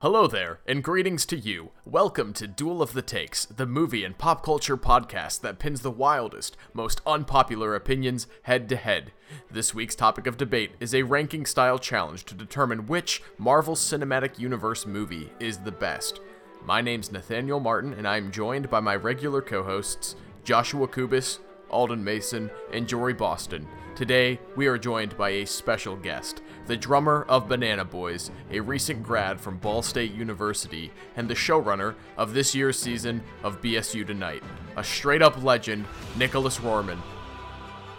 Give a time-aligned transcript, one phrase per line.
[0.00, 1.72] Hello there, and greetings to you.
[1.84, 5.90] Welcome to Duel of the Takes, the movie and pop culture podcast that pins the
[5.90, 9.10] wildest, most unpopular opinions head to head.
[9.50, 14.38] This week's topic of debate is a ranking style challenge to determine which Marvel Cinematic
[14.38, 16.20] Universe movie is the best.
[16.64, 21.40] My name's Nathaniel Martin, and I'm joined by my regular co hosts, Joshua Kubis,
[21.70, 23.66] Alden Mason, and Jory Boston.
[23.96, 29.02] Today, we are joined by a special guest, the drummer of Banana Boys, a recent
[29.02, 34.42] grad from Ball State University, and the showrunner of this year's season of BSU Tonight,
[34.76, 35.86] a straight up legend,
[36.18, 36.98] Nicholas Roerman.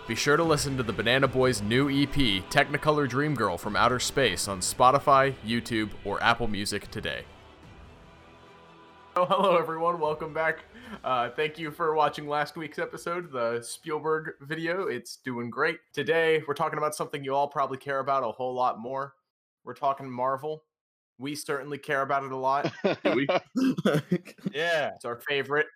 [0.07, 2.13] Be sure to listen to the Banana Boys' new EP,
[2.49, 7.23] Technicolor Dream Girl from Outer Space, on Spotify, YouTube, or Apple Music today.
[9.15, 9.99] Oh, hello, everyone.
[9.99, 10.59] Welcome back
[11.03, 14.87] uh, thank you for watching last week's episode, the Spielberg video.
[14.87, 15.79] It's doing great.
[15.93, 19.13] Today, we're talking about something you all probably care about a whole lot more.
[19.63, 20.63] We're talking Marvel.
[21.17, 22.71] We certainly care about it a lot.
[23.03, 23.27] we?
[24.53, 25.67] yeah, it's our favorite.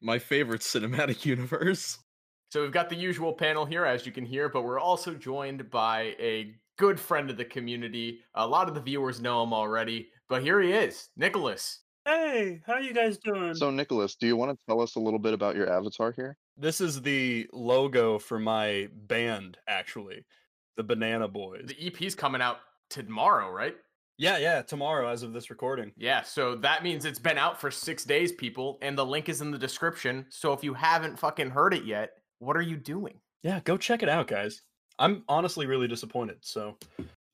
[0.00, 1.98] My favorite cinematic universe.
[2.50, 5.70] So we've got the usual panel here, as you can hear, but we're also joined
[5.70, 8.20] by a good friend of the community.
[8.34, 11.80] A lot of the viewers know him already, but here he is, Nicholas.
[12.06, 13.52] Hey, how you guys doing?
[13.56, 16.36] So, Nicholas, do you want to tell us a little bit about your avatar here?
[16.56, 20.24] This is the logo for my band, actually,
[20.76, 21.64] the Banana Boys.
[21.66, 22.58] The EP's coming out
[22.90, 23.74] tomorrow, right?
[24.18, 25.90] Yeah, yeah, tomorrow as of this recording.
[25.96, 29.40] Yeah, so that means it's been out for six days, people, and the link is
[29.40, 30.26] in the description.
[30.28, 33.18] So if you haven't fucking heard it yet, what are you doing?
[33.42, 34.62] Yeah, go check it out, guys.
[35.00, 36.36] I'm honestly really disappointed.
[36.42, 36.78] So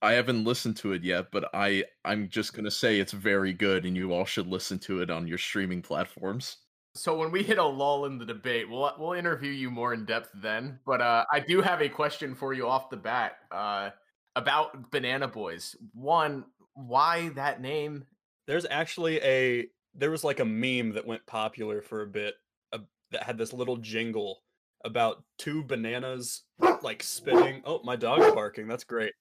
[0.03, 3.87] I haven't listened to it yet, but I I'm just gonna say it's very good,
[3.87, 6.57] and you all should listen to it on your streaming platforms.
[6.95, 10.05] So when we hit a lull in the debate, we'll we'll interview you more in
[10.05, 10.81] depth then.
[10.85, 13.91] But uh, I do have a question for you off the bat uh,
[14.35, 15.77] about Banana Boys.
[15.95, 18.05] One, why that name?
[18.47, 22.35] There's actually a there was like a meme that went popular for a bit
[22.73, 22.79] uh,
[23.13, 24.43] that had this little jingle
[24.85, 26.43] about two bananas
[26.83, 27.63] like spinning.
[27.65, 28.67] Oh, my dog's barking.
[28.67, 29.13] That's great.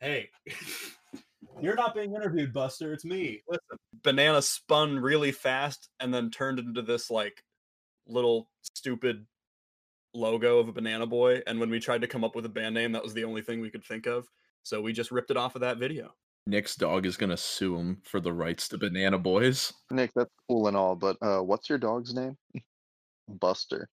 [0.00, 0.28] Hey,
[1.60, 2.92] you're not being interviewed, Buster.
[2.92, 3.42] It's me.
[3.48, 7.42] Listen, banana spun really fast and then turned into this like
[8.06, 9.26] little stupid
[10.14, 11.40] logo of a banana boy.
[11.46, 13.42] And when we tried to come up with a band name, that was the only
[13.42, 14.26] thing we could think of.
[14.62, 16.12] So we just ripped it off of that video.
[16.46, 19.72] Nick's dog is gonna sue him for the rights to Banana Boys.
[19.90, 22.36] Nick, that's cool and all, but uh, what's your dog's name?
[23.28, 23.88] Buster.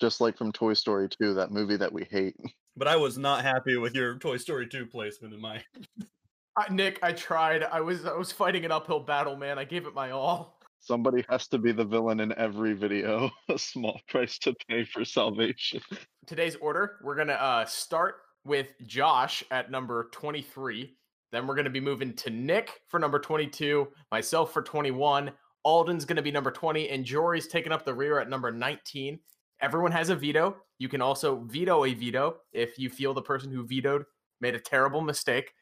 [0.00, 2.36] Just like from Toy Story 2, that movie that we hate.
[2.78, 5.64] But I was not happy with your Toy Story 2 placement in my.
[6.58, 7.62] I, Nick, I tried.
[7.62, 9.58] I was I was fighting an uphill battle, man.
[9.58, 10.60] I gave it my all.
[10.80, 13.30] Somebody has to be the villain in every video.
[13.48, 15.80] A small price to pay for salvation.
[16.26, 20.96] Today's order: we're gonna uh, start with Josh at number twenty-three.
[21.32, 25.32] Then we're gonna be moving to Nick for number twenty-two, myself for twenty-one.
[25.64, 29.18] Alden's gonna be number twenty, and Jory's taking up the rear at number nineteen.
[29.60, 30.56] Everyone has a veto.
[30.78, 34.04] You can also veto a veto if you feel the person who vetoed
[34.40, 35.52] made a terrible mistake.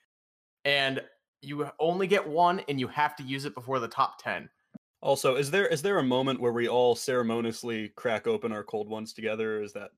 [0.65, 1.03] And
[1.43, 4.49] you only get one and you have to use it before the top 10.
[5.03, 8.89] Also, is there is there a moment where we all ceremoniously crack open our cold
[8.89, 9.91] ones together or is that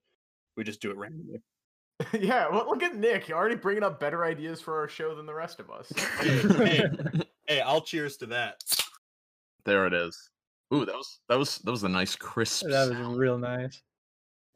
[0.56, 1.40] we just do it randomly?
[2.12, 3.28] yeah, well, look at Nick.
[3.28, 5.90] You're already bringing up better ideas for our show than the rest of us.
[6.20, 6.88] hey, hey,
[7.46, 8.60] hey, I'll cheers to that.
[9.64, 10.30] There it is.
[10.74, 12.64] Ooh, that was that was that was a nice crisp.
[12.66, 13.16] That was sound.
[13.16, 13.80] real nice.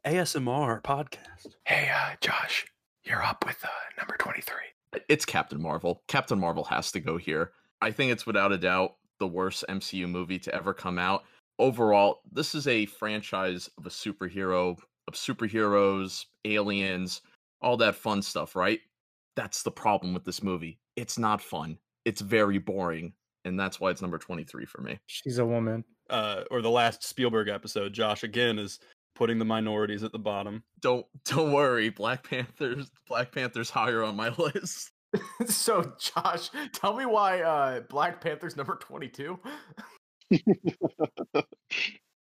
[0.07, 1.57] ASMR podcast.
[1.67, 2.65] Hey, uh, Josh,
[3.05, 3.69] you're up with uh,
[3.99, 4.57] number 23.
[5.11, 6.03] It's Captain Marvel.
[6.09, 7.53] Captain Marvel has to go here.
[7.83, 11.25] I think it's without a doubt the worst MCU movie to ever come out.
[11.59, 17.21] Overall, this is a franchise of a superhero, of superheroes, aliens,
[17.61, 18.81] all that fun stuff, right?
[19.37, 20.79] That's the problem with this movie.
[20.97, 21.77] It's not fun.
[22.07, 23.13] It's very boring,
[23.45, 24.99] and that's why it's number 23 for me.
[25.09, 25.85] She's a woman.
[26.09, 28.81] Uh, or the last Spielberg episode, Josh again is
[29.21, 30.65] putting the minorities at the bottom.
[30.81, 34.93] Don't don't worry, Black Panthers Black Panthers higher on my list.
[35.47, 39.39] so, Josh, tell me why uh, Black Panther's number 22.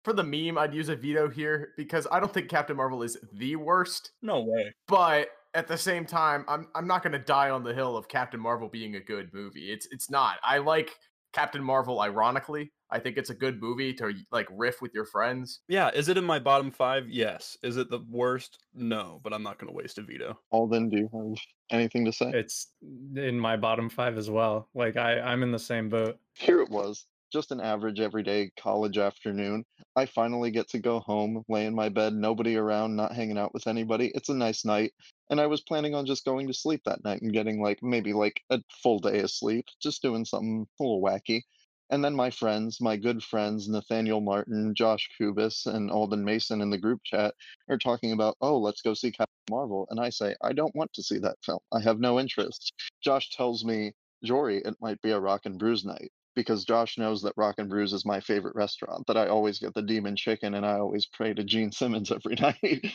[0.04, 3.16] For the meme, I'd use a veto here because I don't think Captain Marvel is
[3.34, 4.10] the worst.
[4.22, 4.74] No way.
[4.88, 8.08] But at the same time, I'm I'm not going to die on the hill of
[8.08, 9.70] Captain Marvel being a good movie.
[9.70, 10.38] It's it's not.
[10.42, 10.96] I like
[11.32, 12.72] Captain Marvel ironically.
[12.90, 15.60] I think it's a good movie to like riff with your friends.
[15.68, 17.08] Yeah, is it in my bottom five?
[17.08, 17.56] Yes.
[17.62, 18.58] Is it the worst?
[18.74, 20.38] No, but I'm not going to waste a veto.
[20.50, 21.38] Alden, do you have
[21.70, 22.30] anything to say?
[22.30, 22.68] It's
[23.16, 24.68] in my bottom five as well.
[24.74, 26.18] Like I, I'm in the same boat.
[26.34, 27.06] Here it was.
[27.30, 29.66] Just an average everyday college afternoon.
[29.94, 33.52] I finally get to go home, lay in my bed, nobody around, not hanging out
[33.52, 34.10] with anybody.
[34.14, 34.94] It's a nice night.
[35.28, 38.14] And I was planning on just going to sleep that night and getting like maybe
[38.14, 41.42] like a full day of sleep, just doing something a little wacky.
[41.90, 46.70] And then my friends, my good friends, Nathaniel Martin, Josh Kubis, and Alden Mason in
[46.70, 47.34] the group chat
[47.68, 49.86] are talking about, oh, let's go see Captain Marvel.
[49.90, 51.60] And I say, I don't want to see that film.
[51.72, 52.72] I have no interest.
[53.02, 53.92] Josh tells me,
[54.22, 57.68] Jory, it might be a Rock and Brews night because Josh knows that Rock and
[57.68, 61.06] Brews is my favorite restaurant, that I always get the demon chicken and I always
[61.06, 62.94] pray to Gene Simmons every night,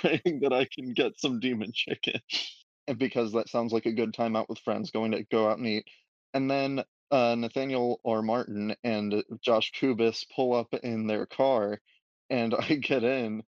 [0.00, 2.20] praying that I can get some demon chicken.
[2.88, 5.58] And because that sounds like a good time out with friends, going to go out
[5.58, 5.84] and eat.
[6.34, 11.80] And then uh, Nathaniel or Martin and Josh Kubis pull up in their car,
[12.30, 13.42] and I get in,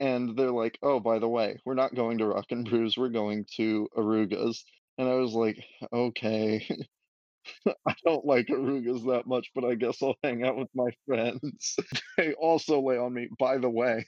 [0.00, 2.96] and they're like, "Oh, by the way, we're not going to Rock and Brews.
[2.98, 4.64] We're going to Arugas."
[4.98, 6.66] And I was like, "Okay."
[7.86, 11.76] I don't like Arugas that much, but I guess I'll hang out with my friends.
[12.16, 14.06] they also lay on me, by the way,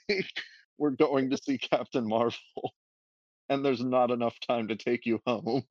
[0.78, 2.38] we're going to see Captain Marvel.
[3.48, 5.62] And there's not enough time to take you home.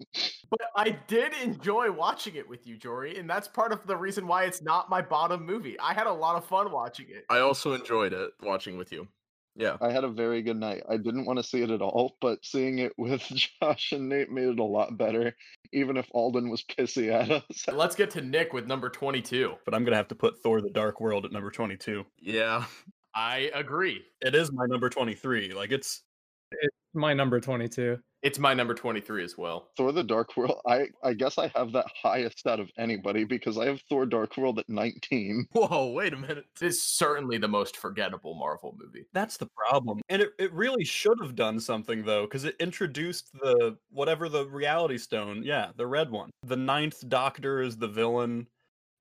[0.50, 4.27] But I did enjoy watching it with you, Jory, and that's part of the reason
[4.27, 5.79] why it's not my bottom movie.
[5.79, 7.25] I had a lot of fun watching it.
[7.29, 9.07] I also enjoyed it watching with you.
[9.56, 9.77] Yeah.
[9.81, 10.83] I had a very good night.
[10.89, 13.21] I didn't want to see it at all, but seeing it with
[13.62, 15.35] Josh and Nate made it a lot better,
[15.73, 17.65] even if Alden was pissy at us.
[17.73, 19.56] Let's get to Nick with number 22.
[19.65, 22.06] But I'm gonna have to put Thor: The Dark World at number 22.
[22.19, 22.65] Yeah.
[23.13, 24.03] I agree.
[24.21, 25.53] It is my number 23.
[25.53, 26.03] Like it's
[26.51, 27.98] It's my number 22.
[28.21, 29.69] It's my number 23 as well.
[29.75, 33.57] Thor the Dark World, I, I guess I have that highest out of anybody because
[33.57, 35.48] I have Thor Dark World at 19.
[35.53, 36.45] Whoa, wait a minute.
[36.62, 39.07] It's certainly the most forgettable Marvel movie.
[39.13, 40.01] that's the problem.
[40.09, 44.47] And it, it really should have done something though, because it introduced the whatever the
[44.47, 45.42] reality stone.
[45.44, 46.30] Yeah, the red one.
[46.45, 48.47] The ninth doctor is the villain.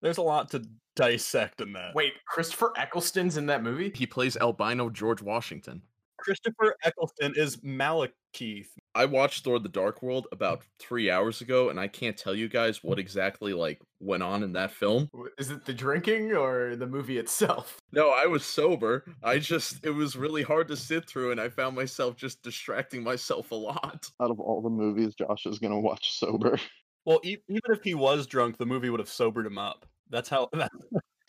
[0.00, 0.62] There's a lot to
[0.96, 1.94] dissect in that.
[1.94, 3.92] Wait, Christopher Eccleston's in that movie?
[3.94, 5.82] He plays albino George Washington.
[6.20, 8.68] Christopher Eccleston is Malekith.
[8.94, 10.34] I watched Thor: The Dark World hmm.
[10.34, 14.42] about three hours ago, and I can't tell you guys what exactly like went on
[14.42, 15.08] in that film.
[15.38, 17.78] Is it the drinking or the movie itself?
[17.92, 19.04] No, I was sober.
[19.20, 23.02] I just it was really hard to sit through, and I found myself just distracting
[23.02, 24.08] myself a lot.
[24.22, 26.58] Out of all the movies Josh is going to watch sober.
[27.06, 29.86] Well, e- even if he was drunk, the movie would have sobered him up.
[30.10, 30.70] That's how that,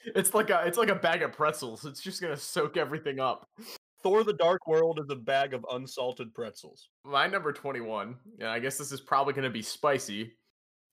[0.03, 1.85] It's like a it's like a bag of pretzels.
[1.85, 3.47] It's just gonna soak everything up.
[4.03, 6.89] Thor: The Dark World is a bag of unsalted pretzels.
[7.05, 10.33] My number 21, and I guess this is probably gonna be spicy,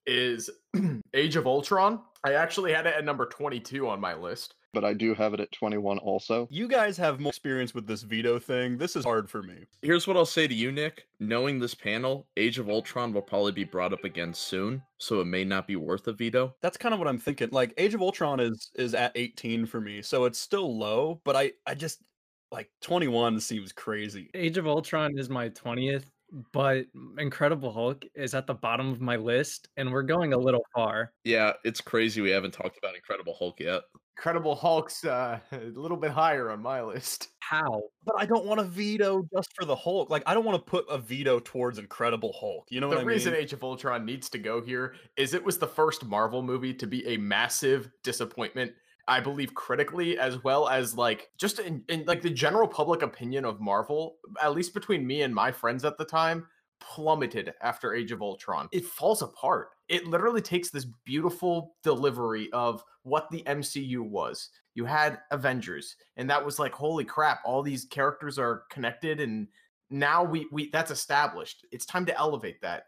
[0.06, 0.50] is
[1.14, 2.00] Age of Ultron.
[2.25, 4.55] I actually had it at number 22 on my list.
[4.75, 6.46] But I do have it at 21 also.
[6.50, 8.76] You guys have more experience with this veto thing.
[8.76, 9.64] This is hard for me.
[9.82, 11.06] Here's what I'll say to you, Nick.
[11.20, 15.25] Knowing this panel, Age of Ultron will probably be brought up again soon, so it
[15.25, 16.55] may not be worth a veto.
[16.60, 17.49] That's kind of what I'm thinking.
[17.50, 21.34] Like Age of Ultron is is at 18 for me, so it's still low, but
[21.34, 22.02] I I just
[22.50, 24.30] like 21 seems crazy.
[24.34, 26.04] Age of Ultron is my 20th,
[26.52, 26.84] but
[27.18, 31.12] Incredible Hulk is at the bottom of my list, and we're going a little far.
[31.24, 33.82] Yeah, it's crazy we haven't talked about Incredible Hulk yet.
[34.16, 37.28] Incredible Hulk's uh, a little bit higher on my list.
[37.40, 37.82] How?
[38.04, 40.10] But I don't want to veto just for the Hulk.
[40.10, 42.66] Like I don't want to put a veto towards Incredible Hulk.
[42.70, 43.42] You know the what I reason mean?
[43.42, 46.86] Age of Ultron needs to go here is it was the first Marvel movie to
[46.86, 48.72] be a massive disappointment.
[49.08, 53.44] I believe critically as well as like just in, in like the general public opinion
[53.44, 56.46] of Marvel, at least between me and my friends at the time,
[56.81, 58.69] plummeted after Age of Ultron.
[58.70, 59.70] It falls apart.
[59.88, 64.50] It literally takes this beautiful delivery of what the MCU was.
[64.74, 69.48] You had Avengers, and that was like, holy crap, all these characters are connected, and
[69.91, 71.67] now we we that's established.
[71.72, 72.84] It's time to elevate that.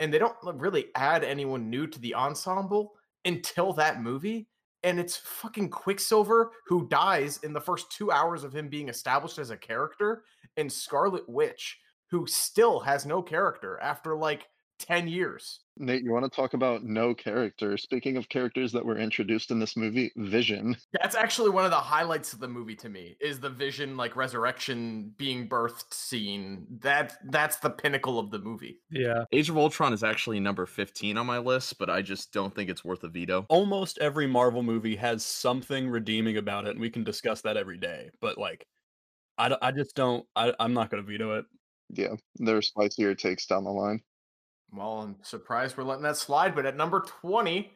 [0.00, 4.48] And they don't really add anyone new to the ensemble until that movie.
[4.82, 9.38] And it's fucking Quicksilver who dies in the first two hours of him being established
[9.38, 10.24] as a character,
[10.56, 11.78] and Scarlet Witch
[12.10, 14.48] who still has no character after like
[14.80, 15.60] 10 years.
[15.76, 17.78] Nate, you want to talk about no character?
[17.78, 20.76] Speaking of characters that were introduced in this movie, Vision.
[21.00, 24.16] That's actually one of the highlights of the movie to me is the vision like
[24.16, 26.66] resurrection being birthed scene.
[26.80, 28.80] That that's the pinnacle of the movie.
[28.90, 29.24] Yeah.
[29.32, 32.68] Age of Ultron is actually number 15 on my list, but I just don't think
[32.68, 33.46] it's worth a veto.
[33.48, 37.78] Almost every Marvel movie has something redeeming about it, and we can discuss that every
[37.78, 38.10] day.
[38.20, 38.66] But like,
[39.38, 40.26] I, I just don't.
[40.36, 41.46] I, I'm not going to veto it.
[41.92, 44.00] Yeah, there are spicier takes down the line.
[44.72, 47.72] Well, I'm surprised we're letting that slide, but at number 20,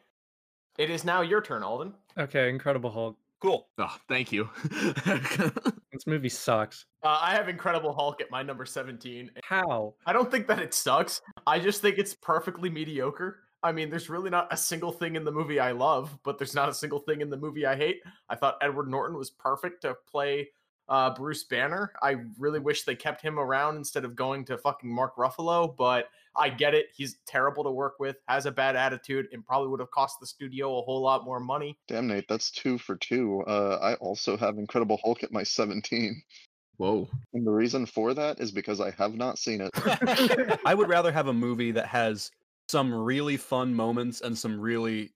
[0.79, 1.95] it is now your turn, Alden.
[2.19, 3.17] Okay, Incredible Hulk.
[3.41, 3.67] Cool.
[3.79, 4.49] Oh, thank you.
[5.95, 6.87] This movie sucks.
[7.05, 9.31] Uh, I have Incredible Hulk at my number 17.
[9.45, 9.95] How?
[10.05, 11.23] I don't think that it sucks.
[11.47, 13.39] I just think it's perfectly mediocre.
[13.63, 16.55] I mean, there's really not a single thing in the movie I love, but there's
[16.55, 18.01] not a single thing in the movie I hate.
[18.29, 20.49] I thought Edward Norton was perfect to play
[20.89, 21.93] uh, Bruce Banner.
[22.03, 26.09] I really wish they kept him around instead of going to fucking Mark Ruffalo, but
[26.37, 26.87] I get it.
[26.95, 30.27] He's terrible to work with, has a bad attitude, and probably would have cost the
[30.27, 31.79] studio a whole lot more money.
[31.89, 33.43] Damn, Nate, that's two for two.
[33.47, 36.23] Uh, I also have Incredible Hulk at my 17.
[36.77, 37.09] Whoa.
[37.33, 39.71] And the reason for that is because I have not seen it.
[40.67, 42.33] I would rather have a movie that has
[42.69, 45.13] some really fun moments and some really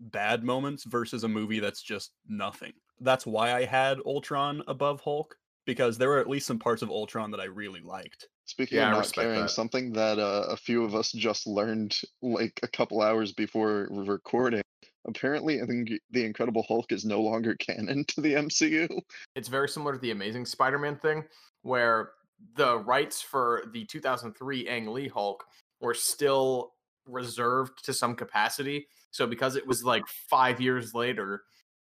[0.00, 2.72] bad moments versus a movie that's just nothing.
[3.00, 5.36] That's why I had Ultron above Hulk
[5.66, 8.28] because there were at least some parts of Ultron that I really liked.
[8.44, 9.50] Speaking Yeah, of not respect caring, that.
[9.50, 14.62] something that uh, a few of us just learned like a couple hours before recording.
[15.06, 18.88] Apparently, I think the Incredible Hulk is no longer canon to the MCU.
[19.34, 21.24] It's very similar to the Amazing Spider Man thing,
[21.62, 22.10] where
[22.56, 25.44] the rights for the 2003 Ang Lee Hulk
[25.80, 26.74] were still
[27.06, 28.86] reserved to some capacity.
[29.10, 31.44] So, because it was like five years later,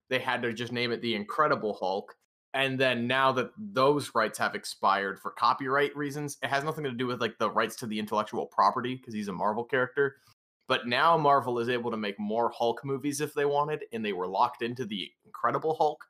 [0.09, 2.15] they had to just name it the Incredible Hulk.
[2.53, 6.91] And then now that those rights have expired for copyright reasons, it has nothing to
[6.91, 10.15] do with like the rights to the intellectual property because he's a Marvel character.
[10.67, 14.13] But now Marvel is able to make more Hulk movies if they wanted, and they
[14.13, 16.03] were locked into the Incredible Hulk.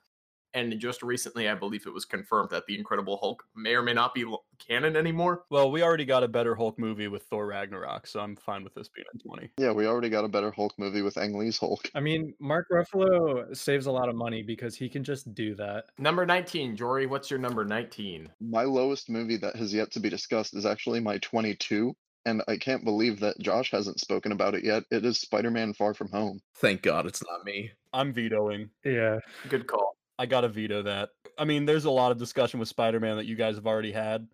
[0.53, 3.93] And just recently, I believe it was confirmed that the Incredible Hulk may or may
[3.93, 4.25] not be
[4.57, 5.43] canon anymore.
[5.49, 8.73] Well, we already got a better Hulk movie with Thor Ragnarok, so I'm fine with
[8.73, 9.51] this being a 20.
[9.57, 11.89] Yeah, we already got a better Hulk movie with Ang Lee's Hulk.
[11.93, 15.85] I mean, Mark Ruffalo saves a lot of money because he can just do that.
[15.97, 18.29] Number 19, Jory, what's your number 19?
[18.41, 22.57] My lowest movie that has yet to be discussed is actually my 22, and I
[22.57, 24.83] can't believe that Josh hasn't spoken about it yet.
[24.91, 26.39] It is Spider Man Far From Home.
[26.55, 27.71] Thank God it's not me.
[27.93, 28.69] I'm vetoing.
[28.83, 29.19] Yeah.
[29.47, 29.95] Good call.
[30.19, 31.11] I gotta veto that.
[31.37, 33.93] I mean, there's a lot of discussion with Spider Man that you guys have already
[33.93, 34.27] had.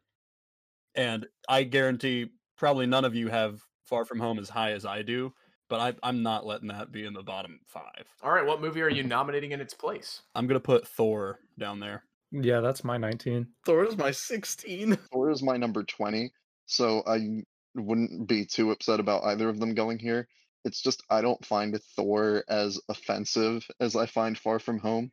[0.96, 5.04] And I guarantee probably none of you have Far From Home as high as I
[5.04, 5.32] do,
[5.70, 8.06] but I, I'm not letting that be in the bottom five.
[8.24, 10.24] All right, what movie are you nominating in its place?
[10.34, 12.04] I'm gonna put Thor down there.
[12.32, 13.46] Yeah, that's my 19.
[13.64, 14.96] Thor is my 16.
[15.14, 16.32] Thor is my number 20,
[16.66, 17.44] so I
[17.76, 20.28] wouldn't be too upset about either of them going here.
[20.64, 25.12] It's just I don't find Thor as offensive as I find Far From Home.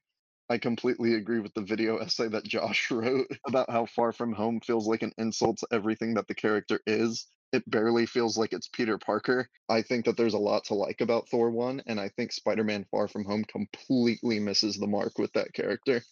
[0.53, 4.61] I completely agree with the video essay that Josh wrote about how Far From Home
[4.61, 7.27] feels like an insult to everything that the character is.
[7.55, 9.49] It barely feels like it's Peter Parker.
[9.71, 12.65] I think that there's a lot to like about Thor 1, and I think Spider
[12.65, 16.03] Man Far From Home completely misses the mark with that character.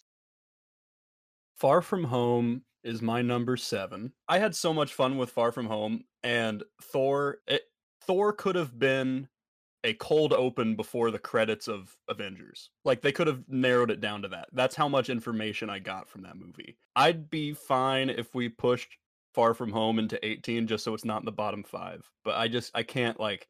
[1.55, 4.11] Far From Home is my number seven.
[4.27, 7.37] I had so much fun with Far From Home, and Thor.
[7.47, 7.61] It,
[8.07, 9.27] Thor could have been
[9.83, 12.69] a cold open before the credits of Avengers.
[12.85, 14.49] Like they could have narrowed it down to that.
[14.53, 16.77] That's how much information I got from that movie.
[16.95, 18.97] I'd be fine if we pushed
[19.33, 22.09] Far From Home into 18 just so it's not in the bottom 5.
[22.23, 23.47] But I just I can't like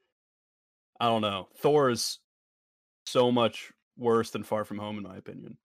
[0.99, 1.49] I don't know.
[1.57, 2.19] Thor is
[3.05, 5.57] so much worse than Far From Home in my opinion.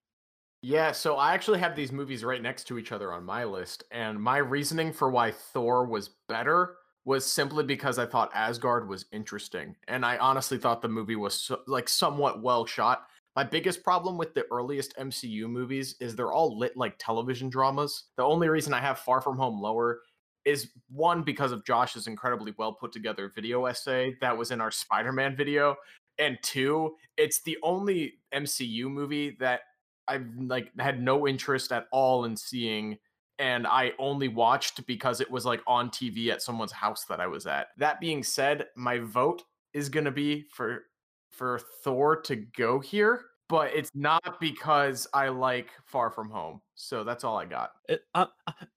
[0.63, 3.85] Yeah, so I actually have these movies right next to each other on my list,
[3.93, 9.07] and my reasoning for why Thor was better was simply because I thought Asgard was
[9.13, 13.07] interesting, and I honestly thought the movie was so, like somewhat well shot.
[13.37, 18.05] My biggest problem with the earliest MCU movies is they're all lit like television dramas.
[18.17, 20.01] The only reason I have Far From Home lower
[20.45, 24.73] is one because of Josh's incredibly well put together video essay that was in our
[24.73, 25.77] Spider-Man video,
[26.19, 29.61] and two, it's the only MCU movie that
[30.09, 32.99] I've like had no interest at all in seeing
[33.39, 37.27] and I only watched because it was like on TV at someone's house that I
[37.27, 37.69] was at.
[37.79, 40.85] That being said, my vote is going to be for
[41.31, 46.63] for Thor to go here, but it's not because I like Far From Home.
[46.75, 47.73] So that's all I got.
[47.89, 48.27] It, I,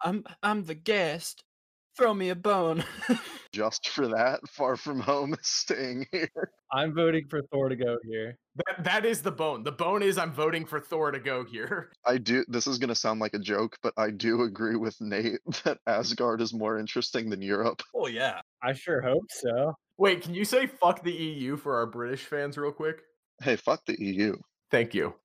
[0.04, 1.44] I'm I'm the guest.
[2.00, 2.86] Throw me a bone.
[3.52, 6.30] Just for that, Far From Home is staying here.
[6.72, 8.38] I'm voting for Thor to go here.
[8.56, 9.64] That that is the bone.
[9.64, 11.92] The bone is I'm voting for Thor to go here.
[12.06, 12.46] I do.
[12.48, 15.80] This is going to sound like a joke, but I do agree with Nate that
[15.88, 17.84] Asgard is more interesting than Europe.
[17.94, 18.40] oh yeah.
[18.64, 19.74] I sure hope so.
[19.98, 23.02] Wait, can you say fuck the EU for our British fans real quick?
[23.42, 24.38] Hey, fuck the EU.
[24.72, 25.16] Thank you.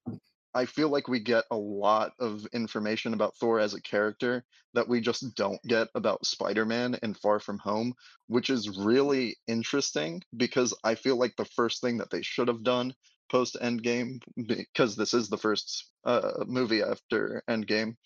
[0.57, 4.45] I feel like we get a lot of information about Thor as a character
[4.75, 7.93] that we just don't get about Spider Man and Far From Home,
[8.29, 12.63] which is really interesting because I feel like the first thing that they should have
[12.63, 12.95] done
[13.31, 17.97] post Endgame, because this is the first uh, movie after Endgame,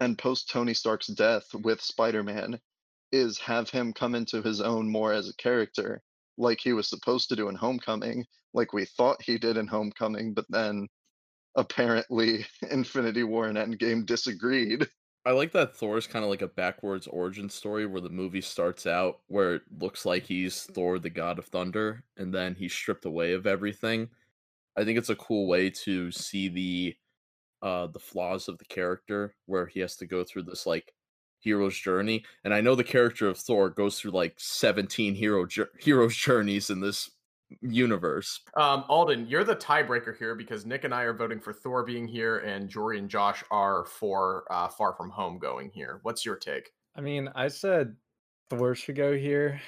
[0.00, 2.58] and post Tony Stark's death with Spider Man,
[3.12, 6.00] is have him come into his own more as a character,
[6.38, 8.24] like he was supposed to do in Homecoming,
[8.54, 10.88] like we thought he did in Homecoming, but then
[11.58, 14.88] apparently Infinity War and Endgame disagreed.
[15.26, 18.86] I like that Thor's kind of like a backwards origin story where the movie starts
[18.86, 23.04] out where it looks like he's Thor, the god of thunder, and then he's stripped
[23.04, 24.08] away of everything.
[24.76, 26.96] I think it's a cool way to see the
[27.60, 30.94] uh the flaws of the character where he has to go through this like
[31.40, 35.70] hero's journey and i know the character of thor goes through like 17 hero jour-
[35.80, 37.10] hero's journeys in this
[37.60, 41.84] universe Um, Alden, you're the tiebreaker here because Nick and I are voting for Thor
[41.84, 46.00] being here, and Jory and Josh are for uh, Far From Home going here.
[46.02, 46.70] What's your take?
[46.96, 47.96] I mean, I said
[48.50, 49.60] Thor should go here.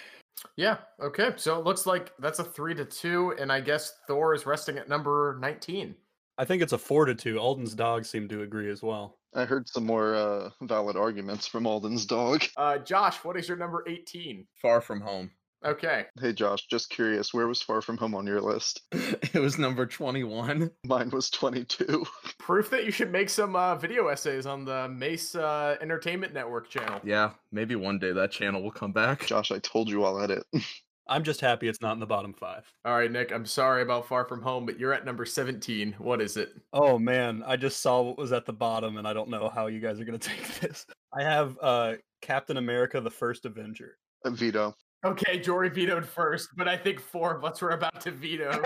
[0.57, 0.79] Yeah.
[1.03, 1.33] Okay.
[1.37, 4.79] So it looks like that's a three to two, and I guess Thor is resting
[4.79, 5.95] at number nineteen.
[6.39, 7.39] I think it's a four to two.
[7.39, 9.19] Alden's dog seem to agree as well.
[9.35, 12.45] I heard some more uh, valid arguments from Alden's dog.
[12.57, 14.47] Uh, Josh, what is your number eighteen?
[14.61, 15.31] far from home
[15.65, 16.07] Okay.
[16.19, 18.81] Hey Josh, just curious, where was Far From Home on your list?
[18.93, 22.07] it was number 21 Mine was 22.
[22.39, 26.71] Proof that you should make some uh, video essays on the Mace uh, Entertainment Network
[26.71, 26.99] channel.
[27.05, 30.45] yeah maybe one day that channel will come back Josh, I told you I'll edit.
[31.09, 32.65] I'm just happy it's not in the bottom five.
[32.85, 33.33] All right, Nick.
[33.33, 35.93] I'm sorry about Far From Home, but you're at number seventeen.
[35.99, 36.51] What is it?
[36.73, 39.67] Oh man, I just saw what was at the bottom, and I don't know how
[39.67, 40.87] you guys are gonna take this.
[41.13, 43.99] I have uh Captain America: The First Avenger.
[44.25, 44.77] Uh, Veto.
[45.03, 48.51] Okay, Jory vetoed first, but I think four of us were about to veto.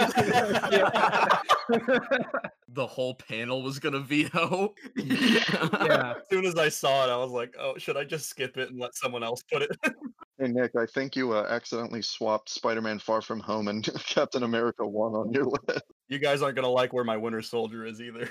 [2.75, 6.15] the whole panel was gonna veto yeah.
[6.17, 8.71] As soon as I saw it, I was like, "Oh, should I just skip it
[8.71, 9.71] and let someone else put it?"
[10.41, 14.85] Hey Nick, I think you uh, accidentally swapped Spider-Man Far From Home and Captain America
[14.85, 15.83] 1 on your list.
[16.09, 18.29] you guys aren't gonna like where my Winter Soldier is either.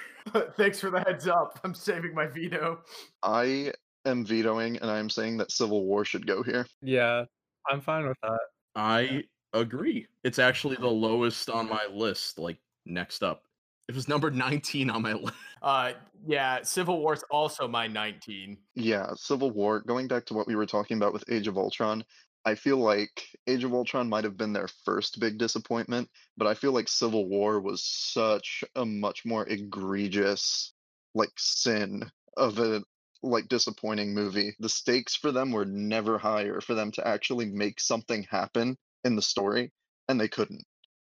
[0.57, 1.61] Thanks for the heads up.
[1.63, 2.81] I'm saving my veto.
[3.23, 3.71] I
[4.03, 6.67] am vetoing and I am saying that Civil War should go here.
[6.81, 7.23] Yeah.
[7.69, 8.39] I'm fine with that.
[8.75, 10.07] I agree.
[10.23, 12.39] It's actually the lowest on my list.
[12.39, 13.43] Like next up,
[13.87, 15.33] it was number 19 on my list.
[15.61, 15.93] Uh,
[16.25, 18.57] yeah, Civil War's also my 19.
[18.75, 22.03] Yeah, Civil War, going back to what we were talking about with Age of Ultron,
[22.45, 26.53] I feel like Age of Ultron might have been their first big disappointment, but I
[26.53, 30.73] feel like Civil War was such a much more egregious
[31.15, 32.03] like sin
[32.35, 32.83] of a
[33.23, 34.55] like disappointing movie.
[34.59, 39.15] The stakes for them were never higher for them to actually make something happen in
[39.15, 39.71] the story,
[40.07, 40.63] and they couldn't.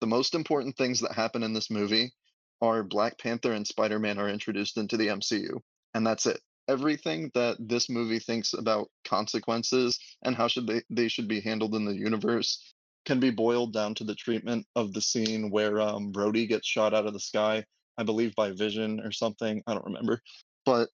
[0.00, 2.12] The most important things that happen in this movie
[2.60, 5.60] are Black Panther and Spider-Man are introduced into the MCU,
[5.94, 11.08] and that's it everything that this movie thinks about consequences and how should they they
[11.08, 12.74] should be handled in the universe
[13.06, 17.06] can be boiled down to the treatment of the scene where um gets shot out
[17.06, 17.64] of the sky,
[17.96, 19.62] I believe by Vision or something.
[19.66, 20.20] I don't remember.
[20.66, 20.90] But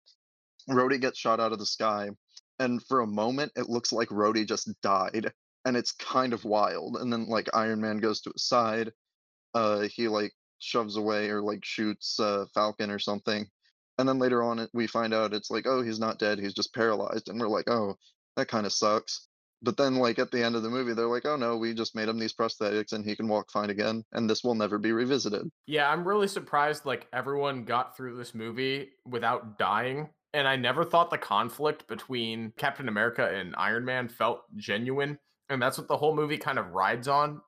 [0.68, 2.11] Rhodey gets shot out of the sky,
[2.59, 5.33] and for a moment it looks like Rhodey just died.
[5.66, 6.96] And it's kind of wild.
[6.98, 8.92] And then like Iron Man goes to his side,
[9.55, 13.46] uh he like shoves away or like shoots uh Falcon or something
[13.98, 16.74] and then later on we find out it's like oh he's not dead he's just
[16.74, 17.94] paralyzed and we're like oh
[18.37, 19.29] that kind of sucks
[19.62, 21.94] but then like at the end of the movie they're like oh no we just
[21.94, 24.92] made him these prosthetics and he can walk fine again and this will never be
[24.92, 30.09] revisited Yeah, I'm really surprised like everyone got through this movie without dying.
[30.35, 35.18] And I never thought the conflict between Captain America and Iron Man felt genuine.
[35.49, 37.40] And that's what the whole movie kind of rides on.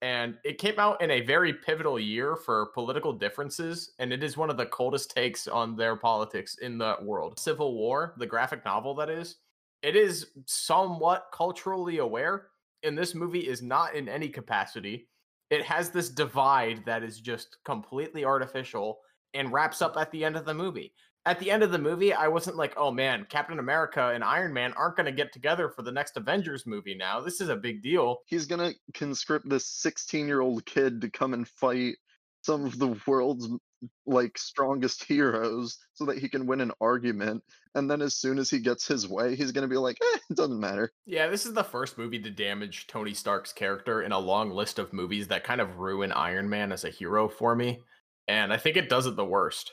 [0.00, 3.92] And it came out in a very pivotal year for political differences.
[3.98, 7.38] And it is one of the coldest takes on their politics in the world.
[7.38, 9.36] Civil War, the graphic novel that is,
[9.82, 12.46] it is somewhat culturally aware.
[12.84, 15.08] And this movie is not in any capacity
[15.50, 19.00] it has this divide that is just completely artificial
[19.34, 20.92] and wraps up at the end of the movie.
[21.28, 24.50] At the end of the movie, I wasn't like, oh man, Captain America and Iron
[24.50, 27.20] Man aren't going to get together for the next Avengers movie now.
[27.20, 28.20] This is a big deal.
[28.24, 31.96] he's gonna conscript this 16 year old kid to come and fight
[32.40, 33.46] some of the world's
[34.06, 38.48] like strongest heroes so that he can win an argument and then as soon as
[38.48, 41.52] he gets his way he's gonna be like eh, it doesn't matter Yeah, this is
[41.52, 45.44] the first movie to damage Tony Stark's character in a long list of movies that
[45.44, 47.80] kind of ruin Iron Man as a hero for me.
[48.26, 49.72] And I think it does it the worst.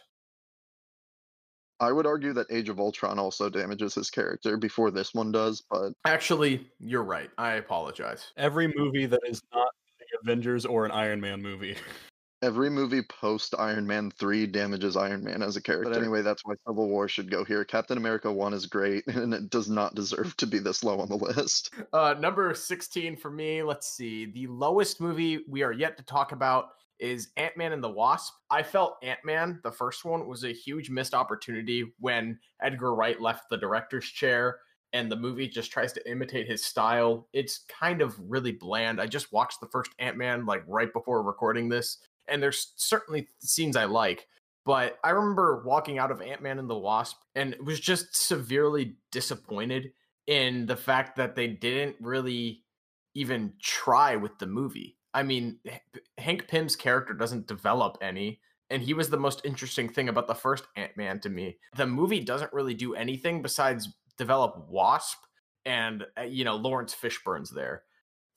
[1.79, 5.63] I would argue that age of ultron also damages his character before this one does
[5.69, 7.29] but Actually, you're right.
[7.37, 8.31] I apologize.
[8.37, 11.75] Every movie that is not the Avengers or an Iron Man movie.
[12.41, 15.89] every movie post Iron Man 3 damages Iron Man as a character.
[15.89, 17.65] But anyway, that's why Civil War should go here.
[17.65, 21.09] Captain America 1 is great, and it does not deserve to be this low on
[21.09, 21.73] the list.
[21.91, 24.25] Uh, number 16 for me, let's see.
[24.25, 28.33] The lowest movie we are yet to talk about is Ant Man and the Wasp.
[28.49, 33.19] I felt Ant Man, the first one, was a huge missed opportunity when Edgar Wright
[33.21, 34.59] left the director's chair
[34.93, 37.27] and the movie just tries to imitate his style.
[37.33, 39.01] It's kind of really bland.
[39.01, 41.97] I just watched the first Ant Man like right before recording this,
[42.29, 44.27] and there's certainly scenes I like.
[44.65, 48.95] But I remember walking out of Ant Man and the Wasp and was just severely
[49.11, 49.91] disappointed
[50.27, 52.63] in the fact that they didn't really
[53.13, 54.97] even try with the movie.
[55.15, 55.59] I mean,
[56.17, 58.41] Hank Pym's character doesn't develop any.
[58.69, 61.57] and he was the most interesting thing about the first Ant Man to me.
[61.75, 65.17] The movie doesn't really do anything besides develop Wasp
[65.65, 67.83] and uh, you know Laurence Fishburne's there.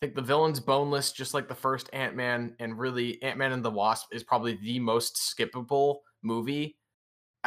[0.01, 3.53] I think the villain's boneless, just like the first Ant Man, and really Ant Man
[3.53, 6.78] and the Wasp is probably the most skippable movie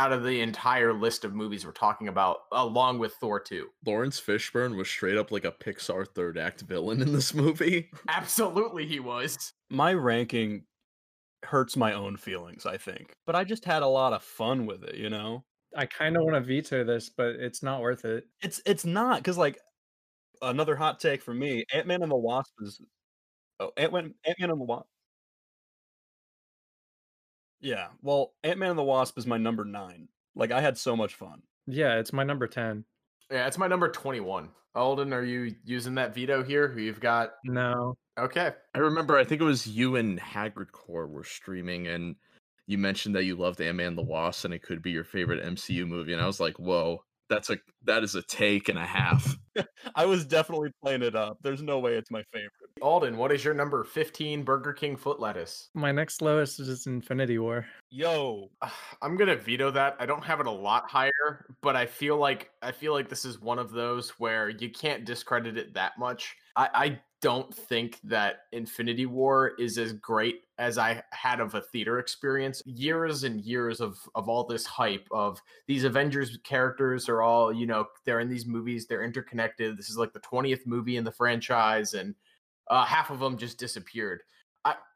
[0.02, 3.68] out of the entire list of movies we're talking about, along with Thor 2.
[3.86, 7.92] Laurence Fishburne was straight up like a Pixar third act villain in this movie.
[8.08, 9.54] Absolutely, he was.
[9.70, 10.64] My ranking
[11.44, 13.14] hurts my own feelings, I think.
[13.28, 15.44] But I just had a lot of fun with it, you know?
[15.78, 18.26] I kind of want to veto this, but it's not worth it.
[18.42, 19.60] It's it's not because like
[20.42, 22.82] another hot take for me, Ant Man and the Wasp is
[23.60, 24.88] oh Ant Man Ant Man and the Wasp.
[27.62, 30.08] Yeah, well, Ant Man and the Wasp is my number nine.
[30.36, 31.42] Like I had so much fun.
[31.68, 32.84] Yeah, it's my number 10.
[33.30, 34.50] Yeah, it's my number 21.
[34.74, 36.78] Alden, are you using that veto here?
[36.78, 37.96] You've got No.
[38.18, 38.52] okay.
[38.74, 42.16] I remember, I think it was you and Hagrid Core were streaming, and
[42.68, 45.44] you mentioned that you loved Ant Man the Wasp, and it could be your favorite
[45.44, 48.86] MCU movie, and I was like, whoa, that's a that is a take and a
[48.86, 49.36] half.
[49.96, 51.38] I was definitely playing it up.
[51.42, 52.61] There's no way it's my favorite.
[52.82, 55.70] Alden, what is your number 15 Burger King foot lettuce?
[55.74, 57.66] My next lowest is Infinity War.
[57.90, 58.50] Yo,
[59.02, 59.96] I'm gonna veto that.
[60.00, 63.26] I don't have it a lot higher, but I feel like I feel like this
[63.26, 66.36] is one of those where you can't discredit it that much.
[66.56, 71.62] I, I don't think that Infinity War is as great as I had of a
[71.62, 72.64] theater experience.
[72.66, 77.68] Years and years of of all this hype of these Avengers characters are all, you
[77.68, 79.78] know, they're in these movies, they're interconnected.
[79.78, 82.16] This is like the 20th movie in the franchise and
[82.70, 84.22] uh, half of them just disappeared.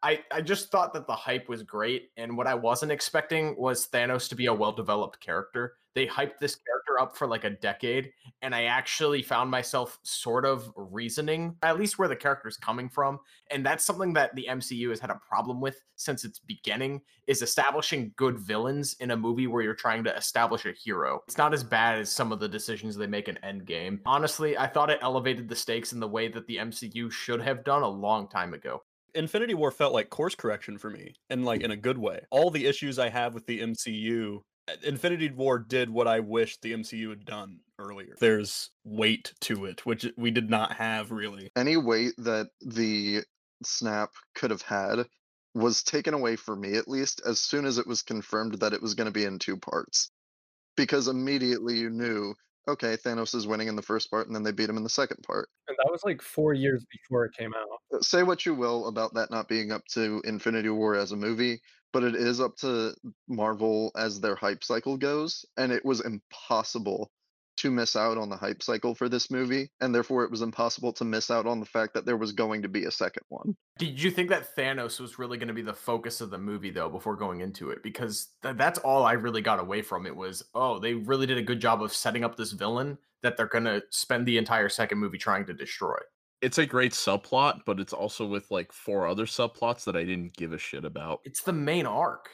[0.05, 3.87] I, I, just thought that the hype was great, and what I wasn't expecting was
[3.87, 5.77] Thanos to be a well developed character.
[5.95, 8.11] They hyped this character up for like a decade,
[8.43, 13.17] and I actually found myself sort of reasoning at least where the character's coming from.
[13.49, 17.41] And that's something that the MCU has had a problem with since its beginning is
[17.41, 21.21] establishing good villains in a movie where you're trying to establish a hero.
[21.27, 24.01] It's not as bad as some of the decisions they make in Endgame.
[24.05, 27.63] Honestly, I thought it elevated the stakes in the way that the MCU should have
[27.63, 28.83] done a long time ago.
[29.15, 32.21] Infinity War felt like course correction for me, and like in a good way.
[32.31, 36.61] All the issues I have with the MCU, uh, Infinity War did what I wished
[36.61, 38.15] the MCU had done earlier.
[38.19, 41.49] There's weight to it, which we did not have really.
[41.55, 43.21] Any weight that the
[43.63, 45.05] snap could have had
[45.53, 48.81] was taken away for me at least as soon as it was confirmed that it
[48.81, 50.11] was going to be in two parts.
[50.75, 52.35] Because immediately you knew,
[52.67, 54.89] okay, Thanos is winning in the first part and then they beat him in the
[54.89, 55.49] second part.
[55.67, 57.97] And that was like four years before it came out.
[57.97, 61.15] Uh, Say what you will about that not being up to Infinity War as a
[61.15, 61.61] movie,
[61.93, 62.93] but it is up to
[63.27, 67.11] Marvel as their hype cycle goes, and it was impossible
[67.57, 70.93] to miss out on the hype cycle for this movie, and therefore it was impossible
[70.93, 73.55] to miss out on the fact that there was going to be a second one.
[73.77, 76.69] Did you think that Thanos was really going to be the focus of the movie
[76.71, 77.83] though before going into it?
[77.83, 81.37] Because th- that's all I really got away from it was, oh, they really did
[81.37, 84.69] a good job of setting up this villain that they're going to spend the entire
[84.69, 85.97] second movie trying to destroy.
[86.41, 90.35] It's a great subplot, but it's also with like four other subplots that I didn't
[90.35, 91.21] give a shit about.
[91.23, 92.29] It's the main arc.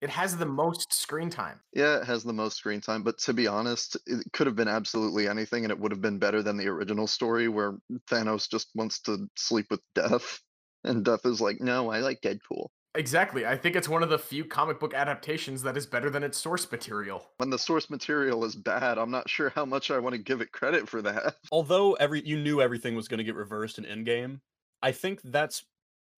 [0.00, 1.60] It has the most screen time.
[1.72, 4.68] Yeah, it has the most screen time, but to be honest, it could have been
[4.68, 7.78] absolutely anything and it would have been better than the original story where
[8.10, 10.40] Thanos just wants to sleep with Death.
[10.84, 12.68] And Death is like, no, I like Deadpool.
[12.94, 13.44] Exactly.
[13.44, 16.38] I think it's one of the few comic book adaptations that is better than its
[16.38, 17.30] source material.
[17.38, 20.40] When the source material is bad, I'm not sure how much I want to give
[20.40, 21.36] it credit for that.
[21.50, 24.40] Although every you knew everything was going to get reversed in Endgame,
[24.80, 25.64] I think that's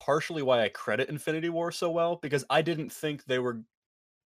[0.00, 3.62] partially why I credit Infinity War so well because I didn't think they were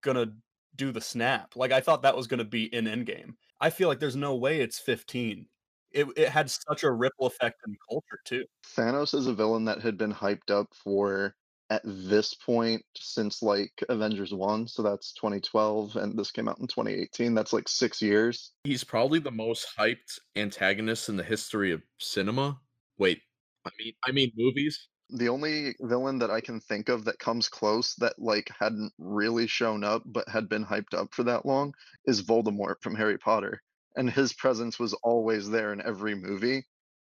[0.02, 0.34] gonna
[0.76, 1.56] do the snap.
[1.56, 3.34] Like I thought that was gonna be in Endgame.
[3.60, 5.46] I feel like there's no way it's 15.
[5.92, 8.44] It it had such a ripple effect in culture too.
[8.76, 11.36] Thanos is a villain that had been hyped up for
[11.70, 16.66] at this point since like Avengers 1, so that's 2012 and this came out in
[16.66, 17.34] 2018.
[17.34, 18.52] That's like 6 years.
[18.64, 22.60] He's probably the most hyped antagonist in the history of cinema.
[22.98, 23.22] Wait,
[23.64, 24.88] I mean, I mean movies.
[25.12, 29.46] The only villain that I can think of that comes close that like hadn't really
[29.46, 31.74] shown up but had been hyped up for that long
[32.06, 33.62] is Voldemort from Harry Potter.
[33.94, 36.64] And his presence was always there in every movie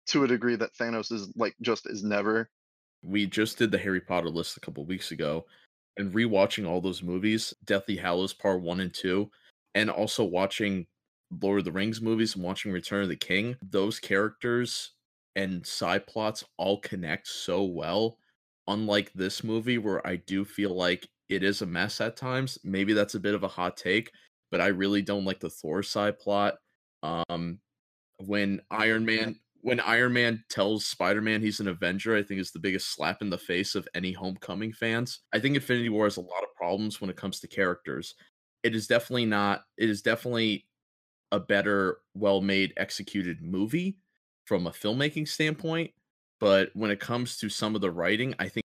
[0.08, 2.50] to a degree that Thanos is like just is never.
[3.04, 5.46] We just did the Harry Potter list a couple weeks ago,
[5.98, 9.30] and rewatching all those movies, Deathly Hallows Part One and Two,
[9.76, 10.88] and also watching
[11.42, 14.92] Lord of the Rings movies and watching Return of the King, those characters
[15.36, 18.18] and side plots all connect so well.
[18.68, 22.58] Unlike this movie, where I do feel like it is a mess at times.
[22.64, 24.12] Maybe that's a bit of a hot take,
[24.52, 26.56] but I really don't like the Thor side plot.
[27.04, 27.60] Um,
[28.18, 32.52] when Iron Man when Iron Man tells Spider Man he's an Avenger, I think is
[32.52, 35.20] the biggest slap in the face of any Homecoming fans.
[35.34, 38.16] I think Infinity War has a lot of problems when it comes to characters.
[38.64, 40.66] It is definitely not, it is definitely
[41.32, 43.98] a better, well made, executed movie
[44.46, 45.92] from a filmmaking standpoint.
[46.40, 48.66] But when it comes to some of the writing, I think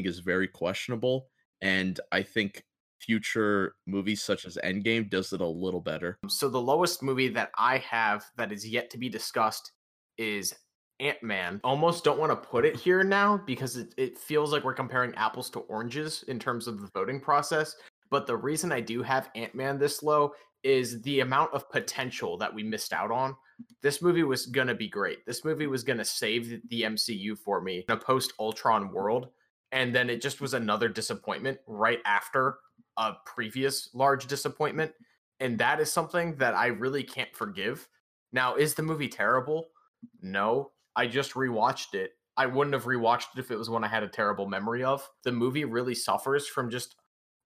[0.00, 1.28] is very questionable.
[1.60, 2.64] And I think
[3.00, 6.18] future movies such as Endgame does it a little better.
[6.24, 9.72] Um, so the lowest movie that I have that is yet to be discussed
[10.18, 10.54] is
[11.00, 11.60] Ant Man.
[11.64, 15.14] Almost don't want to put it here now because it, it feels like we're comparing
[15.14, 17.74] apples to oranges in terms of the voting process.
[18.10, 22.36] But the reason I do have Ant Man this low is the amount of potential
[22.38, 23.36] that we missed out on.
[23.82, 25.24] This movie was to be great.
[25.26, 29.28] This movie was to save the MCU for me in a post Ultron world.
[29.72, 32.58] And then it just was another disappointment right after
[32.96, 34.92] a previous large disappointment.
[35.40, 37.88] And that is something that I really can't forgive.
[38.32, 39.68] Now, is the movie terrible?
[40.20, 40.72] No.
[40.94, 42.12] I just rewatched it.
[42.36, 45.08] I wouldn't have rewatched it if it was one I had a terrible memory of.
[45.24, 46.96] The movie really suffers from just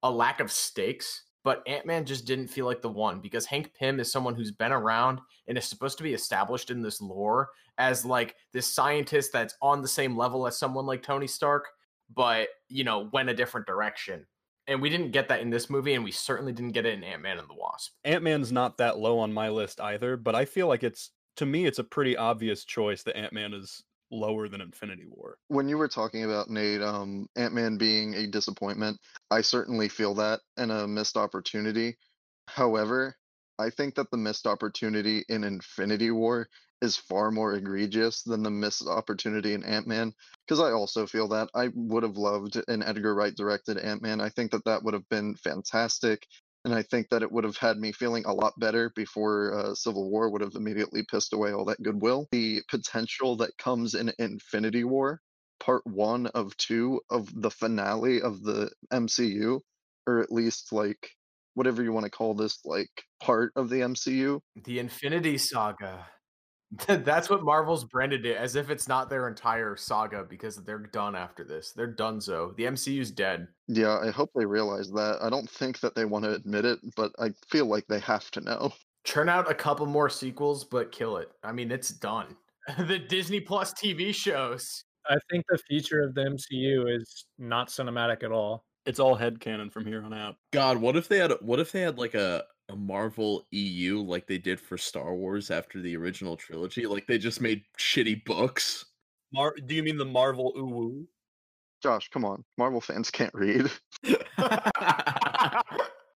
[0.03, 3.71] a lack of stakes, but Ant Man just didn't feel like the one because Hank
[3.79, 7.51] Pym is someone who's been around and is supposed to be established in this lore
[7.79, 11.67] as like this scientist that's on the same level as someone like Tony Stark,
[12.13, 14.27] but you know, went a different direction
[14.67, 17.05] and we didn't get that in this movie, and we certainly didn't get it in
[17.05, 17.93] Ant Man and the Wasp.
[18.05, 21.47] Ant Man's not that low on my list either, but I feel like it's to
[21.47, 25.39] me it's a pretty obvious choice that Ant Man is lower than Infinity War.
[25.49, 28.99] When you were talking about Nate, um, Ant Man being a disappointment,
[29.31, 31.97] I certainly feel that and a missed opportunity.
[32.49, 33.17] However,
[33.59, 36.49] I think that the missed opportunity in Infinity War
[36.83, 40.13] is far more egregious than the missed opportunity in Ant Man.
[40.47, 44.21] Because I also feel that I would have loved an Edgar Wright directed Ant Man.
[44.21, 46.27] I think that that would have been fantastic.
[46.67, 49.75] And I think that it would have had me feeling a lot better before uh,
[49.75, 52.27] Civil War would have immediately pissed away all that goodwill.
[52.33, 55.21] The potential that comes in Infinity War,
[55.61, 59.61] part one of two of the finale of the MCU,
[60.09, 61.09] or at least like
[61.55, 62.91] whatever you want to call this, like
[63.23, 64.41] part of the MCU.
[64.65, 66.09] The Infinity Saga.
[66.89, 71.15] That's what Marvel's branded it as if it's not their entire saga because they're done
[71.15, 71.73] after this.
[71.73, 72.55] They're done so.
[72.57, 73.49] The MCU's dead.
[73.69, 75.19] Yeah, I hope they realize that.
[75.23, 78.31] I don't think that they want to admit it, but I feel like they have
[78.33, 78.73] to know.
[79.05, 81.31] Churn out a couple more sequels, but kill it.
[81.45, 82.37] I mean, it's done.
[82.79, 84.85] the Disney Plus TV shows.
[85.09, 88.65] I think the future of the MCU is not cinematic at all.
[88.87, 90.37] It's all head headcanon from here on out.
[90.53, 94.27] God, what if they had what if they had like a a Marvel EU like
[94.27, 96.87] they did for Star Wars after the original trilogy.
[96.87, 98.87] Like they just made shitty books.
[99.33, 101.07] Mar- Do you mean the Marvel uwu?
[101.83, 102.45] Josh, come on.
[102.59, 103.71] Marvel fans can't read.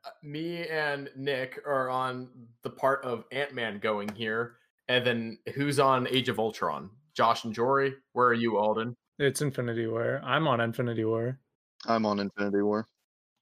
[0.05, 2.29] Uh, me and Nick are on
[2.63, 4.57] the part of Ant Man going here.
[4.89, 6.89] And then who's on Age of Ultron?
[7.15, 7.95] Josh and Jory.
[8.13, 8.97] Where are you, Alden?
[9.19, 10.21] It's Infinity War.
[10.25, 11.39] I'm on Infinity War.
[11.87, 12.87] I'm on Infinity War.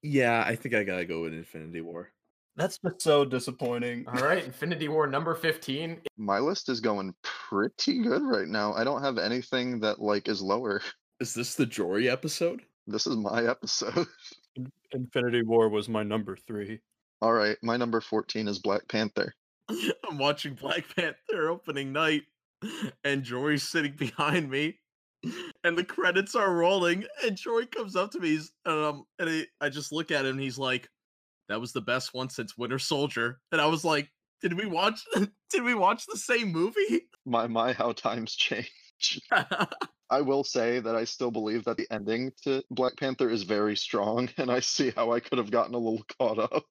[0.02, 2.10] Yeah, I think I gotta go with Infinity War.
[2.56, 4.06] That's just so disappointing.
[4.08, 6.00] All right, Infinity War number 15.
[6.16, 8.72] My list is going pretty good right now.
[8.72, 10.80] I don't have anything that like is lower.
[11.20, 12.62] Is this the Jory episode?
[12.86, 14.06] This is my episode.
[14.92, 16.80] Infinity War was my number three.
[17.20, 19.34] All right, my number 14 is Black Panther.
[19.68, 22.22] I'm watching Black Panther opening night,
[23.04, 24.78] and Jory's sitting behind me,
[25.64, 29.66] and the credits are rolling, and Jory comes up to me, he's, um, and I,
[29.66, 30.88] I just look at him, and he's like,
[31.48, 35.00] "That was the best one since Winter Soldier," and I was like, "Did we watch?
[35.50, 38.70] Did we watch the same movie?" My my how times change.
[40.10, 43.76] I will say that I still believe that the ending to Black Panther is very
[43.76, 46.64] strong, and I see how I could have gotten a little caught up.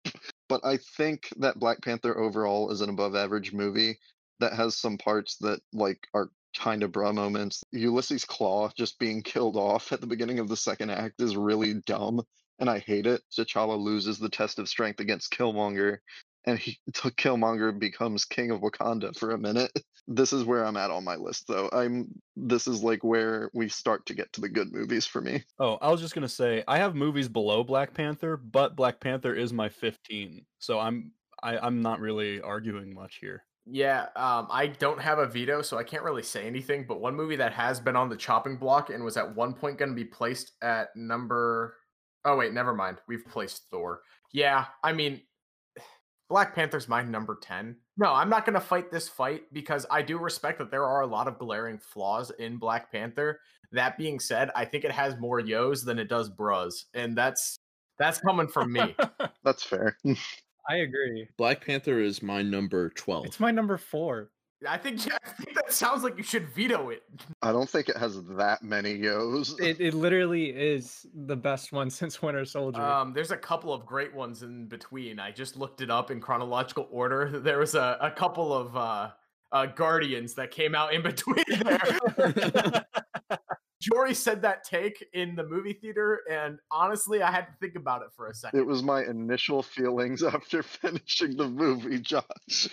[0.48, 3.98] But I think that Black Panther overall is an above average movie
[4.40, 7.64] that has some parts that like are kind of bra moments.
[7.72, 11.76] Ulysses Klaue just being killed off at the beginning of the second act is really
[11.86, 12.22] dumb,
[12.60, 13.22] and I hate it.
[13.32, 15.98] T'Challa loses the test of strength against Killmonger,
[16.46, 19.72] and he Killmonger becomes king of Wakanda for a minute.
[20.08, 21.68] This is where I'm at on my list, though.
[21.74, 25.44] I'm this is like where we start to get to the good movies for me.
[25.58, 29.34] Oh, I was just gonna say I have movies below Black Panther, but Black Panther
[29.34, 33.46] is my 15, so I'm I, I'm not really arguing much here.
[33.68, 36.86] Yeah, um, I don't have a veto, so I can't really say anything.
[36.88, 39.80] But one movie that has been on the chopping block and was at one point
[39.80, 41.76] going to be placed at number.
[42.26, 42.98] Oh wait, never mind.
[43.08, 44.02] We've placed Thor.
[44.34, 45.22] Yeah, I mean,
[46.30, 47.78] Black Panther's my number ten.
[47.98, 51.02] No, I'm not going to fight this fight because I do respect that there are
[51.02, 53.40] a lot of glaring flaws in Black Panther.
[53.72, 57.58] That being said, I think it has more yos than it does bras, and that's
[57.98, 58.96] that's coming from me.
[59.44, 59.98] That's fair.
[60.70, 61.28] I agree.
[61.38, 63.26] Black Panther is my number twelve.
[63.26, 64.32] It's my number four.
[64.68, 67.04] I think, I think that sounds like you should veto it.
[67.42, 69.60] I don't think it has that many yos.
[69.60, 72.82] It, it literally is the best one since Winter Soldier.
[72.82, 75.20] Um, there's a couple of great ones in between.
[75.20, 77.40] I just looked it up in chronological order.
[77.40, 79.10] There was a, a couple of uh,
[79.52, 82.86] uh, Guardians that came out in between there.
[83.82, 88.02] Jory said that take in the movie theater, and honestly, I had to think about
[88.02, 88.60] it for a second.
[88.60, 92.70] It was my initial feelings after finishing the movie, Josh.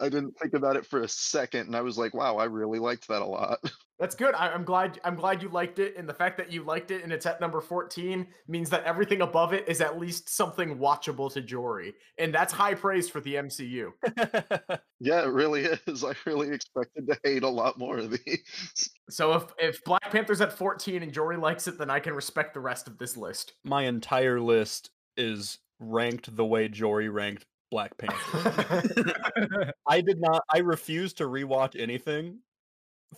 [0.00, 2.78] I didn't think about it for a second, and I was like, "Wow, I really
[2.78, 3.58] liked that a lot."
[3.98, 4.34] That's good.
[4.34, 4.98] I, I'm glad.
[5.04, 7.40] I'm glad you liked it, and the fact that you liked it and it's at
[7.40, 12.34] number 14 means that everything above it is at least something watchable to Jory, and
[12.34, 13.92] that's high praise for the MCU.
[14.98, 16.02] yeah, it really is.
[16.02, 18.90] I really expected to hate a lot more of these.
[19.10, 22.54] So if if Black Panther's at 14 and Jory likes it, then I can respect
[22.54, 23.52] the rest of this list.
[23.62, 29.72] My entire list is ranked the way Jory ranked Black Panther.
[29.88, 30.44] I did not.
[30.54, 32.38] I refused to rewatch anything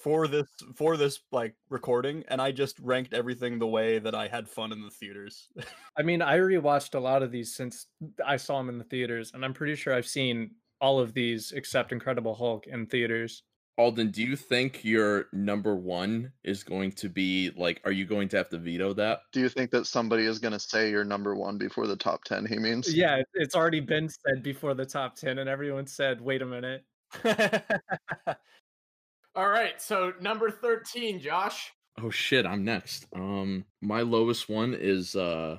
[0.01, 4.29] for this for this like recording, and I just ranked everything the way that I
[4.29, 5.49] had fun in the theaters.
[5.99, 7.89] I mean, I rewatched a lot of these since
[8.25, 11.51] I saw them in the theaters, and I'm pretty sure I've seen all of these
[11.51, 13.43] except Incredible Hulk in theaters.
[13.77, 17.81] Alden, do you think your number one is going to be like?
[17.85, 19.23] Are you going to have to veto that?
[19.33, 22.23] Do you think that somebody is going to say you're number one before the top
[22.23, 22.47] ten?
[22.47, 22.95] He means.
[22.95, 26.85] Yeah, it's already been said before the top ten, and everyone said, "Wait a minute."
[29.37, 31.73] All right, so number 13, Josh.
[32.01, 33.07] Oh shit, I'm next.
[33.15, 35.59] Um my lowest one is uh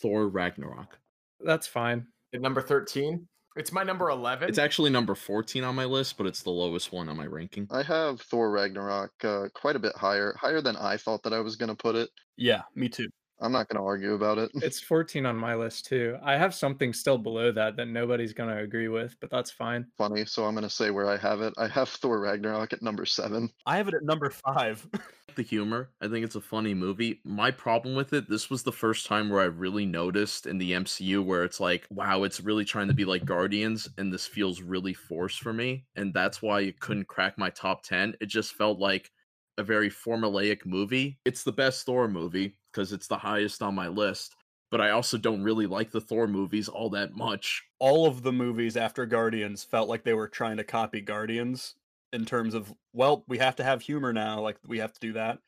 [0.00, 0.98] Thor Ragnarok.
[1.40, 2.06] That's fine.
[2.32, 3.26] At number 13.
[3.56, 4.48] It's my number 11.
[4.48, 7.68] It's actually number 14 on my list, but it's the lowest one on my ranking.
[7.70, 11.40] I have Thor Ragnarok uh, quite a bit higher, higher than I thought that I
[11.40, 12.10] was going to put it.
[12.36, 13.08] yeah, me too.
[13.44, 14.50] I'm not going to argue about it.
[14.54, 16.16] It's 14 on my list too.
[16.22, 19.84] I have something still below that that nobody's going to agree with, but that's fine.
[19.98, 21.52] Funny, so I'm going to say where I have it.
[21.58, 23.50] I have Thor Ragnarok at number seven.
[23.66, 24.88] I have it at number five.
[25.34, 25.90] the humor.
[26.00, 27.20] I think it's a funny movie.
[27.24, 30.72] My problem with it, this was the first time where I really noticed in the
[30.72, 34.62] MCU where it's like, wow, it's really trying to be like Guardians, and this feels
[34.62, 35.84] really forced for me.
[35.96, 38.14] And that's why it couldn't crack my top 10.
[38.22, 39.10] It just felt like
[39.58, 41.18] a very formulaic movie.
[41.26, 44.34] It's the best Thor movie because it's the highest on my list.
[44.70, 47.62] But I also don't really like the Thor movies all that much.
[47.78, 51.74] All of the movies after Guardians felt like they were trying to copy Guardians
[52.12, 55.12] in terms of, well, we have to have humor now, like we have to do
[55.12, 55.38] that.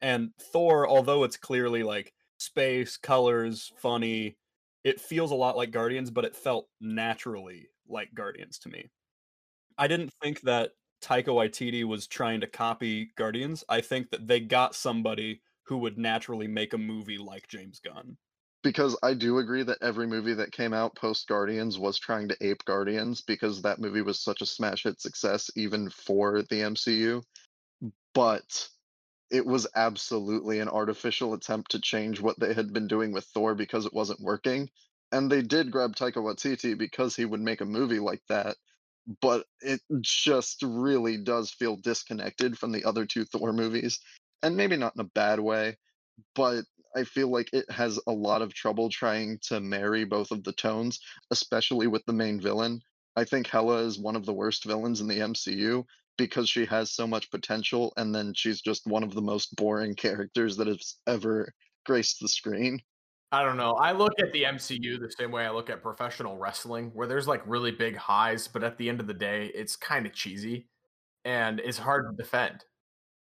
[0.00, 4.36] And Thor, although it's clearly like space, colors, funny,
[4.82, 8.90] it feels a lot like Guardians, but it felt naturally like Guardians to me.
[9.78, 13.62] I didn't think that Taika Waititi was trying to copy Guardians.
[13.68, 18.16] I think that they got somebody who would naturally make a movie like James Gunn.
[18.62, 22.36] Because I do agree that every movie that came out post Guardians was trying to
[22.40, 27.22] ape Guardians because that movie was such a smash hit success, even for the MCU.
[28.14, 28.68] But
[29.30, 33.54] it was absolutely an artificial attempt to change what they had been doing with Thor
[33.54, 34.68] because it wasn't working.
[35.10, 38.56] And they did grab Taika Waititi because he would make a movie like that.
[39.20, 43.98] But it just really does feel disconnected from the other two Thor movies.
[44.42, 45.76] And maybe not in a bad way,
[46.34, 50.44] but I feel like it has a lot of trouble trying to marry both of
[50.44, 51.00] the tones,
[51.30, 52.80] especially with the main villain.
[53.16, 55.84] I think Hela is one of the worst villains in the MCU
[56.18, 59.94] because she has so much potential and then she's just one of the most boring
[59.96, 61.52] characters that has ever
[61.84, 62.80] graced the screen.
[63.30, 63.72] I don't know.
[63.72, 67.26] I look at the MCU the same way I look at professional wrestling, where there's
[67.26, 70.68] like really big highs, but at the end of the day, it's kind of cheesy
[71.24, 72.64] and it's hard to defend.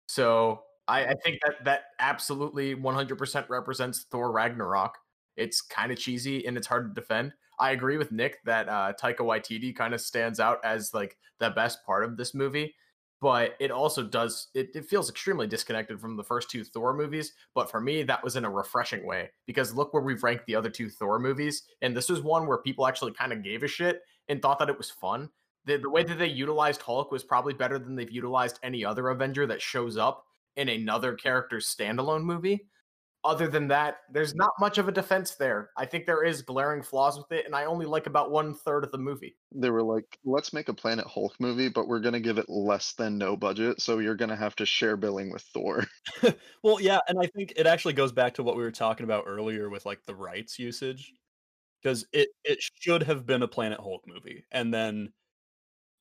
[0.06, 4.96] So I, I think that that absolutely 100% represents Thor Ragnarok.
[5.36, 7.34] It's kind of cheesy and it's hard to defend.
[7.60, 11.50] I agree with Nick that uh, Taika Waititi kind of stands out as like the
[11.50, 12.74] best part of this movie,
[13.20, 17.32] but it also does it, it feels extremely disconnected from the first two Thor movies.
[17.54, 20.54] But for me, that was in a refreshing way because look where we've ranked the
[20.54, 23.68] other two Thor movies, and this was one where people actually kind of gave a
[23.68, 25.28] shit and thought that it was fun.
[25.64, 29.08] The, the way that they utilized Hulk was probably better than they've utilized any other
[29.08, 30.24] Avenger that shows up
[30.58, 32.66] in another character's standalone movie.
[33.24, 35.70] Other than that, there's not much of a defense there.
[35.76, 38.84] I think there is glaring flaws with it, and I only like about one third
[38.84, 39.36] of the movie.
[39.52, 42.48] They were like, let's make a Planet Hulk movie, but we're going to give it
[42.48, 43.80] less than no budget.
[43.80, 45.84] So you're going to have to share billing with Thor.
[46.62, 47.00] well, yeah.
[47.08, 49.84] And I think it actually goes back to what we were talking about earlier with
[49.84, 51.12] like the rights usage.
[51.82, 54.44] Because it, it should have been a Planet Hulk movie.
[54.50, 55.12] And then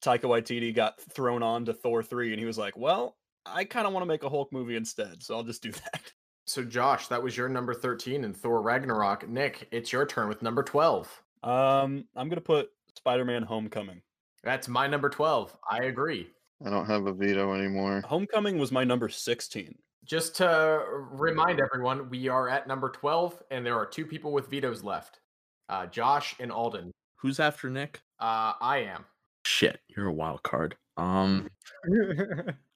[0.04, 3.16] Taika Waititi got thrown on to Thor 3, and he was like, well,
[3.54, 6.12] I kind of want to make a Hulk movie instead, so I'll just do that.
[6.46, 9.28] So, Josh, that was your number 13 in Thor Ragnarok.
[9.28, 11.24] Nick, it's your turn with number 12.
[11.44, 14.02] Um, I'm gonna put Spider-Man: Homecoming.
[14.44, 15.56] That's my number 12.
[15.70, 16.28] I agree.
[16.66, 18.02] I don't have a veto anymore.
[18.08, 19.78] Homecoming was my number 16.
[20.06, 24.50] Just to remind everyone, we are at number 12, and there are two people with
[24.50, 25.20] vetoes left
[25.70, 26.92] uh, Josh and Alden.
[27.18, 28.00] Who's after Nick?
[28.20, 29.06] Uh, I am.
[29.48, 30.76] Shit, you're a wild card.
[30.98, 31.50] Um,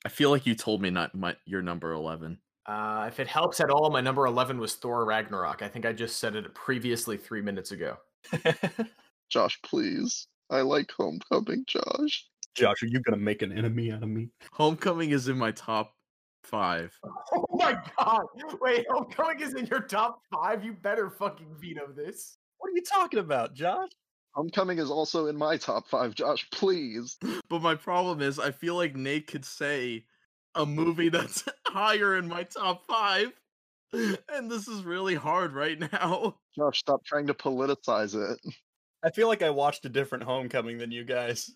[0.05, 2.39] I feel like you told me not my your number eleven.
[2.65, 5.63] Uh, if it helps at all, my number 11 was Thor Ragnarok.
[5.63, 7.97] I think I just said it previously three minutes ago.
[9.29, 10.27] Josh, please.
[10.51, 12.27] I like Homecoming, Josh.
[12.53, 14.29] Josh, are you gonna make an enemy out of me?
[14.53, 15.93] Homecoming is in my top
[16.43, 16.97] five.
[17.33, 18.23] Oh my god!
[18.61, 20.63] Wait, Homecoming is in your top five?
[20.63, 22.37] You better fucking veto this.
[22.57, 23.89] What are you talking about, Josh?
[24.33, 27.17] Homecoming is also in my top five, Josh, please.
[27.49, 30.05] But my problem is, I feel like Nate could say
[30.55, 33.31] a movie that's higher in my top five,
[33.93, 36.37] and this is really hard right now.
[36.55, 38.39] Josh, stop trying to politicize it.
[39.03, 41.51] I feel like I watched a different Homecoming than you guys.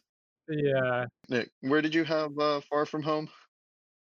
[0.49, 1.05] yeah.
[1.29, 3.29] Nick, where did you have uh, Far From Home?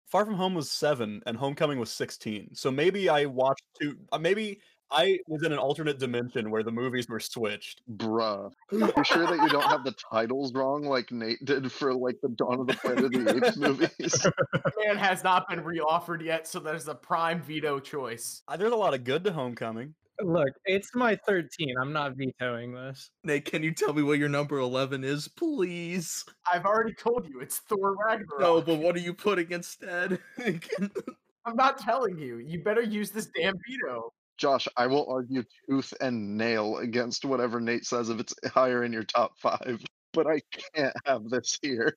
[0.07, 2.49] Far From Home was seven, and Homecoming was sixteen.
[2.53, 3.97] So maybe I watched two.
[4.11, 4.59] Uh, maybe
[4.91, 7.81] I was in an alternate dimension where the movies were switched.
[7.97, 8.51] Bruh.
[8.71, 12.29] You sure that you don't have the titles wrong like Nate did for like the
[12.29, 14.25] Dawn of the Planet of the Apes movies?
[14.85, 18.43] Man has not been reoffered yet, so there's a prime veto choice.
[18.47, 19.93] Uh, There's a lot of good to Homecoming.
[20.21, 21.75] Look, it's my 13.
[21.81, 23.09] I'm not vetoing this.
[23.25, 26.23] Nate, can you tell me what your number eleven is, please?
[26.51, 28.39] I've already told you, it's Thor Ragnarok.
[28.39, 30.19] No, but what are you putting instead?
[31.45, 32.37] I'm not telling you.
[32.37, 34.13] You better use this damn veto.
[34.37, 38.91] Josh, I will argue tooth and nail against whatever Nate says if it's higher in
[38.91, 39.83] your top five,
[40.13, 40.41] but I
[40.75, 41.95] can't have this here.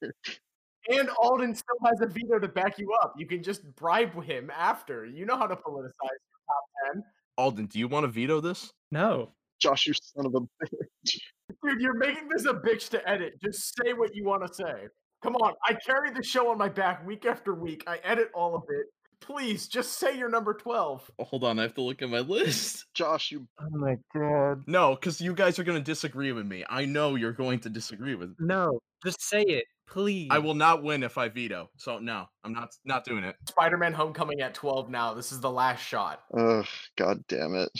[0.90, 3.14] And Alden still has a veto to back you up.
[3.18, 5.04] You can just bribe him after.
[5.04, 7.04] You know how to politicize your top 10.
[7.36, 8.72] Alden, do you want to veto this?
[8.90, 9.32] No.
[9.60, 11.18] Josh, you son of a bitch.
[11.64, 13.34] Dude, you're making this a bitch to edit.
[13.42, 14.86] Just say what you want to say.
[15.22, 15.52] Come on.
[15.66, 17.84] I carry the show on my back week after week.
[17.86, 18.86] I edit all of it.
[19.20, 21.10] Please, just say you're number 12.
[21.18, 22.86] Oh, hold on, I have to look at my list.
[22.94, 24.62] Josh, you Oh my god.
[24.66, 26.64] No, because you guys are going to disagree with me.
[26.68, 28.36] I know you're going to disagree with me.
[28.40, 28.80] No.
[29.04, 30.28] Just say it, please.
[30.30, 31.70] I will not win if I veto.
[31.76, 33.36] So no, I'm not not doing it.
[33.48, 35.14] Spider-Man Homecoming at 12 now.
[35.14, 36.22] This is the last shot.
[36.36, 36.66] Ugh,
[36.96, 37.70] god damn it.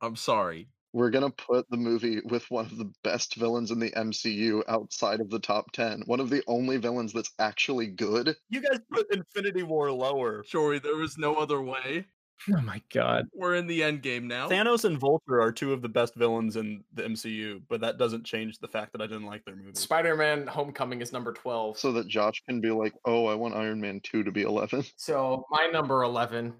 [0.00, 0.68] I'm sorry.
[0.94, 5.20] We're gonna put the movie with one of the best villains in the MCU outside
[5.20, 6.02] of the top ten.
[6.06, 8.36] One of the only villains that's actually good.
[8.48, 10.44] You guys put Infinity War lower.
[10.48, 12.06] Jory, there was no other way.
[12.52, 13.26] Oh my god.
[13.34, 14.48] We're in the end game now.
[14.48, 18.24] Thanos and Vulture are two of the best villains in the MCU, but that doesn't
[18.24, 19.74] change the fact that I didn't like their movie.
[19.74, 21.78] Spider-Man Homecoming is number 12.
[21.78, 24.84] So that Josh can be like, oh, I want Iron Man 2 to be 11.
[24.96, 26.54] So my number 11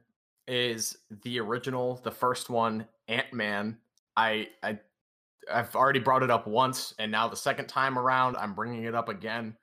[0.49, 3.79] is the original, the first one, Ant-Man.
[4.17, 4.79] I I
[5.53, 8.95] I've already brought it up once and now the second time around I'm bringing it
[8.95, 9.57] up again.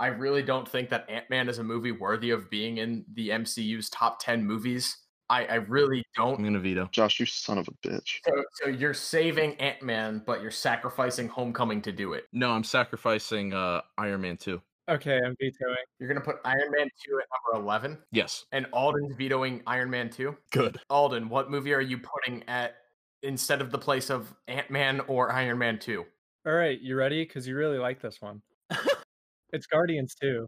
[0.00, 3.88] I really don't think that Ant-Man is a movie worthy of being in the MCU's
[3.90, 4.96] top 10 movies.
[5.30, 6.30] I I really don't.
[6.30, 6.44] I'm don't.
[6.44, 6.88] gonna veto.
[6.92, 8.18] Josh, you son of a bitch.
[8.26, 12.24] So, so you're saving Ant-Man but you're sacrificing Homecoming to do it.
[12.32, 14.60] No, I'm sacrificing uh Iron Man 2.
[14.90, 15.76] Okay, I'm vetoing.
[16.00, 18.46] You're going to put Iron Man 2 at number 11 Yes.
[18.50, 20.36] and Alden's vetoing Iron Man 2.
[20.50, 20.80] Good.
[20.90, 22.74] Alden, what movie are you putting at
[23.22, 26.04] instead of the place of Ant Man or Iron Man 2?
[26.46, 27.24] All right, you ready?
[27.24, 28.42] Because you really like this one.
[29.52, 30.46] it's Guardians 2.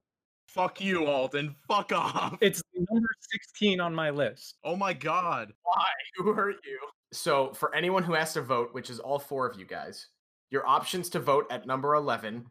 [0.48, 1.56] Fuck you, Alden.
[1.68, 2.36] Fuck off.
[2.40, 4.56] It's number 16 on my list.
[4.64, 5.52] Oh my god.
[5.62, 5.84] Why?
[6.16, 6.78] Who hurt you?
[7.12, 10.08] So, for anyone who has to vote, which is all four of you guys,
[10.50, 12.44] your options to vote at number 11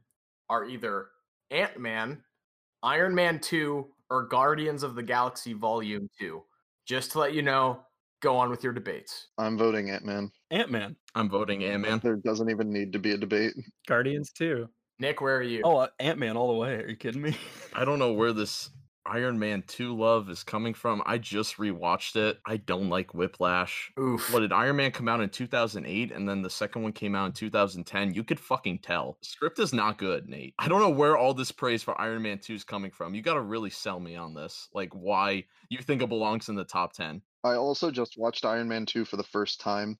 [0.50, 1.08] are either
[1.52, 2.22] Ant Man,
[2.82, 6.44] Iron Man 2, or Guardians of the Galaxy Volume 2.
[6.86, 7.82] Just to let you know,
[8.24, 9.28] go on with your debates.
[9.38, 10.32] I'm voting Ant Man.
[10.50, 10.96] Ant Man.
[11.14, 12.00] I'm voting Ant Man.
[12.02, 13.54] There doesn't even need to be a debate.
[13.88, 14.70] Guardians too.
[14.98, 15.62] Nick, where are you?
[15.64, 16.76] Oh, uh, Ant Man all the way.
[16.76, 17.36] Are you kidding me?
[17.74, 18.70] I don't know where this
[19.06, 21.02] Iron Man 2 love is coming from.
[21.06, 22.40] I just rewatched it.
[22.46, 23.92] I don't like Whiplash.
[24.00, 24.32] Oof.
[24.32, 27.26] What did Iron Man come out in 2008 and then the second one came out
[27.26, 28.14] in 2010?
[28.14, 29.18] You could fucking tell.
[29.22, 30.54] Script is not good, Nate.
[30.58, 33.14] I don't know where all this praise for Iron Man 2 is coming from.
[33.14, 34.70] You got to really sell me on this.
[34.74, 37.22] Like why you think it belongs in the top 10.
[37.44, 39.98] I also just watched Iron Man 2 for the first time.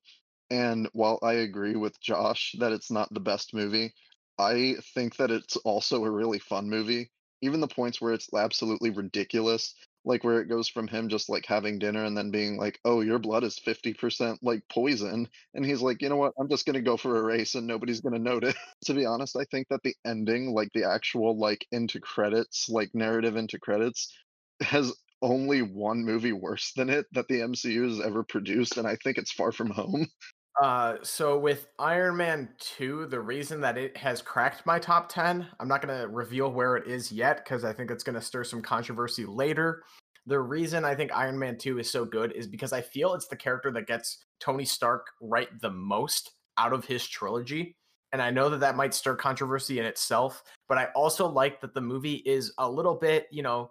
[0.50, 3.92] And while I agree with Josh that it's not the best movie,
[4.38, 7.10] I think that it's also a really fun movie.
[7.44, 9.74] Even the points where it's absolutely ridiculous,
[10.04, 13.00] like where it goes from him just like having dinner and then being like, oh,
[13.02, 15.28] your blood is 50% like poison.
[15.54, 16.32] And he's like, you know what?
[16.38, 18.54] I'm just going to go for a race and nobody's going to notice.
[18.86, 22.90] to be honest, I think that the ending, like the actual like into credits, like
[22.94, 24.12] narrative into credits,
[24.60, 24.92] has
[25.22, 29.18] only one movie worse than it that the MCU has ever produced, and I think
[29.18, 30.06] it's Far From Home.
[30.62, 35.46] Uh, so with Iron Man 2, the reason that it has cracked my top 10,
[35.58, 38.20] I'm not going to reveal where it is yet because I think it's going to
[38.20, 39.82] stir some controversy later.
[40.26, 43.26] The reason I think Iron Man 2 is so good is because I feel it's
[43.26, 47.76] the character that gets Tony Stark right the most out of his trilogy.
[48.12, 51.74] And I know that that might stir controversy in itself, but I also like that
[51.74, 53.70] the movie is a little bit, you know,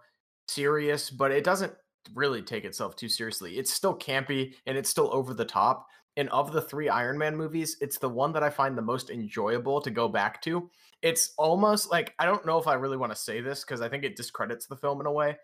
[0.49, 1.73] serious, but it doesn't
[2.13, 3.57] really take itself too seriously.
[3.57, 5.87] It's still campy and it's still over the top.
[6.15, 9.09] And of the three Iron Man movies, it's the one that I find the most
[9.09, 10.69] enjoyable to go back to.
[11.01, 13.89] It's almost like I don't know if I really want to say this because I
[13.89, 15.37] think it discredits the film in a way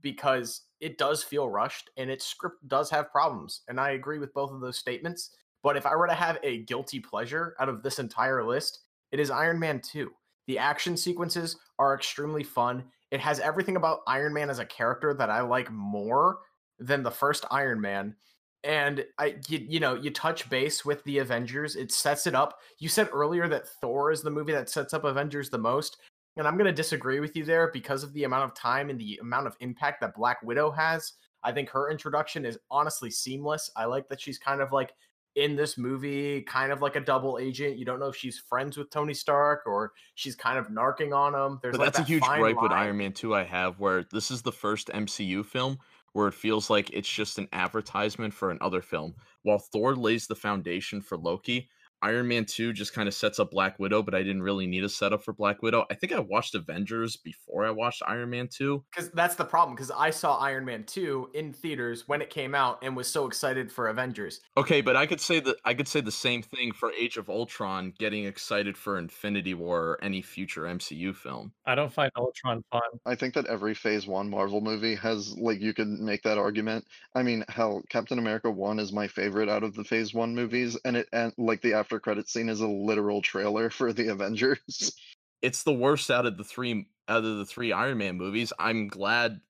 [0.00, 3.62] because it does feel rushed and its script does have problems.
[3.68, 5.30] And I agree with both of those statements.
[5.62, 8.80] But if I were to have a guilty pleasure out of this entire list,
[9.12, 10.10] it is Iron Man 2.
[10.46, 12.84] The action sequences are extremely fun.
[13.10, 16.40] It has everything about Iron Man as a character that I like more
[16.78, 18.16] than the first Iron Man.
[18.64, 22.58] And I you, you know, you touch base with the Avengers, it sets it up.
[22.78, 25.98] You said earlier that Thor is the movie that sets up Avengers the most.
[26.36, 28.98] And I'm going to disagree with you there because of the amount of time and
[28.98, 31.12] the amount of impact that Black Widow has.
[31.42, 33.70] I think her introduction is honestly seamless.
[33.76, 34.94] I like that she's kind of like
[35.34, 37.78] in this movie, kind of like a double agent.
[37.78, 41.34] You don't know if she's friends with Tony Stark or she's kind of narking on
[41.34, 41.58] him.
[41.62, 42.72] There's But like that's a huge gripe with.
[42.72, 45.78] Iron Man 2 I have, where this is the first MCU film
[46.12, 49.14] where it feels like it's just an advertisement for another film.
[49.42, 51.68] While Thor lays the foundation for Loki,
[52.02, 54.84] Iron Man 2 just kind of sets up Black Widow, but I didn't really need
[54.84, 55.84] a setup for Black Widow.
[55.90, 58.84] I think I watched Avengers before I watched Iron Man 2.
[58.90, 62.54] because that's the problem because i saw iron man 2 in theaters when it came
[62.54, 65.88] out and was so excited for avengers Okay, but I could say that I could
[65.88, 70.22] say the same thing for Age of Ultron, getting excited for Infinity War or any
[70.22, 71.52] future MCU film.
[71.66, 72.80] I don't find Ultron fun.
[73.06, 76.84] I think that every Phase One Marvel movie has like you could make that argument.
[77.14, 80.76] I mean, hell, Captain America One is my favorite out of the Phase One movies,
[80.84, 84.92] and it and like the after credit scene is a literal trailer for the Avengers.
[85.42, 88.52] it's the worst out of the three out of the three Iron Man movies.
[88.58, 89.40] I'm glad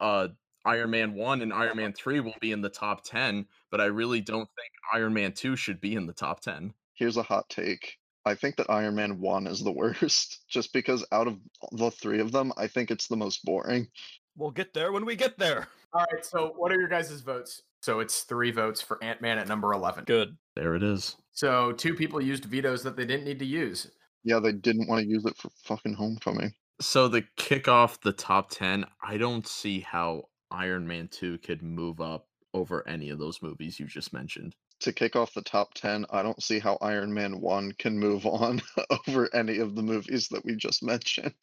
[0.00, 0.28] uh
[0.64, 3.86] Iron Man 1 and Iron Man 3 will be in the top 10, but I
[3.86, 6.74] really don't think Iron Man 2 should be in the top 10.
[6.94, 7.96] Here's a hot take.
[8.26, 11.38] I think that Iron Man 1 is the worst, just because out of
[11.72, 13.88] the three of them, I think it's the most boring.
[14.36, 15.68] We'll get there when we get there.
[15.94, 19.48] all right so what are your guys' votes so it's three votes for ant-man at
[19.48, 20.36] number 11 Good.
[20.56, 21.16] There it is.
[21.32, 23.90] so two people used vetoes that they didn't need to use
[24.24, 26.52] Yeah, they didn't want to use it for fucking Homecoming.
[26.80, 31.62] So the kick off the top 10, I don't see how Iron Man 2 could
[31.62, 34.54] move up over any of those movies you just mentioned.
[34.80, 38.24] To kick off the top 10, I don't see how Iron Man 1 can move
[38.26, 38.62] on
[39.08, 41.34] over any of the movies that we just mentioned.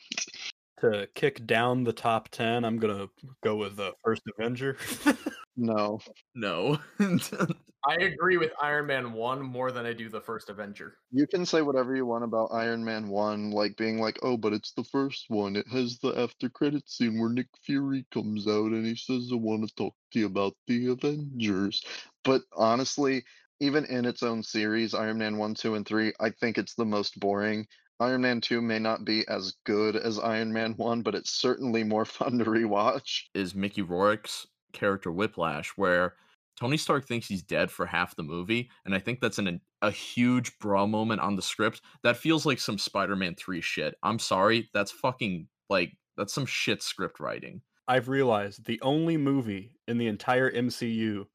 [0.81, 3.09] To kick down the top 10, I'm going to
[3.43, 4.77] go with the first Avenger.
[5.57, 5.99] No.
[6.33, 6.77] No.
[7.87, 11.45] i agree with iron man 1 more than i do the first avenger You can
[11.45, 14.83] say whatever you want about Iron Man 1, like being like, oh, but it's the
[14.83, 15.55] first one.
[15.55, 19.35] It has the after credit scene where Nick Fury comes out and he says, I
[19.35, 21.83] want to talk to you about the Avengers.
[22.23, 23.23] But honestly,
[23.59, 26.85] even in its own series, Iron Man 1, 2, and 3, I think it's the
[26.85, 27.67] most boring.
[27.99, 31.83] Iron Man 2 may not be as good as Iron Man 1, but it's certainly
[31.83, 33.23] more fun to rewatch.
[33.33, 36.13] is Mickey Rourke's character Whiplash, where
[36.59, 39.91] Tony Stark thinks he's dead for half the movie, and I think that's an a
[39.91, 41.81] huge bra moment on the script.
[42.03, 43.95] That feels like some Spider-Man 3 shit.
[44.03, 47.61] I'm sorry, that's fucking like that's some shit script writing.
[47.87, 51.25] I've realized the only movie in the entire MCU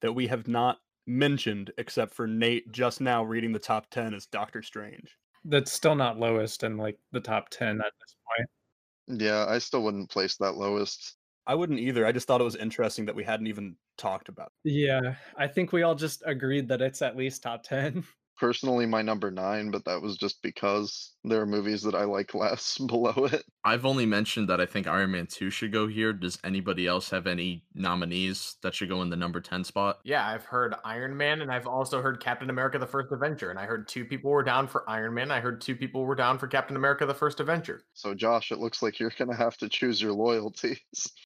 [0.00, 4.26] that we have not mentioned, except for Nate just now reading the top 10, is
[4.26, 5.16] Doctor Strange.
[5.44, 9.20] That's still not lowest in like the top ten at this point.
[9.22, 11.16] Yeah, I still wouldn't place that lowest.
[11.50, 12.06] I wouldn't either.
[12.06, 14.52] I just thought it was interesting that we hadn't even talked about.
[14.64, 14.70] it.
[14.70, 18.04] Yeah, I think we all just agreed that it's at least top ten.
[18.40, 22.34] Personally, my number nine, but that was just because there are movies that I like
[22.34, 23.44] less below it.
[23.64, 26.14] I've only mentioned that I think Iron Man 2 should go here.
[26.14, 29.98] Does anybody else have any nominees that should go in the number 10 spot?
[30.04, 33.58] yeah i've heard iron man and i've also heard captain america the first avenger and
[33.58, 36.38] i heard two people were down for iron man i heard two people were down
[36.38, 39.56] for captain america the first avenger So, Josh, it looks like you're going to have
[39.58, 40.80] to choose your loyalties.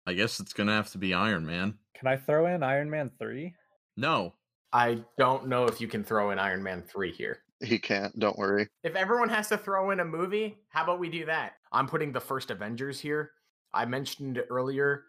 [0.06, 1.74] I guess it's going to have to be Iron Man.
[1.96, 3.54] Can I throw in Iron Man three?
[3.96, 4.34] No.
[4.74, 8.36] I don't know if you can throw in iron man 3 here He can't, don't
[8.36, 8.68] worry.
[8.82, 11.52] If everyone has to throw in a movie, how about we do that?
[11.72, 13.30] I'm putting the first Avengers here.
[13.72, 15.04] I mentioned earlier.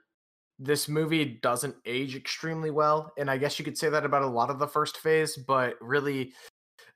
[0.57, 4.27] This movie doesn't age extremely well, and I guess you could say that about a
[4.27, 6.31] lot of the first phase, but really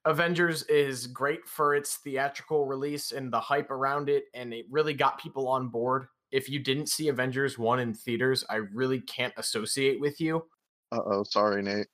[0.05, 4.93] Avengers is great for its theatrical release and the hype around it, and it really
[4.93, 6.05] got people on board.
[6.31, 10.45] If you didn't see Avengers 1 in theaters, I really can't associate with you.
[10.93, 11.87] Uh oh, sorry, Nate.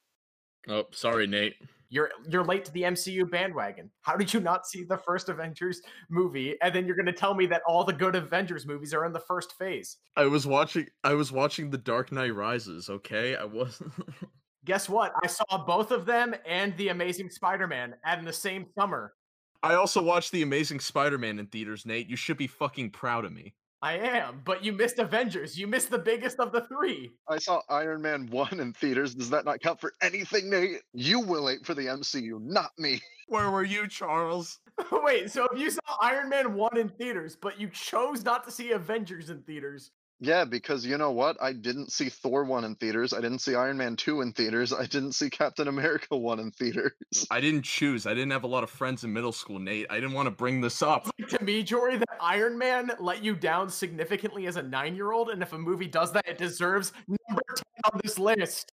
[0.68, 1.56] Oh, sorry, Nate.
[1.90, 3.90] You're you're late to the MCU bandwagon.
[4.02, 7.36] How did you not see the first Avengers movie and then you're going to tell
[7.36, 9.98] me that all the good Avengers movies are in the first phase?
[10.18, 13.36] I was watching I was watching The Dark Knight Rises, okay?
[13.36, 13.94] I wasn't
[14.66, 15.14] Guess what?
[15.24, 19.14] I saw both of them and The Amazing Spider-Man in the same summer.
[19.62, 22.10] I also watched The Amazing Spider-Man in theaters, Nate.
[22.10, 23.54] You should be fucking proud of me.
[23.86, 25.60] I am, but you missed Avengers.
[25.60, 27.12] You missed the biggest of the three.
[27.28, 29.14] I saw Iron Man 1 in theaters.
[29.14, 30.82] Does that not count for anything, Nate?
[30.94, 33.00] You will wait for the MCU, not me.
[33.28, 34.58] Where were you, Charles?
[34.92, 38.52] Wait, so if you saw Iron Man 1 in theaters, but you chose not to
[38.52, 41.36] see Avengers in theaters, Yeah, because you know what?
[41.42, 43.14] I didn't see Thor 1 in theaters.
[43.14, 44.72] I didn't see Iron Man 2 in theaters.
[44.72, 46.94] I didn't see Captain America 1 in theaters.
[47.30, 48.06] I didn't choose.
[48.06, 49.88] I didn't have a lot of friends in middle school, Nate.
[49.90, 51.10] I didn't want to bring this up.
[51.28, 55.30] to me, Jory, that Iron Man let you down significantly as a nine year old,
[55.30, 57.64] and if a movie does that, it deserves number 10
[57.94, 58.72] on this list.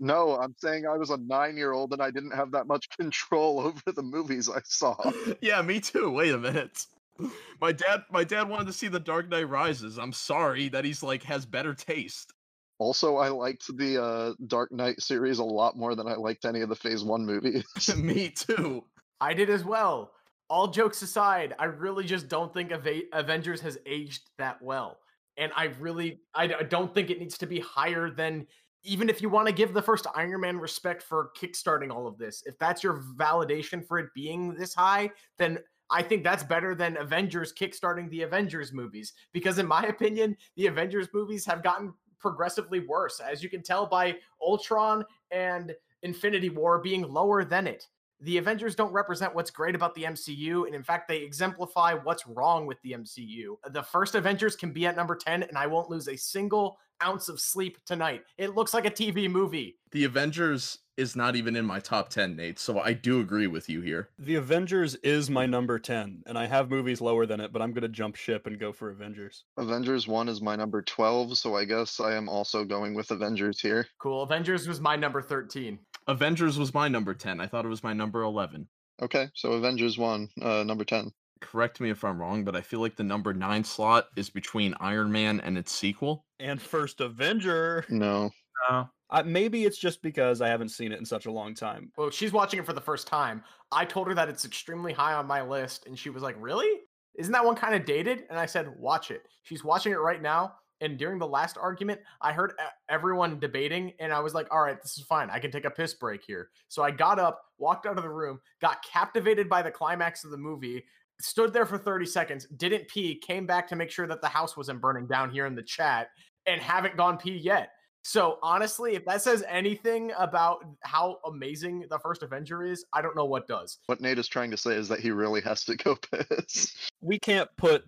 [0.00, 2.88] No, I'm saying I was a nine year old and I didn't have that much
[2.90, 4.96] control over the movies I saw.
[5.40, 6.10] yeah, me too.
[6.10, 6.86] Wait a minute.
[7.60, 9.98] My dad my dad wanted to see The Dark Knight Rises.
[9.98, 12.32] I'm sorry that he's like has better taste.
[12.78, 16.60] Also, I liked the uh, Dark Knight series a lot more than I liked any
[16.60, 17.64] of the Phase 1 movies.
[17.96, 18.84] me too.
[19.20, 20.12] I did as well.
[20.48, 24.98] All jokes aside, I really just don't think Ava- Avengers has aged that well.
[25.36, 28.46] And I really, I don't think it needs to be higher than,
[28.84, 32.16] even if you want to give the first Iron Man respect for kickstarting all of
[32.16, 32.44] this.
[32.46, 35.58] If that's your validation for it being this high, then
[35.90, 39.12] I think that's better than Avengers kickstarting the Avengers movies.
[39.32, 43.86] Because in my opinion, the Avengers movies have gotten progressively worse, as you can tell
[43.86, 47.86] by Ultron and Infinity War being lower than it.
[48.20, 52.26] The Avengers don't represent what's great about the MCU, and in fact, they exemplify what's
[52.26, 53.56] wrong with the MCU.
[53.70, 57.28] The first Avengers can be at number 10, and I won't lose a single ounce
[57.28, 58.24] of sleep tonight.
[58.36, 59.78] It looks like a TV movie.
[59.92, 63.68] The Avengers is not even in my top 10, Nate, so I do agree with
[63.68, 64.08] you here.
[64.18, 67.72] The Avengers is my number 10, and I have movies lower than it, but I'm
[67.72, 69.44] going to jump ship and go for Avengers.
[69.56, 73.60] Avengers 1 is my number 12, so I guess I am also going with Avengers
[73.60, 73.86] here.
[74.00, 74.22] Cool.
[74.22, 75.78] Avengers was my number 13.
[76.08, 77.40] Avengers was my number 10.
[77.40, 78.66] I thought it was my number 11.
[79.00, 81.12] Okay, so Avengers 1, uh, number 10.
[81.40, 84.74] Correct me if I'm wrong, but I feel like the number 9 slot is between
[84.80, 86.24] Iron Man and its sequel.
[86.40, 87.84] And First Avenger.
[87.88, 88.30] No.
[88.68, 88.88] No.
[89.10, 91.90] Uh, maybe it's just because I haven't seen it in such a long time.
[91.96, 93.42] Well, she's watching it for the first time.
[93.72, 96.80] I told her that it's extremely high on my list, and she was like, Really?
[97.16, 98.24] Isn't that one kind of dated?
[98.30, 99.22] And I said, Watch it.
[99.42, 100.54] She's watching it right now.
[100.80, 102.52] And during the last argument, I heard
[102.88, 105.28] everyone debating, and I was like, all right, this is fine.
[105.28, 106.50] I can take a piss break here.
[106.68, 110.30] So I got up, walked out of the room, got captivated by the climax of
[110.30, 110.84] the movie,
[111.20, 114.56] stood there for 30 seconds, didn't pee, came back to make sure that the house
[114.56, 116.10] wasn't burning down here in the chat,
[116.46, 117.70] and haven't gone pee yet.
[118.02, 123.14] So honestly, if that says anything about how amazing the first Avenger is, I don't
[123.16, 123.78] know what does.
[123.86, 126.74] What Nate is trying to say is that he really has to go piss.
[127.00, 127.84] We can't put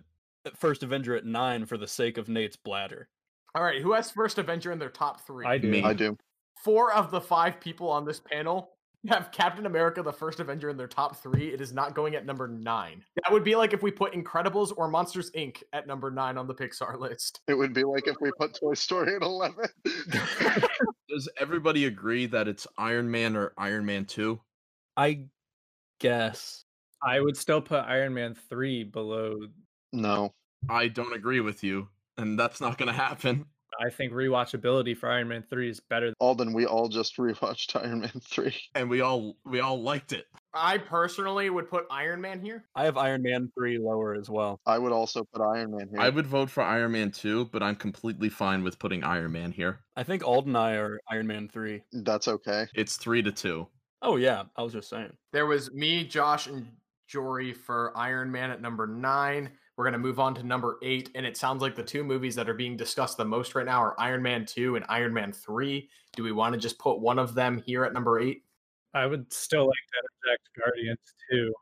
[0.57, 3.09] First Avenger at 9 for the sake of Nate's bladder.
[3.55, 5.45] All right, who has first Avenger in their top three?
[5.45, 5.67] I do.
[5.67, 5.83] Me.
[5.83, 6.17] I do.
[6.63, 8.69] four of the five people on this panel
[9.07, 11.53] have Captain America, the first Avenger, in their top three.
[11.53, 13.03] It is not going at number nine.
[13.23, 15.63] That would be like if we put Incredibles or Monsters Inc.
[15.73, 17.41] at number nine on the Pixar list.
[17.47, 19.65] It would be like if we put Toy Story at 11.
[21.09, 24.39] Does everybody agree that it's Iron Man or Iron Man 2?
[24.97, 25.25] I
[25.99, 26.65] guess.
[27.03, 29.47] I would still put Iron Man 3 below.
[29.91, 30.33] no.
[30.69, 31.89] I don't agree with you,
[32.19, 33.45] and that's not going to happen.
[33.81, 36.13] I think rewatchability for Iron Man 3 is better.
[36.19, 38.55] Alden, we all just rewatched Iron Man 3.
[38.75, 40.25] And we all we all liked it.
[40.53, 42.65] I personally would put Iron Man here.
[42.75, 44.59] I have Iron Man 3 lower as well.
[44.67, 45.99] I would also put Iron Man here.
[45.99, 49.51] I would vote for Iron Man 2, but I'm completely fine with putting Iron Man
[49.51, 49.79] here.
[49.95, 51.81] I think Alden and I are Iron Man 3.
[51.91, 52.67] That's okay.
[52.75, 53.67] It's 3 to 2.
[54.03, 54.43] Oh, yeah.
[54.55, 55.13] I was just saying.
[55.31, 56.67] There was me, Josh, and
[57.07, 59.51] Jory for Iron Man at number nine.
[59.77, 61.09] We're going to move on to number eight.
[61.15, 63.81] And it sounds like the two movies that are being discussed the most right now
[63.81, 65.89] are Iron Man 2 and Iron Man 3.
[66.15, 68.43] Do we want to just put one of them here at number eight?
[68.93, 70.99] I would still like to interject Guardians
[71.31, 71.53] 2.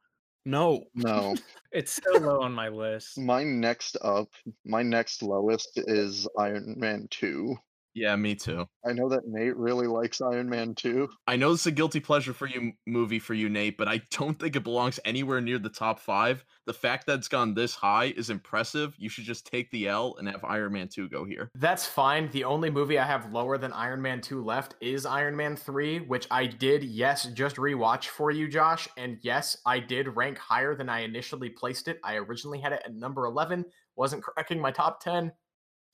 [0.46, 0.84] No.
[0.96, 1.36] No.
[1.72, 3.20] It's so low on my list.
[3.20, 4.30] my next up,
[4.66, 7.56] my next lowest is Iron Man 2.
[7.96, 8.68] Yeah, me too.
[8.86, 11.10] I know that Nate really likes Iron Man 2.
[11.28, 14.40] I know it's a guilty pleasure for you movie for you, Nate, but I don't
[14.40, 16.46] think it belongs anywhere near the top five.
[16.66, 18.94] The fact that it's gone this high is impressive.
[18.98, 21.50] You should just take the L and have Iron Man 2 go here.
[21.56, 22.30] That's fine.
[22.32, 26.02] The only movie I have lower than Iron Man 2 left is Iron Man 3,
[26.02, 28.88] which I did, yes, just rewatch for you, Josh.
[28.98, 32.00] And yes, I did rank higher than I initially placed it.
[32.04, 33.66] I originally had it at number 11,
[33.96, 35.32] wasn't cracking my top 10.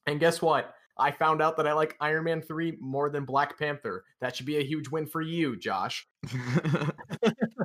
[0.07, 0.75] And guess what?
[0.97, 4.05] I found out that I like Iron Man 3 more than Black Panther.
[4.21, 6.07] That should be a huge win for you, Josh.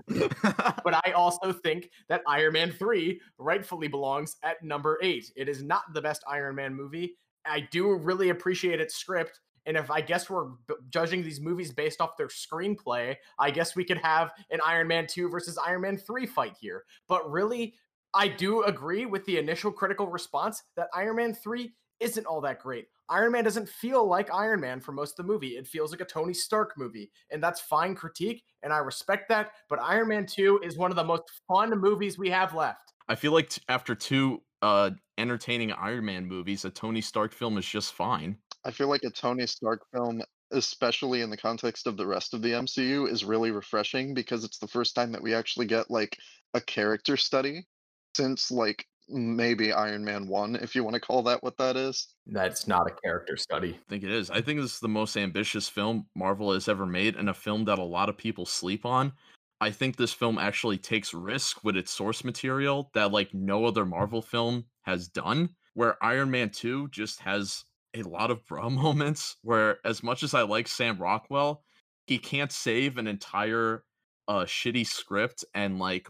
[0.09, 5.31] but I also think that Iron Man 3 rightfully belongs at number eight.
[5.37, 7.17] It is not the best Iron Man movie.
[7.47, 9.41] I do really appreciate its script.
[9.67, 13.77] And if I guess we're b- judging these movies based off their screenplay, I guess
[13.77, 16.85] we could have an Iron Man 2 versus Iron Man 3 fight here.
[17.09, 17.75] But really,
[18.13, 22.61] I do agree with the initial critical response that Iron Man 3 isn't all that
[22.61, 22.89] great.
[23.09, 25.57] Iron Man doesn't feel like Iron Man for most of the movie.
[25.57, 29.51] It feels like a Tony Stark movie, and that's fine critique, and I respect that.
[29.69, 32.93] But Iron Man 2 is one of the most fun movies we have left.
[33.09, 37.59] I feel like t- after two uh entertaining Iron Man movies, a Tony Stark film
[37.59, 38.37] is just fine.
[38.65, 40.23] I feel like a Tony Stark film,
[40.53, 44.59] especially in the context of the rest of the MCU, is really refreshing because it's
[44.59, 46.17] the first time that we actually get like
[46.55, 47.67] a character study
[48.15, 52.15] since like maybe Iron Man 1, if you want to call that what that is.
[52.27, 53.75] That's not a character study.
[53.75, 54.31] I think it is.
[54.31, 57.65] I think this is the most ambitious film Marvel has ever made and a film
[57.65, 59.13] that a lot of people sleep on.
[59.61, 63.85] I think this film actually takes risk with its source material that like no other
[63.85, 65.51] Marvel film has done.
[65.75, 70.35] Where Iron Man 2 just has a lot of bra moments where as much as
[70.35, 71.63] I like Sam Rockwell,
[72.07, 73.85] he can't save an entire
[74.29, 76.09] uh shitty script and like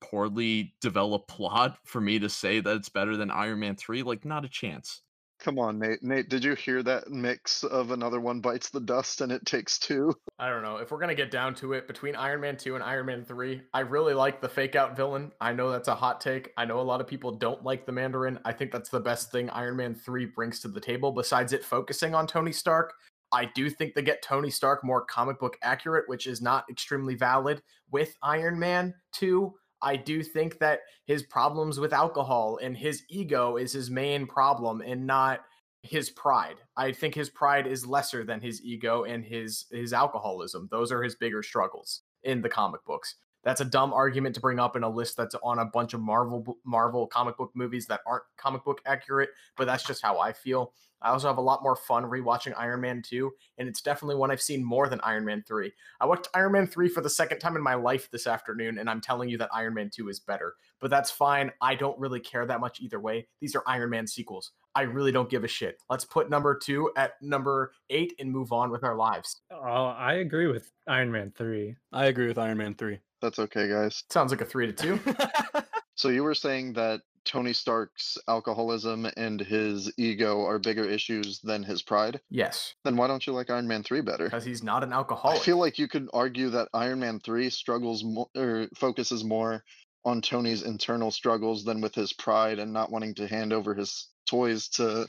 [0.00, 4.02] poorly developed plot for me to say that it's better than Iron Man 3.
[4.02, 5.02] Like not a chance.
[5.40, 6.02] Come on, Nate.
[6.02, 9.78] Nate, did you hear that mix of another one bites the dust and it takes
[9.78, 10.12] two?
[10.38, 10.78] I don't know.
[10.78, 13.24] If we're going to get down to it, between Iron Man 2 and Iron Man
[13.24, 15.30] 3, I really like the fake out villain.
[15.40, 16.52] I know that's a hot take.
[16.56, 18.40] I know a lot of people don't like the Mandarin.
[18.44, 21.64] I think that's the best thing Iron Man 3 brings to the table, besides it
[21.64, 22.94] focusing on Tony Stark.
[23.30, 27.14] I do think they get Tony Stark more comic book accurate, which is not extremely
[27.14, 29.54] valid with Iron Man 2.
[29.82, 34.80] I do think that his problems with alcohol and his ego is his main problem
[34.80, 35.40] and not
[35.82, 36.56] his pride.
[36.76, 40.68] I think his pride is lesser than his ego and his his alcoholism.
[40.70, 43.14] Those are his bigger struggles in the comic books.
[43.44, 46.00] That's a dumb argument to bring up in a list that's on a bunch of
[46.00, 50.32] Marvel Marvel comic book movies that aren't comic book accurate, but that's just how I
[50.32, 50.72] feel.
[51.02, 54.30] I also have a lot more fun rewatching Iron Man 2, and it's definitely one
[54.30, 55.72] I've seen more than Iron Man 3.
[56.00, 58.88] I watched Iron Man 3 for the second time in my life this afternoon, and
[58.88, 60.54] I'm telling you that Iron Man 2 is better.
[60.80, 61.50] But that's fine.
[61.60, 63.26] I don't really care that much either way.
[63.40, 64.52] These are Iron Man sequels.
[64.74, 65.82] I really don't give a shit.
[65.90, 69.40] Let's put number two at number eight and move on with our lives.
[69.50, 71.74] Oh, I agree with Iron Man 3.
[71.92, 72.98] I agree with Iron Man 3.
[73.20, 74.04] That's okay, guys.
[74.10, 75.00] Sounds like a three to two.
[75.98, 81.62] So you were saying that Tony Stark's alcoholism and his ego are bigger issues than
[81.62, 82.20] his pride?
[82.30, 84.24] yes, Then why don't you like Iron Man 3 better?
[84.24, 85.38] because he's not an alcoholic.
[85.40, 89.62] I feel like you could argue that Iron Man 3 struggles more or focuses more
[90.04, 94.08] on Tony's internal struggles than with his pride and not wanting to hand over his
[94.26, 95.06] toys to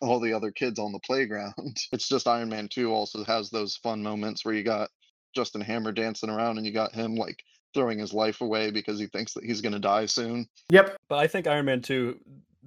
[0.00, 1.54] all the other kids on the playground.
[1.92, 4.90] It's just Iron Man 2 also has those fun moments where you got
[5.34, 7.42] Justin Hammer dancing around and you got him like
[7.74, 10.46] throwing his life away because he thinks that he's going to die soon.
[10.70, 10.96] yep.
[11.08, 12.18] But I think Iron Man 2,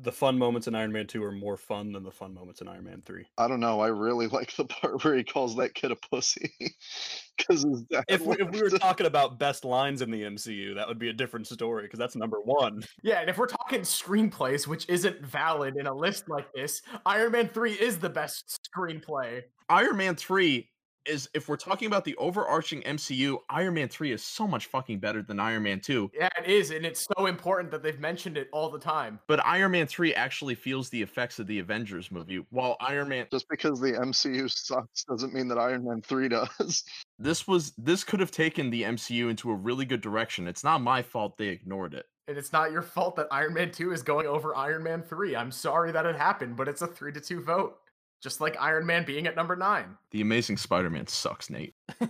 [0.01, 2.67] the fun moments in Iron Man 2 are more fun than the fun moments in
[2.67, 3.25] Iron Man 3.
[3.37, 3.79] I don't know.
[3.79, 6.51] I really like the part where he calls that kid a pussy
[7.37, 7.65] because.
[8.09, 11.09] If we, if we were talking about best lines in the MCU, that would be
[11.09, 12.83] a different story because that's number one.
[13.03, 17.33] Yeah, and if we're talking screenplays, which isn't valid in a list like this, Iron
[17.33, 19.43] Man 3 is the best screenplay.
[19.69, 20.67] Iron Man 3
[21.05, 24.99] is if we're talking about the overarching MCU, Iron Man 3 is so much fucking
[24.99, 26.11] better than Iron Man 2.
[26.13, 29.19] Yeah, it is, and it's so important that they've mentioned it all the time.
[29.27, 33.27] But Iron Man 3 actually feels the effects of the Avengers movie, while Iron Man
[33.31, 36.83] Just because the MCU sucks doesn't mean that Iron Man 3 does.
[37.19, 40.47] this was this could have taken the MCU into a really good direction.
[40.47, 42.05] It's not my fault they ignored it.
[42.27, 45.35] And it's not your fault that Iron Man 2 is going over Iron Man 3.
[45.35, 47.77] I'm sorry that it happened, but it's a 3 to 2 vote.
[48.25, 49.85] Just like Iron Man being at number 9.
[50.09, 51.75] The Amazing Spider-Man sucks, Nate.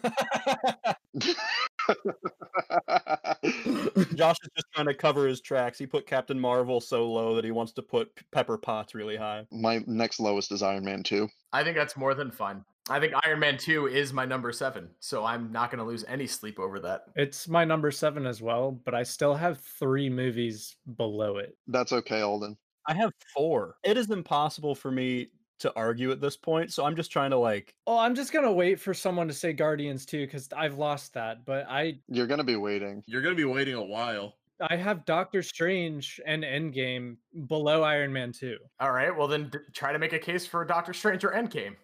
[4.16, 5.78] Josh is just trying to cover his tracks.
[5.78, 9.46] He put Captain Marvel so low that he wants to put Pepper Potts really high.
[9.52, 11.28] My next lowest is Iron Man 2.
[11.52, 12.64] I think that's more than fun.
[12.90, 16.06] I think Iron Man 2 is my number 7, so I'm not going to lose
[16.08, 17.08] any sleep over that.
[17.18, 21.58] It's my number seven as well, but I still have three movies below it.
[21.68, 22.56] That's okay, Alden.
[22.88, 23.76] I have four.
[23.84, 25.28] It is impossible for me
[25.60, 27.74] to argue at this point, so I'm just trying to like.
[27.88, 31.46] Oh, I'm just gonna wait for someone to say Guardians too, because I've lost that.
[31.46, 33.04] But I You're going to be waiting.
[33.08, 34.36] You're gonna be waiting a while.
[34.62, 38.58] I have Doctor Strange and Endgame below Iron Man 2.
[38.80, 41.76] All right, well then d- try to make a case for Doctor Strange or Endgame.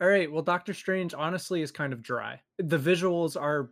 [0.00, 2.40] All right, well Doctor Strange honestly is kind of dry.
[2.58, 3.70] The visuals are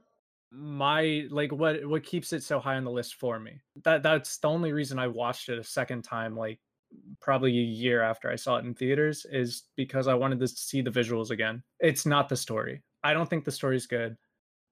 [0.53, 3.61] my like what what keeps it so high on the list for me.
[3.85, 6.59] That that's the only reason I watched it a second time like
[7.21, 10.83] probably a year after I saw it in theaters is because I wanted to see
[10.83, 11.63] the visuals again.
[11.79, 12.83] It's not the story.
[13.05, 14.17] I don't think the story's good.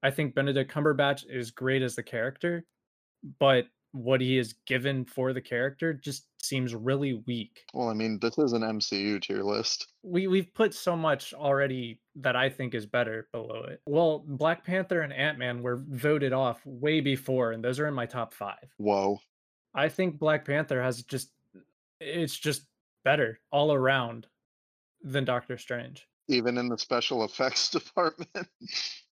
[0.03, 2.64] I think Benedict Cumberbatch is great as the character,
[3.39, 7.64] but what he is given for the character just seems really weak.
[7.75, 9.89] Well, I mean, this is an MCU tier list.
[10.03, 13.81] We we've put so much already that I think is better below it.
[13.87, 18.07] Well, Black Panther and Ant-Man were voted off way before and those are in my
[18.07, 18.57] top 5.
[18.77, 19.19] Whoa.
[19.75, 21.31] I think Black Panther has just
[22.01, 22.63] it's just
[23.05, 24.27] better all around
[25.03, 26.07] than Doctor Strange.
[26.29, 28.49] Even in the special effects department.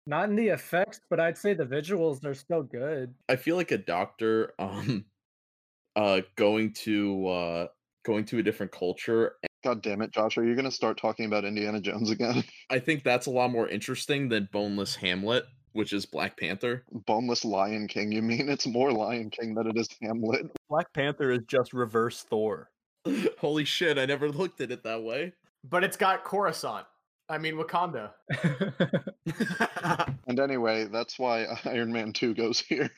[0.07, 3.15] Not in the effects, but I'd say the visuals are still good.
[3.29, 5.05] I feel like a doctor um
[5.97, 7.67] uh going to uh
[8.05, 9.35] going to a different culture.
[9.63, 12.43] God damn it, Josh, are you going to start talking about Indiana Jones again?
[12.71, 16.83] I think that's a lot more interesting than Boneless Hamlet, which is Black Panther.
[17.07, 18.49] Boneless Lion King, you mean?
[18.49, 20.51] It's more Lion King than it is Hamlet.
[20.69, 22.72] Black Panther is just reverse Thor.
[23.39, 25.33] Holy shit, I never looked at it that way.
[25.69, 26.87] But it's got Coruscant.
[27.29, 28.11] I mean Wakanda.
[30.27, 32.91] And anyway, that's why Iron Man 2 goes here.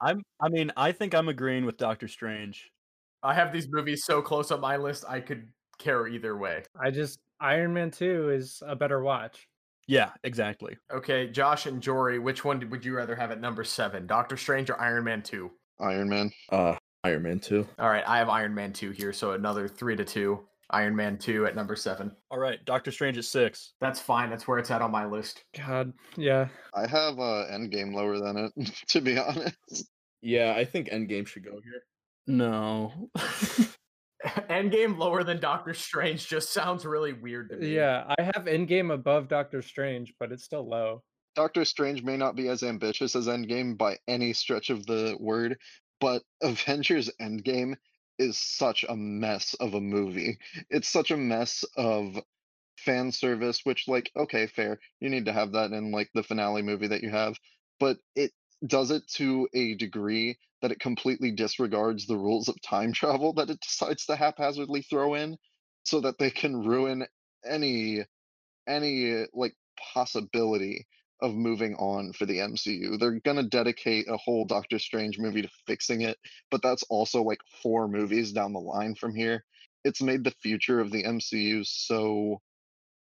[0.00, 2.70] I'm I mean, I think I'm agreeing with Doctor Strange.
[3.22, 5.48] I have these movies so close on my list I could
[5.78, 6.62] care either way.
[6.80, 9.48] I just Iron Man 2 is a better watch.
[9.86, 10.76] Yeah, exactly.
[10.92, 14.06] Okay, Josh and Jory, which one would you rather have at number seven?
[14.06, 15.50] Doctor Strange or Iron Man 2?
[15.80, 16.30] Iron Man.
[16.50, 16.76] uh
[17.08, 17.66] Iron Man 2.
[17.78, 20.40] All right, I have Iron Man 2 here, so another three to two.
[20.70, 22.12] Iron Man 2 at number seven.
[22.30, 23.72] All right, Doctor Strange at six.
[23.80, 24.28] That's fine.
[24.28, 25.42] That's where it's at on my list.
[25.56, 26.48] God, yeah.
[26.74, 29.56] I have uh, Endgame lower than it, to be honest.
[30.20, 31.82] Yeah, I think Endgame should go here.
[32.26, 32.92] No.
[34.50, 37.74] Endgame lower than Doctor Strange just sounds really weird to me.
[37.74, 41.02] Yeah, I have Endgame above Doctor Strange, but it's still low.
[41.34, 45.56] Doctor Strange may not be as ambitious as Endgame by any stretch of the word,
[46.00, 47.76] but Avengers Endgame
[48.18, 50.38] is such a mess of a movie.
[50.70, 52.20] It's such a mess of
[52.76, 54.78] fan service, which, like, okay, fair.
[55.00, 57.36] You need to have that in, like, the finale movie that you have,
[57.78, 58.32] but it
[58.66, 63.50] does it to a degree that it completely disregards the rules of time travel that
[63.50, 65.36] it decides to haphazardly throw in
[65.84, 67.06] so that they can ruin
[67.44, 68.04] any
[68.66, 69.54] any like
[69.94, 70.86] possibility
[71.20, 72.98] of moving on for the MCU.
[72.98, 76.18] They're going to dedicate a whole Doctor Strange movie to fixing it,
[76.50, 79.44] but that's also like four movies down the line from here.
[79.84, 82.40] It's made the future of the MCU so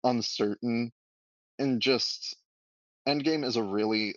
[0.04, 0.92] uncertain
[1.58, 2.36] and just
[3.06, 4.14] Endgame is a really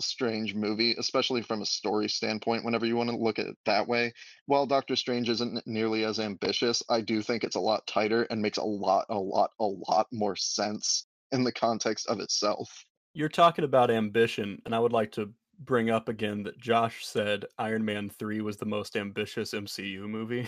[0.00, 3.88] strange movie, especially from a story standpoint, whenever you want to look at it that
[3.88, 4.12] way.
[4.46, 8.40] While Doctor Strange isn't nearly as ambitious, I do think it's a lot tighter and
[8.40, 12.84] makes a lot, a lot, a lot more sense in the context of itself.
[13.18, 15.28] You're talking about ambition, and I would like to
[15.64, 20.46] bring up again that Josh said Iron Man 3 was the most ambitious MCU movie.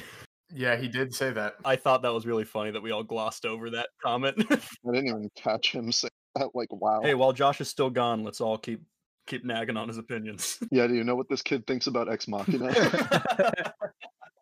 [0.54, 1.54] Yeah, he did say that.
[1.64, 4.36] I thought that was really funny that we all glossed over that comment.
[4.52, 6.50] I didn't even catch him saying that.
[6.54, 7.00] Like, wow.
[7.02, 8.80] hey, while Josh is still gone, let's all keep
[9.26, 10.60] keep nagging on his opinions.
[10.70, 12.72] Yeah, do you know what this kid thinks about Ex Machina?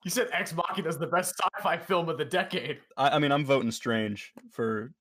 [0.05, 2.79] You said Ex Machina is the best sci-fi film of the decade.
[2.99, 4.93] I, I mean, I'm voting Strange for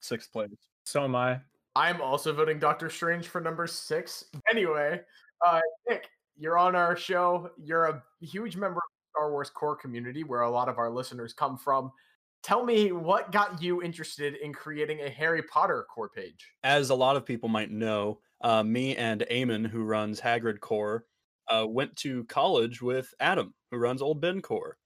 [0.00, 0.50] sixth place.
[0.84, 1.40] So am I.
[1.74, 4.26] I'm also voting Doctor Strange for number six.
[4.50, 5.00] Anyway,
[5.44, 7.50] uh, Nick, you're on our show.
[7.56, 10.90] You're a huge member of the Star Wars core community, where a lot of our
[10.90, 11.90] listeners come from.
[12.42, 16.52] Tell me what got you interested in creating a Harry Potter core page.
[16.64, 21.06] As a lot of people might know, uh, me and Eamon, who runs Hagrid Core,
[21.48, 24.76] uh, went to college with Adam, who runs Old Ben Core,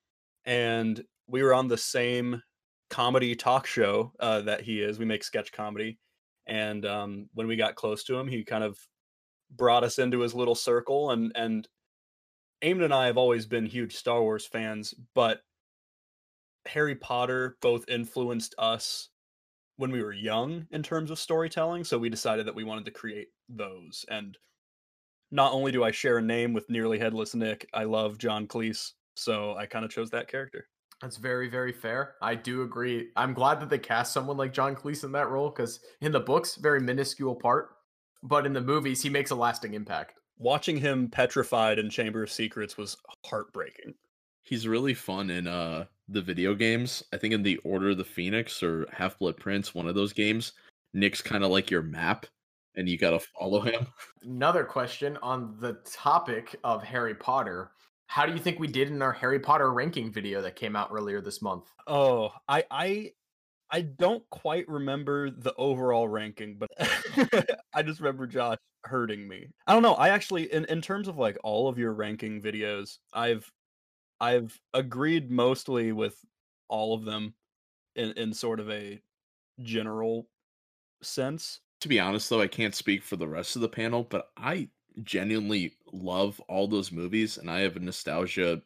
[0.45, 2.43] and we were on the same
[2.91, 4.99] comedy talk show uh, that he is.
[4.99, 5.99] We make sketch comedy,
[6.47, 8.78] and um, when we got close to him, he kind of
[9.51, 11.11] brought us into his little circle.
[11.11, 11.68] and And
[12.62, 15.40] Eamon and I have always been huge Star Wars fans, but
[16.66, 19.11] Harry Potter both influenced us
[19.76, 21.84] when we were young in terms of storytelling.
[21.84, 24.05] So we decided that we wanted to create those.
[24.09, 24.36] And
[25.30, 28.92] not only do I share a name with Nearly Headless Nick, I love John Cleese.
[29.14, 30.68] So I kind of chose that character.
[31.03, 32.14] That's very, very fair.
[32.22, 33.11] I do agree.
[33.16, 36.20] I'm glad that they cast someone like John Cleese in that role because in the
[36.20, 37.70] books, very minuscule part,
[38.22, 40.14] but in the movies, he makes a lasting impact.
[40.38, 43.94] Watching him petrified in Chamber of Secrets was heartbreaking.
[44.42, 47.03] He's really fun in uh the video games.
[47.12, 50.12] I think in the Order of the Phoenix or Half Blood Prince, one of those
[50.12, 50.53] games,
[50.94, 52.26] Nick's kind of like your map,
[52.76, 53.86] and you gotta follow him.
[54.22, 57.72] Another question on the topic of Harry Potter.
[58.07, 60.90] How do you think we did in our Harry Potter ranking video that came out
[60.90, 61.72] earlier this month?
[61.86, 63.12] Oh, I I
[63.70, 66.70] I don't quite remember the overall ranking, but
[67.74, 69.48] I just remember Josh hurting me.
[69.66, 69.94] I don't know.
[69.94, 73.52] I actually in in terms of like all of your ranking videos, I've
[74.20, 76.24] I've agreed mostly with
[76.68, 77.34] all of them
[77.96, 79.02] in in sort of a
[79.62, 80.28] general
[81.02, 81.61] sense.
[81.80, 84.70] to be honest though, I can't speak for the rest of the panel, but I
[85.03, 88.62] genuinely love all those movies and I have a nostalgia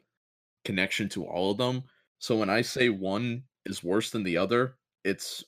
[0.64, 1.84] connection to all of them.
[2.18, 5.44] So when I say one is worse than the other, it's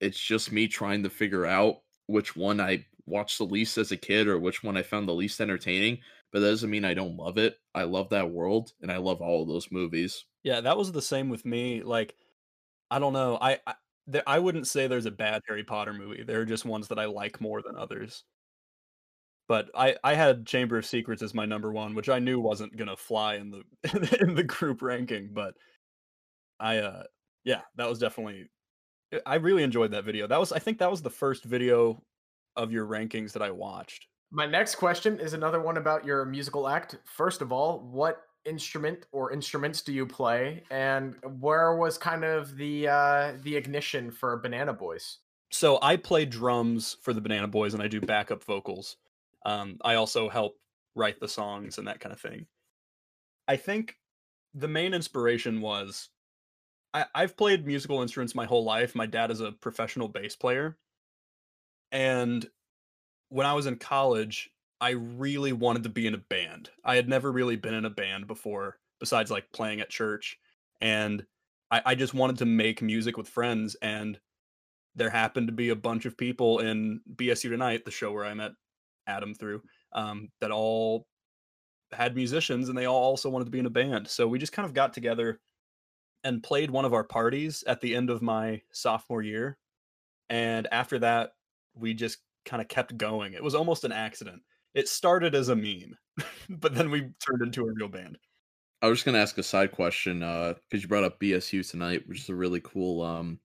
[0.00, 3.96] it's just me trying to figure out which one I watched the least as a
[3.96, 6.00] kid or which one I found the least entertaining.
[6.32, 7.58] But that doesn't mean I don't love it.
[7.74, 10.24] I love that world and I love all of those movies.
[10.42, 11.82] Yeah, that was the same with me.
[11.82, 12.16] Like,
[12.90, 13.38] I don't know.
[13.40, 13.74] I I,
[14.26, 16.22] I wouldn't say there's a bad Harry Potter movie.
[16.24, 18.24] There are just ones that I like more than others.
[19.50, 22.76] But I I had Chamber of Secrets as my number one, which I knew wasn't
[22.76, 23.64] gonna fly in the
[24.20, 25.30] in the group ranking.
[25.32, 25.54] But
[26.60, 27.02] I uh
[27.42, 28.48] yeah, that was definitely.
[29.26, 30.28] I really enjoyed that video.
[30.28, 32.00] That was I think that was the first video
[32.54, 34.06] of your rankings that I watched.
[34.30, 36.98] My next question is another one about your musical act.
[37.04, 42.56] First of all, what instrument or instruments do you play, and where was kind of
[42.56, 45.18] the uh, the ignition for Banana Boys?
[45.50, 48.96] So I play drums for the Banana Boys, and I do backup vocals.
[49.44, 50.56] Um, I also help
[50.94, 52.46] write the songs and that kind of thing.
[53.48, 53.96] I think
[54.54, 56.08] the main inspiration was
[56.92, 58.94] I, I've played musical instruments my whole life.
[58.94, 60.76] My dad is a professional bass player,
[61.92, 62.46] and
[63.28, 66.70] when I was in college, I really wanted to be in a band.
[66.84, 70.38] I had never really been in a band before, besides like playing at church.
[70.80, 71.24] And
[71.70, 73.76] I, I, just wanted to make music with friends.
[73.82, 74.18] And
[74.94, 78.34] there happened to be a bunch of people in BSU Tonight, the show where I
[78.34, 78.52] met
[79.10, 81.06] Adam through, um, that all
[81.92, 84.08] had musicians and they all also wanted to be in a band.
[84.08, 85.40] So we just kind of got together
[86.22, 89.58] and played one of our parties at the end of my sophomore year.
[90.28, 91.32] And after that,
[91.74, 93.32] we just kind of kept going.
[93.32, 94.42] It was almost an accident.
[94.74, 95.96] It started as a meme,
[96.48, 98.18] but then we turned into a real band.
[98.82, 102.02] I was just gonna ask a side question, uh, because you brought up BSU tonight,
[102.06, 103.40] which is a really cool um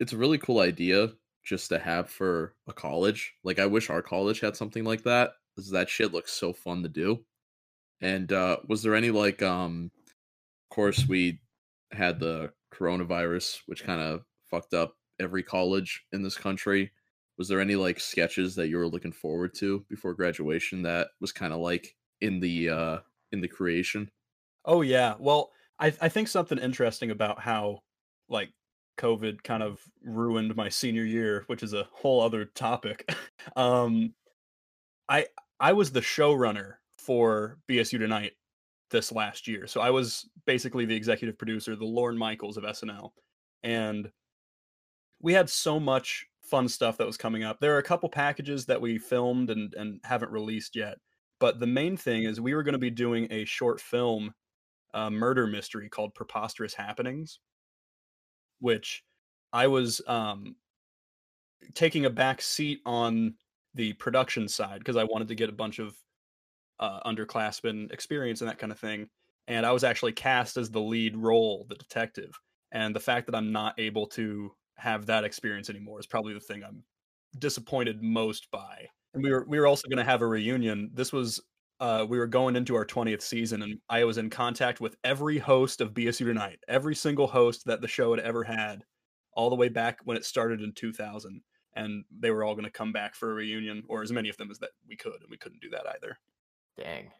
[0.00, 1.10] it's a really cool idea
[1.44, 3.34] just to have for a college.
[3.44, 5.32] Like I wish our college had something like that.
[5.54, 7.24] Because that shit looks so fun to do.
[8.00, 11.40] And uh was there any like um of course we
[11.92, 16.92] had the coronavirus, which kind of fucked up every college in this country
[17.40, 21.32] was there any like sketches that you were looking forward to before graduation that was
[21.32, 22.98] kind of like in the uh
[23.32, 24.10] in the creation
[24.66, 27.80] oh yeah well i i think something interesting about how
[28.28, 28.50] like
[29.00, 33.10] covid kind of ruined my senior year which is a whole other topic
[33.56, 34.12] um
[35.08, 35.26] i
[35.58, 38.32] i was the showrunner for bsu tonight
[38.90, 43.10] this last year so i was basically the executive producer the lorne michaels of snl
[43.62, 44.10] and
[45.20, 47.60] we had so much fun stuff that was coming up.
[47.60, 50.98] There are a couple packages that we filmed and and haven't released yet.
[51.38, 54.34] But the main thing is we were going to be doing a short film
[54.92, 57.38] uh, murder mystery called Preposterous Happenings,
[58.60, 59.02] which
[59.52, 60.56] I was um,
[61.74, 63.34] taking a back seat on
[63.74, 65.94] the production side because I wanted to get a bunch of
[66.78, 69.08] uh, underclassmen experience and that kind of thing.
[69.48, 72.38] And I was actually cast as the lead role, the detective.
[72.72, 76.40] And the fact that I'm not able to have that experience anymore is probably the
[76.40, 76.84] thing I'm
[77.38, 78.88] disappointed most by.
[79.12, 80.90] And we were we were also going to have a reunion.
[80.94, 81.40] This was
[81.80, 85.38] uh, we were going into our 20th season, and I was in contact with every
[85.38, 88.84] host of BSU Tonight, every single host that the show had ever had,
[89.32, 91.40] all the way back when it started in 2000.
[91.76, 94.36] And they were all going to come back for a reunion, or as many of
[94.36, 96.18] them as that we could, and we couldn't do that either.
[96.76, 97.10] Dang,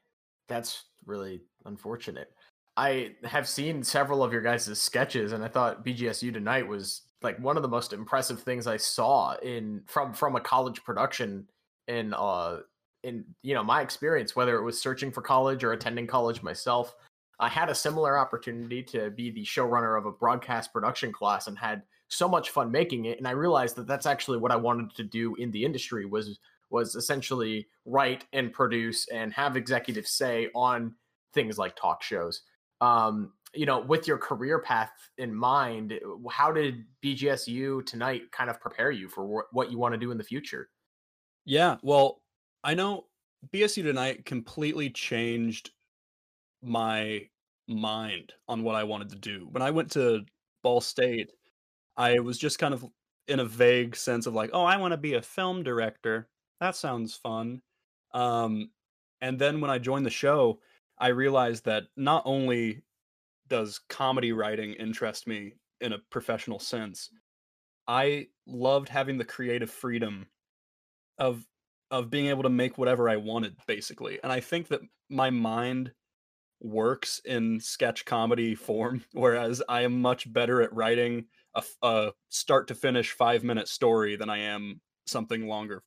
[0.49, 2.29] that's really unfortunate.
[2.77, 7.39] I have seen several of your guys' sketches, and I thought BGSU Tonight was like
[7.39, 11.47] one of the most impressive things I saw in from from a college production
[11.87, 12.61] in uh
[13.05, 16.95] in you know my experience whether it was searching for college or attending college myself
[17.39, 21.57] I had a similar opportunity to be the showrunner of a broadcast production class and
[21.57, 24.95] had so much fun making it and I realized that that's actually what I wanted
[24.97, 26.39] to do in the industry was
[26.71, 30.95] was essentially write and produce and have executive say on
[31.33, 32.43] things like talk shows
[32.81, 35.99] um you know, with your career path in mind,
[36.31, 40.11] how did BGSU tonight kind of prepare you for wh- what you want to do
[40.11, 40.69] in the future?
[41.45, 42.23] Yeah, well,
[42.63, 43.07] I know
[43.53, 45.71] BSU tonight completely changed
[46.63, 47.29] my
[47.69, 49.49] mind on what I wanted to do.
[49.51, 50.25] When I went to
[50.63, 51.31] Ball State,
[51.97, 52.85] I was just kind of
[53.29, 56.29] in a vague sense of like, oh, I want to be a film director.
[56.61, 57.63] That sounds fun.
[58.13, 58.71] Um,
[59.21, 60.61] and then when I joined the show,
[60.99, 62.83] I realized that not only
[63.49, 67.11] does comedy writing interest me in a professional sense.
[67.89, 70.27] I loved having the creative freedom
[71.19, 71.45] of
[71.91, 74.19] of being able to make whatever I wanted basically.
[74.23, 75.93] And I think that my mind
[76.61, 82.69] works in sketch comedy form whereas I am much better at writing a, a start
[82.69, 85.83] to finish 5 minute story than I am something longer,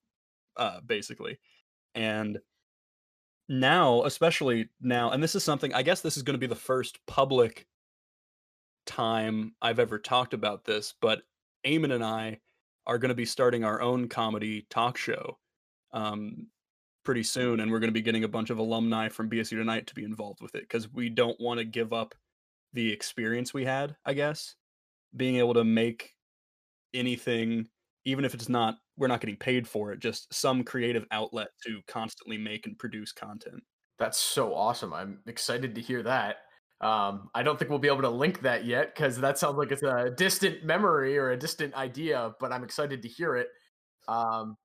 [0.58, 1.40] uh, basically.
[1.96, 2.40] And
[3.48, 6.56] now, especially now, and this is something I guess this is going to be the
[6.56, 7.68] first public
[8.86, 11.22] time I've ever talked about this, but
[11.66, 12.40] Eamon and I
[12.86, 15.38] are going to be starting our own comedy talk show
[15.94, 16.48] um,
[17.04, 19.88] pretty soon, and we're going to be getting a bunch of alumni from BSU Tonight
[19.88, 22.16] to be involved with it because we don't want to give up
[22.74, 23.96] the experience we had.
[24.06, 24.56] I guess
[25.16, 26.12] being able to make
[26.94, 27.68] anything,
[28.06, 31.82] even if it's not we're not getting paid for it, just some creative outlet to
[31.88, 33.64] constantly make and produce content.
[33.98, 34.94] That's so awesome.
[34.94, 36.38] I'm excited to hear that.
[36.82, 39.72] Um, I don't think we'll be able to link that yet because that sounds like
[39.72, 43.48] it's a distant memory or a distant idea, but I'm excited to hear it.
[44.08, 44.58] Um,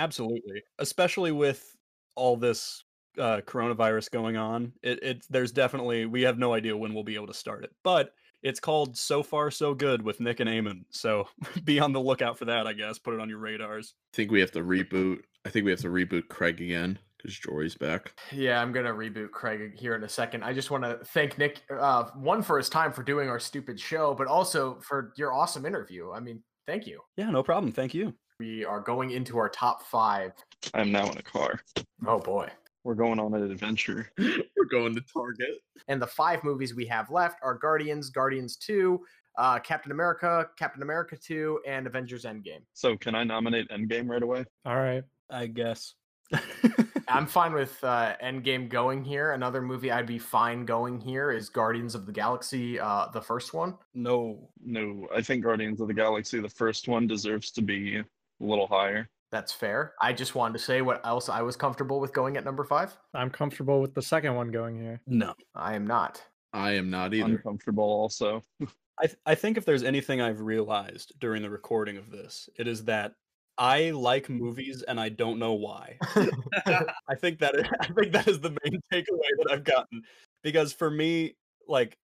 [0.00, 1.76] Absolutely, especially with
[2.16, 2.82] all this
[3.18, 4.72] uh, coronavirus going on.
[4.82, 7.70] It, it there's definitely we have no idea when we'll be able to start it,
[7.84, 10.84] but it's called So Far So Good with Nick and Eamon.
[10.88, 11.28] So
[11.64, 12.66] be on the lookout for that.
[12.66, 13.94] I guess put it on your radars.
[14.14, 15.18] I think we have to reboot.
[15.44, 18.18] I think we have to reboot Craig again because Jory's back.
[18.32, 20.44] Yeah, I'm gonna reboot Craig here in a second.
[20.44, 23.78] I just want to thank Nick, uh, one for his time for doing our stupid
[23.78, 26.10] show, but also for your awesome interview.
[26.10, 27.00] I mean, thank you.
[27.18, 27.70] Yeah, no problem.
[27.70, 28.14] Thank you.
[28.40, 30.32] We are going into our top five.
[30.72, 31.60] I'm now in a car.
[32.06, 32.48] Oh boy.
[32.84, 34.10] We're going on an adventure.
[34.18, 35.58] We're going to Target.
[35.88, 38.98] And the five movies we have left are Guardians, Guardians 2,
[39.36, 42.62] uh, Captain America, Captain America 2, and Avengers Endgame.
[42.72, 44.46] So can I nominate Endgame right away?
[44.64, 45.04] All right.
[45.28, 45.92] I guess.
[47.08, 49.32] I'm fine with uh, Endgame going here.
[49.32, 53.52] Another movie I'd be fine going here is Guardians of the Galaxy, uh, the first
[53.52, 53.76] one.
[53.92, 54.48] no.
[54.64, 58.02] No, I think Guardians of the Galaxy, the first one, deserves to be
[58.40, 59.08] a little higher.
[59.32, 59.94] That's fair.
[60.02, 62.96] I just wanted to say what else I was comfortable with going at number five.
[63.14, 65.00] I'm comfortable with the second one going here.
[65.06, 65.34] No.
[65.54, 66.22] I am not.
[66.52, 67.26] I am not either.
[67.26, 68.44] Uncomfortable also.
[68.98, 72.66] I th- I think if there's anything I've realized during the recording of this, it
[72.66, 73.14] is that
[73.56, 75.96] I like movies and I don't know why.
[76.16, 80.02] I think that is, I think that is the main takeaway that I've gotten
[80.42, 81.36] because for me,
[81.68, 81.96] like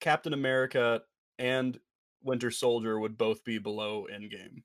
[0.00, 1.02] Captain America
[1.38, 1.78] and
[2.22, 4.62] Winter Soldier would both be below Endgame,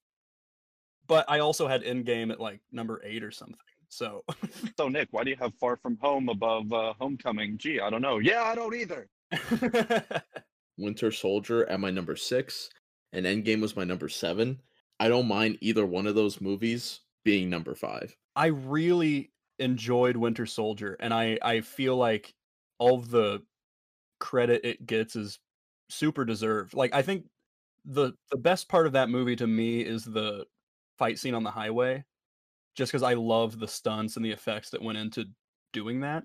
[1.08, 3.58] but I also had Endgame at like number eight or something.
[3.90, 4.24] So
[4.78, 7.58] so Nick, why do you have Far From Home above uh, Homecoming?
[7.58, 8.20] Gee, I don't know.
[8.20, 9.08] Yeah, I don't either.
[10.78, 12.70] Winter Soldier at my number six,
[13.14, 14.62] and Endgame was my number seven.
[15.00, 18.16] I don't mind either one of those movies being number five.
[18.36, 22.34] I really enjoyed Winter Soldier, and I I feel like
[22.80, 23.42] all of the
[24.20, 25.40] credit it gets is
[25.90, 26.74] super deserved.
[26.74, 27.26] Like I think
[27.86, 30.46] the the best part of that movie to me is the
[30.98, 32.04] fight scene on the highway,
[32.76, 35.26] just because I love the stunts and the effects that went into
[35.74, 36.24] doing that.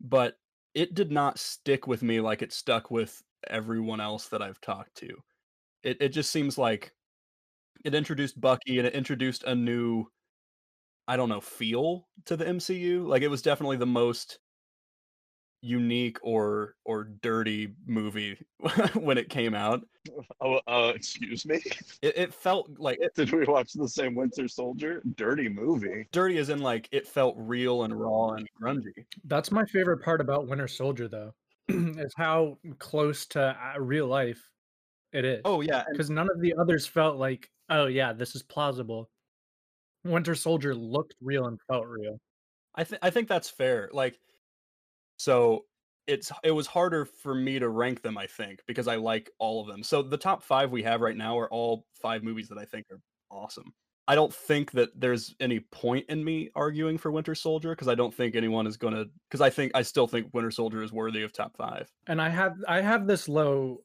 [0.00, 0.36] But
[0.74, 4.94] it did not stick with me like it stuck with everyone else that I've talked
[4.96, 5.08] to.
[5.84, 6.92] It it just seems like
[7.84, 10.06] it introduced Bucky and it introduced a new
[11.08, 13.06] I don't know, feel to the MCU.
[13.06, 14.38] Like it was definitely the most
[15.62, 18.38] unique or or dirty movie
[18.94, 19.82] when it came out.
[20.40, 21.60] Oh, uh, excuse me.
[22.02, 25.02] It, it felt like it, Did we watch the same Winter Soldier?
[25.16, 26.06] Dirty movie.
[26.12, 29.04] dirty as in like it felt real and raw and grungy.
[29.24, 31.34] That's my favorite part about Winter Soldier, though,
[31.68, 34.40] is how close to uh, real life
[35.12, 35.42] it is.
[35.44, 39.10] Oh yeah, because none of the others felt like, oh yeah, this is plausible.
[40.04, 42.18] Winter Soldier looked real and felt real.
[42.74, 43.90] I think I think that's fair.
[43.92, 44.18] Like,
[45.20, 45.66] so
[46.06, 48.16] it's it was harder for me to rank them.
[48.16, 49.82] I think because I like all of them.
[49.82, 52.86] So the top five we have right now are all five movies that I think
[52.90, 53.00] are
[53.30, 53.74] awesome.
[54.08, 57.94] I don't think that there's any point in me arguing for Winter Soldier because I
[57.94, 59.04] don't think anyone is gonna.
[59.28, 61.92] Because I think I still think Winter Soldier is worthy of top five.
[62.06, 63.82] And I have I have this low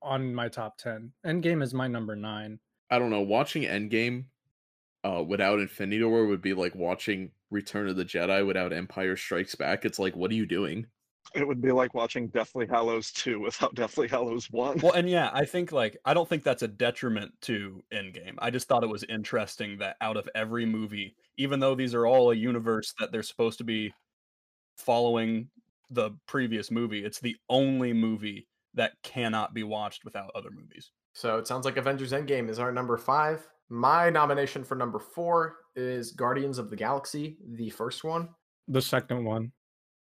[0.00, 1.10] on my top ten.
[1.26, 2.60] Endgame is my number nine.
[2.92, 3.22] I don't know.
[3.22, 4.26] Watching Endgame
[5.06, 9.54] uh, without Infinity War would be like watching Return of the Jedi without Empire Strikes
[9.54, 9.84] Back.
[9.84, 10.86] It's like, what are you doing?
[11.34, 14.80] It would be like watching Deathly Hallows 2 without Deathly Hallows 1.
[14.82, 18.34] Well, and yeah, I think like I don't think that's a detriment to Endgame.
[18.38, 22.06] I just thought it was interesting that out of every movie, even though these are
[22.06, 23.92] all a universe that they're supposed to be
[24.76, 25.48] following
[25.90, 30.90] the previous movie, it's the only movie that cannot be watched without other movies.
[31.14, 33.46] So it sounds like Avengers Endgame is our number five.
[33.68, 38.28] My nomination for number four is Guardians of the Galaxy, the first one.
[38.68, 39.52] The second one.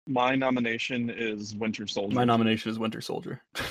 [0.05, 2.15] My nomination is Winter Soldier.
[2.15, 3.41] My nomination is Winter Soldier.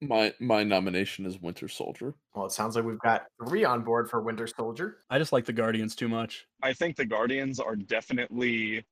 [0.00, 2.14] My my nomination is Winter Soldier.
[2.32, 4.98] Well, it sounds like we've got three on board for Winter Soldier.
[5.10, 6.46] I just like the Guardians too much.
[6.62, 8.84] I think the Guardians are definitely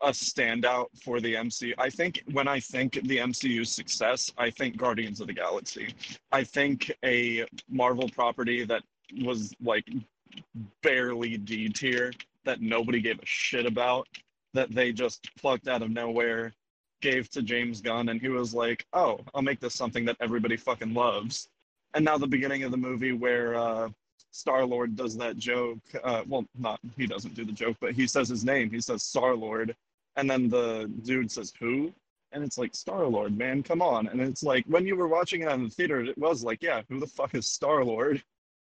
[0.00, 1.74] a standout for the MCU.
[1.78, 5.94] I think when I think the MCU's success, I think Guardians of the Galaxy.
[6.32, 8.82] I think a Marvel property that
[9.24, 9.88] was like
[10.82, 12.12] barely D tier
[12.44, 14.08] that nobody gave a shit about
[14.54, 16.52] that they just plucked out of nowhere,
[17.02, 20.56] gave to James Gunn, and he was like, "Oh, I'll make this something that everybody
[20.56, 21.48] fucking loves."
[21.94, 23.88] And now the beginning of the movie where uh,
[24.30, 25.78] Star Lord does that joke.
[26.02, 28.70] Uh, well, not he doesn't do the joke, but he says his name.
[28.70, 29.74] He says Star Lord,
[30.16, 31.92] and then the dude says who,
[32.32, 34.08] and it's like Star Lord, man, come on.
[34.08, 36.82] And it's like when you were watching it in the theater, it was like, yeah,
[36.88, 38.22] who the fuck is Star Lord?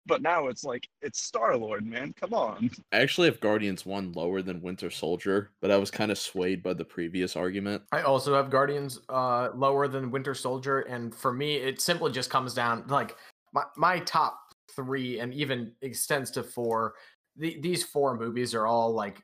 [0.07, 2.15] But now it's like it's Star Lord, man.
[2.21, 2.71] Come on.
[2.93, 6.63] I actually have Guardians 1 lower than Winter Soldier, but I was kind of swayed
[6.63, 7.83] by the previous argument.
[7.93, 12.31] I also have Guardians uh, lower than Winter Soldier, and for me, it simply just
[12.31, 13.17] comes down like
[13.53, 14.39] my my top
[14.71, 16.95] three, and even extends to four.
[17.37, 19.23] The, these four movies are all like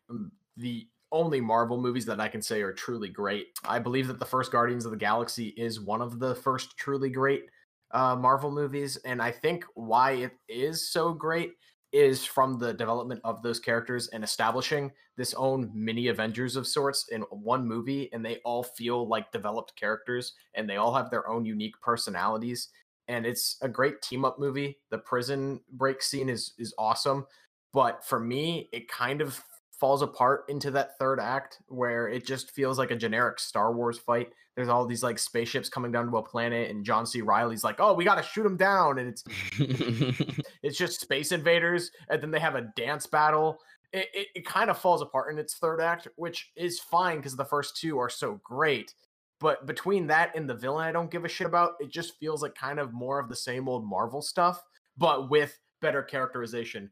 [0.56, 3.48] the only Marvel movies that I can say are truly great.
[3.64, 7.10] I believe that the first Guardians of the Galaxy is one of the first truly
[7.10, 7.46] great
[7.92, 11.52] uh, Marvel movies, and I think why it is so great
[11.92, 17.08] is from the development of those characters and establishing this own mini Avengers of sorts
[17.10, 21.28] in one movie, and they all feel like developed characters, and they all have their
[21.28, 22.68] own unique personalities,
[23.08, 24.78] and it's a great team up movie.
[24.90, 27.26] The prison break scene is is awesome,
[27.72, 29.42] but for me, it kind of
[29.80, 33.98] falls apart into that third act where it just feels like a generic Star Wars
[33.98, 34.28] fight.
[34.54, 37.22] There's all these like spaceships coming down to a planet, and John C.
[37.22, 39.24] Reilly's like, "Oh, we got to shoot them down," and it's
[40.62, 43.58] it's just space invaders, and then they have a dance battle.
[43.92, 47.34] It, it, it kind of falls apart in its third act, which is fine because
[47.34, 48.94] the first two are so great.
[49.40, 51.72] But between that and the villain, I don't give a shit about.
[51.80, 54.62] It just feels like kind of more of the same old Marvel stuff,
[54.98, 56.90] but with better characterization,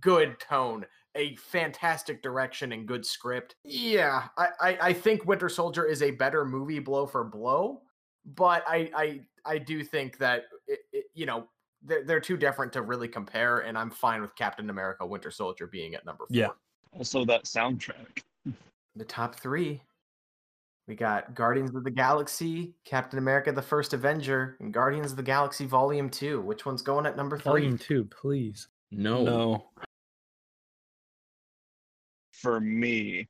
[0.00, 0.86] good tone,
[1.16, 3.56] a fantastic direction and good script.
[3.64, 7.82] Yeah, I, I, I think Winter Soldier is a better movie blow for blow,
[8.24, 11.48] but I I, I do think that it, it, you know
[11.82, 15.66] they're, they're too different to really compare, and I'm fine with Captain America: Winter Soldier
[15.66, 16.36] being at number four.
[16.36, 16.48] Yeah.
[16.96, 18.22] Also, that soundtrack.
[18.96, 19.82] The top three.
[20.88, 25.22] We got Guardians of the Galaxy, Captain America: The First Avenger, and Guardians of the
[25.22, 26.40] Galaxy Volume Two.
[26.40, 27.44] Which one's going at number three?
[27.44, 28.68] Volume two, please.
[28.90, 29.22] no.
[29.22, 29.64] No.
[32.42, 33.28] For me,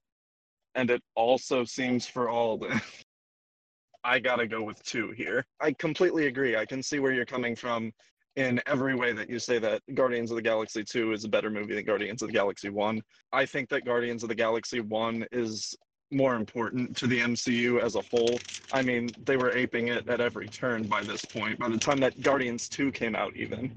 [0.74, 2.80] and it also seems for Alden.
[4.04, 5.44] I gotta go with two here.
[5.60, 6.56] I completely agree.
[6.56, 7.92] I can see where you're coming from
[8.36, 11.50] in every way that you say that Guardians of the Galaxy 2 is a better
[11.50, 13.00] movie than Guardians of the Galaxy 1.
[13.32, 15.76] I think that Guardians of the Galaxy 1 is
[16.10, 18.38] more important to the MCU as a whole.
[18.72, 21.98] I mean, they were aping it at every turn by this point, by the time
[21.98, 23.70] that Guardians 2 came out, even.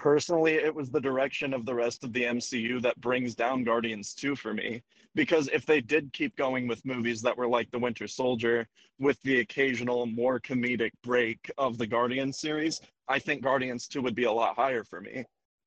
[0.00, 4.14] Personally, it was the direction of the rest of the MCU that brings down Guardians
[4.14, 4.82] 2 for me.
[5.14, 8.66] Because if they did keep going with movies that were like The Winter Soldier,
[8.98, 14.14] with the occasional more comedic break of the Guardians series, I think Guardians 2 would
[14.14, 15.26] be a lot higher for me.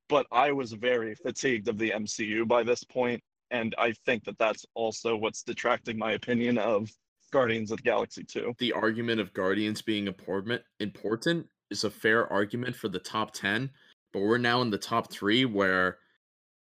[0.09, 4.39] But I was very fatigued of the MCU by this point, and I think that
[4.39, 6.89] that's also what's detracting my opinion of
[7.31, 8.55] Guardians of the Galaxy 2.
[8.57, 13.69] The argument of Guardians being important important is a fair argument for the top 10,
[14.13, 15.97] but we're now in the top 3 where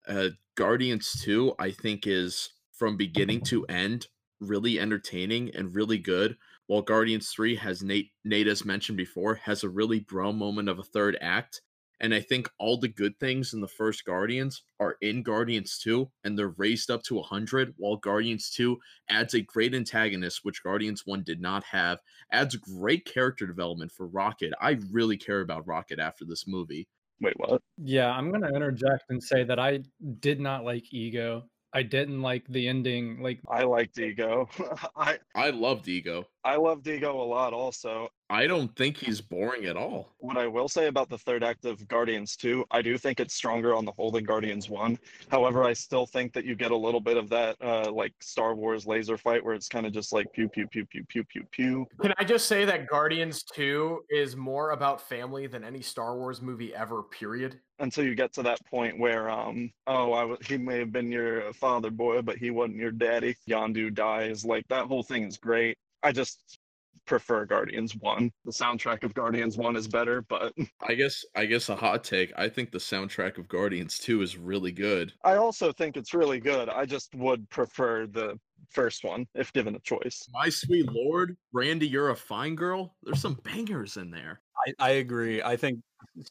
[0.09, 4.09] uh, Guardians 2 I think is from beginning to end
[4.41, 9.63] really entertaining and really good while Guardians 3 has Nate Nate as mentioned before has
[9.63, 11.61] a really bro moment of a third act
[12.01, 16.11] and I think all the good things in the first Guardians are in Guardians 2
[16.25, 18.77] and they're raised up to 100 while Guardians 2
[19.09, 22.01] adds a great antagonist which Guardians 1 did not have
[22.33, 24.53] adds great character development for Rocket.
[24.61, 26.89] I really care about Rocket after this movie
[27.25, 27.63] Wait, what?
[27.79, 29.81] Yeah, I'm gonna interject and say that I
[30.21, 31.45] did not like Ego.
[31.73, 33.23] I didn't like the ending.
[33.23, 34.47] Like, I liked Ego.
[34.97, 38.09] I I loved Ego I love Ego a lot also.
[38.29, 41.65] I don't think he's boring at all What I will say about the third act
[41.65, 44.99] of Guardians 2, I do think it's stronger on the whole than Guardians 1.
[45.31, 48.55] However, I still think that you get a little bit of that uh like Star
[48.55, 51.45] Wars laser fight where it's kind of just like pew pew pew pew pew pew
[51.51, 51.87] pew.
[52.01, 56.43] Can I just say that Guardians 2 is more about family than any Star Wars
[56.43, 57.61] movie ever, period?
[57.79, 61.11] Until you get to that point where um oh I w- he may have been
[61.11, 63.37] your father boy but he wasn't your daddy.
[63.49, 64.45] Yondu dies.
[64.45, 65.77] Like that whole thing is great.
[66.05, 66.59] I just
[67.07, 68.31] prefer Guardians 1.
[68.45, 72.33] The soundtrack of Guardians 1 is better, but I guess I guess a hot take
[72.37, 76.41] I think the soundtrack of Guardians 2 is really good I also think it's really
[76.41, 76.69] good.
[76.69, 78.39] I just would prefer the
[78.71, 80.27] first one if given a choice.
[80.33, 82.95] My sweet lord, Brandy, you're a fine girl.
[83.03, 84.41] There's some bangers in there.
[84.67, 85.43] I, I agree.
[85.43, 85.81] I think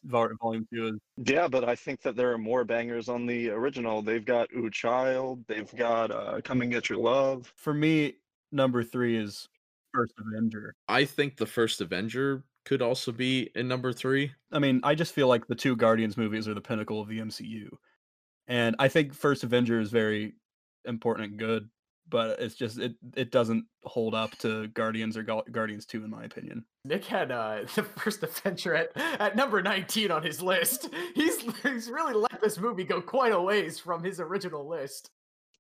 [0.06, 0.94] Volume 2 is.
[1.26, 4.02] Yeah, but I think that there are more bangers on the original.
[4.02, 7.52] They've got Ooh Child, they've got uh, Come and Get Your Love.
[7.56, 8.16] For me,
[8.52, 9.50] number three is
[9.94, 10.76] First Avenger.
[10.88, 14.32] I think the first Avenger could also be in number three.
[14.52, 17.20] I mean, I just feel like the two Guardians movies are the pinnacle of the
[17.20, 17.68] MCU.
[18.48, 20.34] And I think First Avenger is very
[20.86, 21.70] important and good,
[22.10, 26.10] but it's just it it doesn't hold up to Guardians or Gu- Guardians 2 in
[26.10, 26.66] my opinion.
[26.86, 30.90] Nick had uh, the first Avenger at, at number 19 on his list.
[31.16, 35.10] He's he's really let this movie go quite a ways from his original list.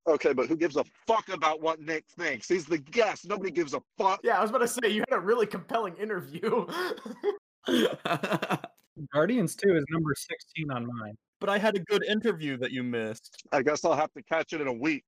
[0.07, 2.49] Okay, but who gives a fuck about what Nick thinks?
[2.49, 3.27] He's the guest.
[3.27, 4.19] Nobody gives a fuck.
[4.23, 6.65] Yeah, I was about to say you had a really compelling interview.
[9.13, 11.15] Guardians 2 is number 16 on mine.
[11.39, 13.43] But I had a good interview that you missed.
[13.51, 15.03] I guess I'll have to catch it in a week.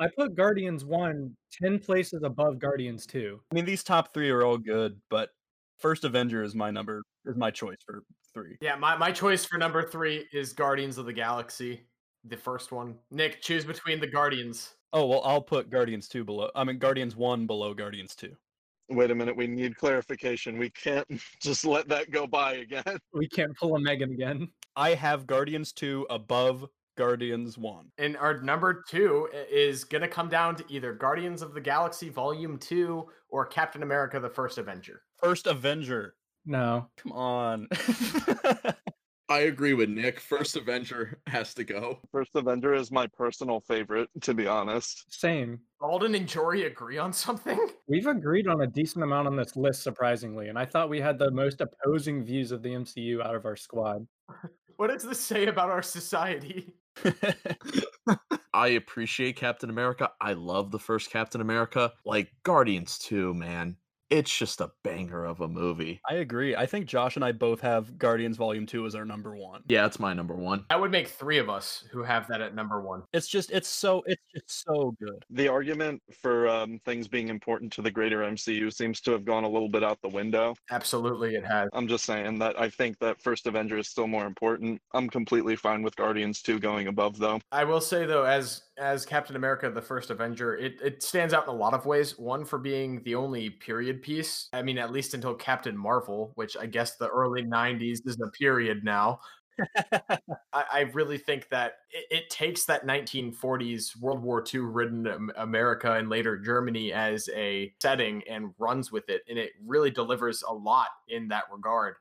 [0.00, 3.40] I put Guardians 1 10 places above Guardians 2.
[3.50, 5.30] I mean, these top 3 are all good, but
[5.78, 8.02] First Avenger is my number is my choice for
[8.34, 8.56] 3.
[8.60, 11.82] yeah, my, my choice for number three is Guardians of the Galaxy,
[12.24, 12.96] the first one.
[13.10, 14.74] Nick, choose between the Guardians.
[14.92, 16.50] Oh, well, I'll put Guardians 2 below.
[16.54, 18.34] I mean, Guardians 1 below Guardians 2.
[18.90, 20.58] Wait a minute, we need clarification.
[20.58, 21.06] We can't
[21.42, 22.84] just let that go by again.
[23.12, 24.48] We can't pull a Megan again.
[24.76, 27.90] I have Guardians 2 above Guardians 1.
[27.98, 32.08] And our number two is going to come down to either Guardians of the Galaxy
[32.08, 35.02] Volume 2 or Captain America the First Avenger.
[35.16, 36.16] First Avenger.
[36.44, 36.88] No.
[36.96, 37.68] Come on.
[39.30, 40.20] I agree with Nick.
[40.20, 41.98] First Avenger has to go.
[42.10, 45.04] First Avenger is my personal favorite, to be honest.
[45.12, 45.60] Same.
[45.82, 47.58] Alden and Jory agree on something?
[47.88, 51.18] We've agreed on a decent amount on this list, surprisingly, and I thought we had
[51.18, 54.06] the most opposing views of the MCU out of our squad.
[54.76, 56.72] What does this say about our society?
[58.54, 60.10] I appreciate Captain America.
[60.20, 61.92] I love the first Captain America.
[62.04, 63.76] Like Guardians 2, man.
[64.10, 66.00] It's just a banger of a movie.
[66.08, 66.56] I agree.
[66.56, 69.64] I think Josh and I both have Guardians Volume 2 as our number 1.
[69.68, 70.64] Yeah, it's my number one.
[70.70, 73.02] That would make three of us who have that at number one.
[73.12, 75.24] It's just it's so it's just so good.
[75.30, 79.44] The argument for um, things being important to the greater MCU seems to have gone
[79.44, 80.54] a little bit out the window.
[80.70, 81.68] Absolutely, it has.
[81.72, 84.80] I'm just saying that I think that First Avenger is still more important.
[84.94, 87.40] I'm completely fine with Guardians 2 going above, though.
[87.52, 91.44] I will say though, as as Captain America: The First Avenger, it it stands out
[91.44, 92.18] in a lot of ways.
[92.18, 94.48] One for being the only period piece.
[94.52, 98.30] I mean, at least until Captain Marvel, which I guess the early '90s is a
[98.30, 99.20] period now.
[100.52, 105.94] I, I really think that it, it takes that 1940s World War II ridden America
[105.94, 110.52] and later Germany as a setting and runs with it, and it really delivers a
[110.52, 111.96] lot in that regard.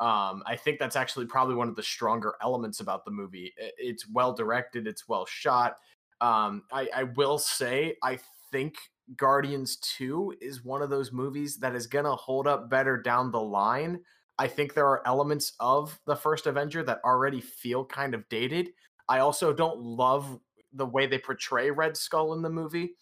[0.00, 3.52] Um, I think that's actually probably one of the stronger elements about the movie.
[3.56, 5.76] It's well directed, it's well shot.
[6.22, 8.18] Um, I, I will say, I
[8.52, 8.76] think
[9.16, 13.32] Guardians 2 is one of those movies that is going to hold up better down
[13.32, 14.00] the line.
[14.38, 18.70] I think there are elements of the first Avenger that already feel kind of dated.
[19.08, 20.38] I also don't love
[20.72, 22.94] the way they portray Red Skull in the movie.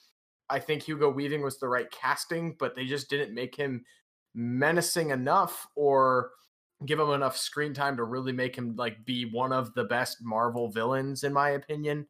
[0.48, 3.84] I think Hugo Weaving was the right casting, but they just didn't make him
[4.34, 6.30] menacing enough or
[6.86, 10.18] give him enough screen time to really make him like be one of the best
[10.22, 12.06] Marvel villains in my opinion.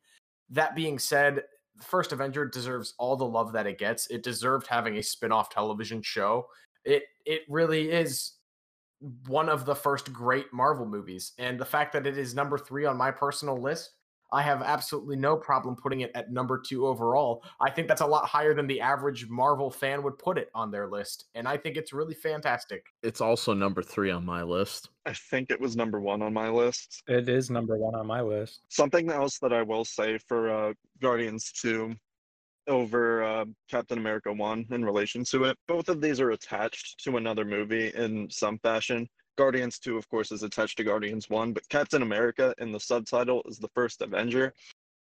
[0.51, 1.43] That being said,
[1.77, 4.09] the first Avenger deserves all the love that it gets.
[4.09, 6.47] It deserved having a spin-off television show.
[6.85, 8.33] It it really is
[9.27, 11.33] one of the first great Marvel movies.
[11.39, 13.93] And the fact that it is number 3 on my personal list,
[14.33, 17.43] I have absolutely no problem putting it at number 2 overall.
[17.61, 20.71] I think that's a lot higher than the average Marvel fan would put it on
[20.71, 22.87] their list, and I think it's really fantastic.
[23.03, 24.91] It's also number three on my list.
[25.07, 27.03] I think it was number one on my list.
[27.09, 28.61] It is number one on my list.
[28.69, 31.95] Something else that I will say for uh, Guardians 2
[32.67, 37.17] over uh, Captain America 1 in relation to it, both of these are attached to
[37.17, 39.09] another movie in some fashion.
[39.37, 43.43] Guardians 2, of course, is attached to Guardians 1, but Captain America in the subtitle
[43.47, 44.53] is the first Avenger.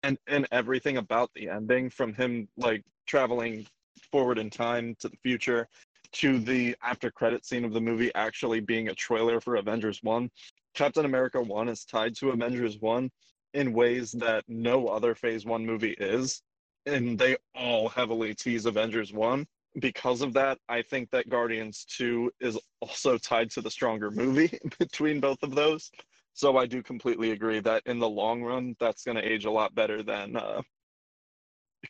[0.03, 3.67] And, and everything about the ending, from him like traveling
[4.11, 5.69] forward in time to the future
[6.13, 10.31] to the after credit scene of the movie actually being a trailer for Avengers 1,
[10.75, 13.11] Captain America 1 is tied to Avengers 1
[13.55, 16.43] in ways that no other Phase 1 movie is.
[16.87, 19.47] And they all heavily tease Avengers 1.
[19.81, 24.59] Because of that, I think that Guardians 2 is also tied to the stronger movie
[24.79, 25.91] between both of those.
[26.33, 29.51] So I do completely agree that in the long run, that's going to age a
[29.51, 30.63] lot better than uh,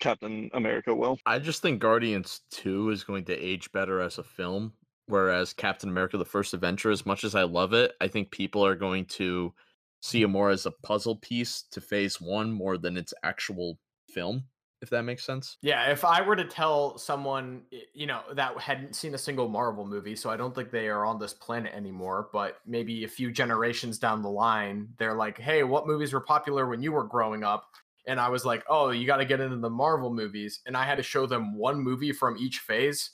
[0.00, 1.18] Captain America will.
[1.26, 4.72] I just think Guardians 2 is going to age better as a film,
[5.06, 8.64] whereas Captain America the First Avenger, as much as I love it, I think people
[8.64, 9.54] are going to
[10.02, 13.78] see it more as a puzzle piece to phase one more than its actual
[14.10, 14.44] film,
[14.84, 15.56] if that makes sense.
[15.62, 17.62] Yeah, if I were to tell someone,
[17.92, 21.04] you know, that hadn't seen a single Marvel movie, so I don't think they are
[21.04, 25.64] on this planet anymore, but maybe a few generations down the line, they're like, hey,
[25.64, 27.64] what movies were popular when you were growing up?
[28.06, 30.60] And I was like, oh, you got to get into the Marvel movies.
[30.66, 33.10] And I had to show them one movie from each phase.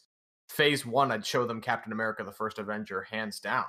[0.48, 3.66] Phase one, I'd show them Captain America, the first Avenger, hands down.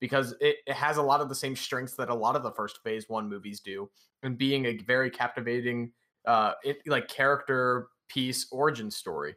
[0.00, 2.52] because it, it has a lot of the same strengths that a lot of the
[2.52, 3.90] first phase one movies do
[4.22, 5.92] and being a very captivating
[6.26, 9.34] uh it, like character piece origin story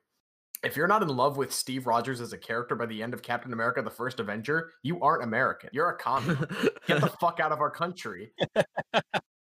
[0.63, 3.21] if you're not in love with steve rogers as a character by the end of
[3.21, 6.35] captain america the first avenger you aren't american you're a commie
[6.87, 8.31] get the fuck out of our country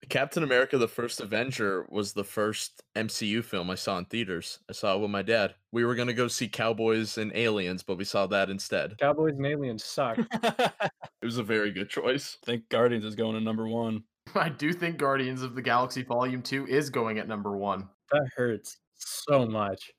[0.09, 4.59] Captain America: The First Avenger was the first MCU film I saw in theaters.
[4.69, 5.55] I saw it with my dad.
[5.71, 8.97] We were gonna go see Cowboys and Aliens, but we saw that instead.
[8.99, 10.19] Cowboys and aliens suck.
[11.21, 12.37] It was a very good choice.
[12.43, 14.03] I think Guardians is going to number one.
[14.35, 18.27] i do think guardians of the galaxy volume 2 is going at number one that
[18.35, 19.91] hurts so much.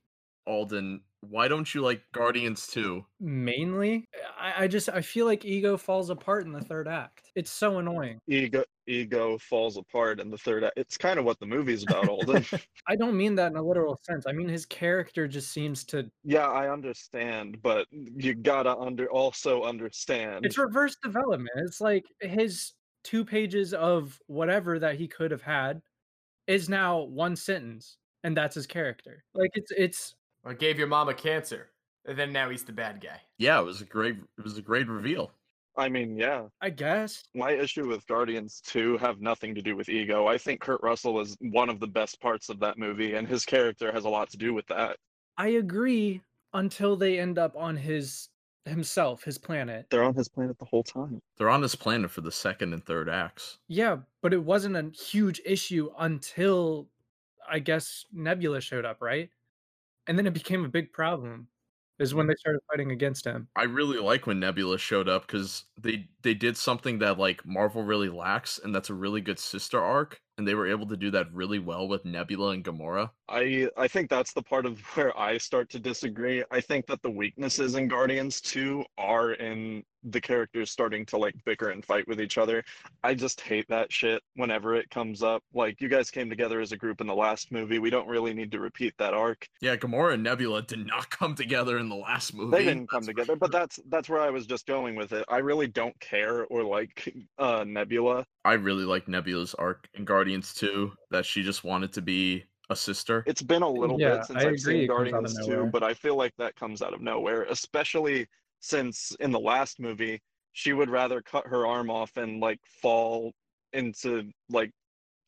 [0.46, 3.04] Alden, why don't you like Guardians 2?
[3.18, 4.08] Mainly,
[4.38, 7.32] I, I just I feel like ego falls apart in the third act.
[7.34, 8.20] It's so annoying.
[8.28, 10.74] Ego ego falls apart in the third act.
[10.76, 12.44] It's kind of what the movie's about, Alden.
[12.88, 14.24] I don't mean that in a literal sense.
[14.28, 19.64] I mean his character just seems to yeah, I understand, but you gotta under also
[19.64, 20.46] understand.
[20.46, 21.50] it's reverse development.
[21.56, 22.74] It's like his
[23.06, 25.80] two pages of whatever that he could have had
[26.48, 29.24] is now one sentence, and that's his character.
[29.34, 30.14] Like it's it's
[30.44, 31.70] i gave your mama cancer
[32.04, 34.62] and then now he's the bad guy Yeah, it was a great it was a
[34.62, 35.30] great reveal.
[35.78, 36.46] I mean, yeah.
[36.62, 40.26] I guess My issue with Guardians 2 have nothing to do with ego.
[40.26, 43.44] I think Kurt Russell is one of the best parts of that movie, and his
[43.44, 44.96] character has a lot to do with that.
[45.36, 46.22] I agree
[46.54, 48.30] until they end up on his
[48.66, 49.86] himself, his planet.
[49.90, 51.20] They're on his planet the whole time.
[51.36, 53.58] They're on his planet for the second and third acts.
[53.68, 56.88] Yeah, but it wasn't a huge issue until
[57.48, 59.30] I guess Nebula showed up, right?
[60.06, 61.48] And then it became a big problem.
[61.98, 63.48] Is when they started fighting against him.
[63.56, 67.84] I really like when Nebula showed up because they they did something that like Marvel
[67.84, 71.10] really lacks, and that's a really good sister arc, and they were able to do
[71.10, 73.10] that really well with Nebula and Gamora.
[73.28, 76.44] I I think that's the part of where I start to disagree.
[76.50, 81.34] I think that the weaknesses in Guardians 2 are in the characters starting to like
[81.44, 82.64] bicker and fight with each other.
[83.02, 85.42] I just hate that shit whenever it comes up.
[85.54, 87.78] Like you guys came together as a group in the last movie.
[87.78, 89.48] We don't really need to repeat that arc.
[89.60, 92.52] Yeah, Gamora and Nebula did not come together in the last movie.
[92.52, 95.12] They didn't come that's for together, but that's that's where I was just going with
[95.12, 95.24] it.
[95.28, 98.26] I really don't care or like uh Nebula.
[98.46, 102.76] I really like Nebula's arc in Guardians 2 that she just wanted to be a
[102.76, 103.26] sister.
[103.26, 105.32] It's been a little Yeah, bit since I I've agree seen it comes out of
[105.32, 108.28] Guardians 2, but I feel like that comes out of nowhere, especially
[108.66, 110.20] since in the last movie
[110.52, 113.32] she would rather cut her arm off and like fall
[113.72, 114.70] into like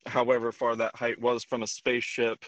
[0.06, 2.44] however far that height was from a spaceship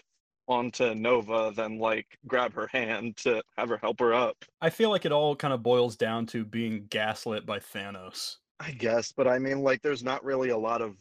[0.47, 4.43] onto Nova than like grab her hand to have her help her up.
[4.61, 8.37] I feel like it all kind of boils down to being gaslit by Thanos.
[8.59, 10.97] I guess, but I mean like there's not really a lot of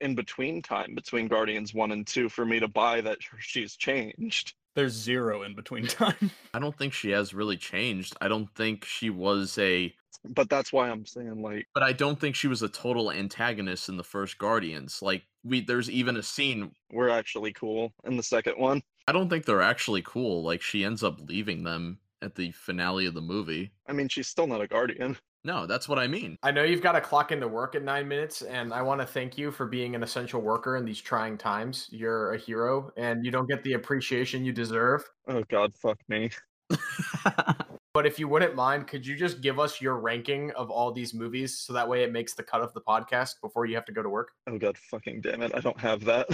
[0.00, 4.54] in between time between Guardians 1 and 2 for me to buy that she's changed.
[4.78, 6.30] There's zero in between time.
[6.54, 8.16] I don't think she has really changed.
[8.20, 9.92] I don't think she was a
[10.24, 13.88] But that's why I'm saying like but I don't think she was a total antagonist
[13.88, 15.02] in the first Guardians.
[15.02, 18.80] Like we there's even a scene we're actually cool in the second one.
[19.08, 20.44] I don't think they're actually cool.
[20.44, 23.70] Like she ends up leaving them at the finale of the movie.
[23.86, 25.16] I mean, she's still not a guardian.
[25.44, 26.36] No, that's what I mean.
[26.42, 29.06] I know you've got to clock into work in nine minutes, and I want to
[29.06, 31.86] thank you for being an essential worker in these trying times.
[31.92, 35.08] You're a hero, and you don't get the appreciation you deserve.
[35.28, 36.30] Oh god, fuck me.
[37.98, 41.12] But if you wouldn't mind, could you just give us your ranking of all these
[41.14, 43.92] movies so that way it makes the cut of the podcast before you have to
[43.92, 44.30] go to work?
[44.46, 45.52] Oh god, fucking damn it.
[45.52, 46.28] I don't have that.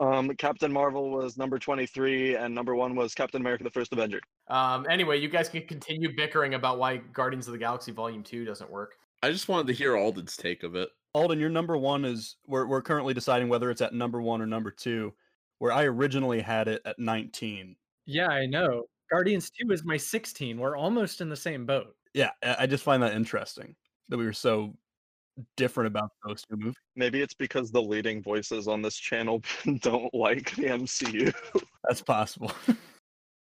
[0.00, 4.20] Um Captain Marvel was number 23 and number 1 was Captain America the First Avenger.
[4.48, 8.44] Um, anyway, you guys can continue bickering about why Guardians of the Galaxy Volume 2
[8.44, 8.96] doesn't work.
[9.22, 10.90] I just wanted to hear Alden's take of it.
[11.14, 14.46] Alden, your number one is we're we're currently deciding whether it's at number one or
[14.46, 15.14] number two,
[15.58, 17.76] where I originally had it at 19.
[18.06, 18.84] Yeah, I know.
[19.10, 20.58] Guardians 2 is my 16.
[20.58, 21.96] We're almost in the same boat.
[22.14, 23.74] Yeah, I I just find that interesting
[24.08, 24.76] that we were so
[25.56, 26.74] different about those two movies.
[26.96, 29.42] Maybe it's because the leading voices on this channel
[29.80, 31.34] don't like the MCU.
[31.84, 32.52] That's possible.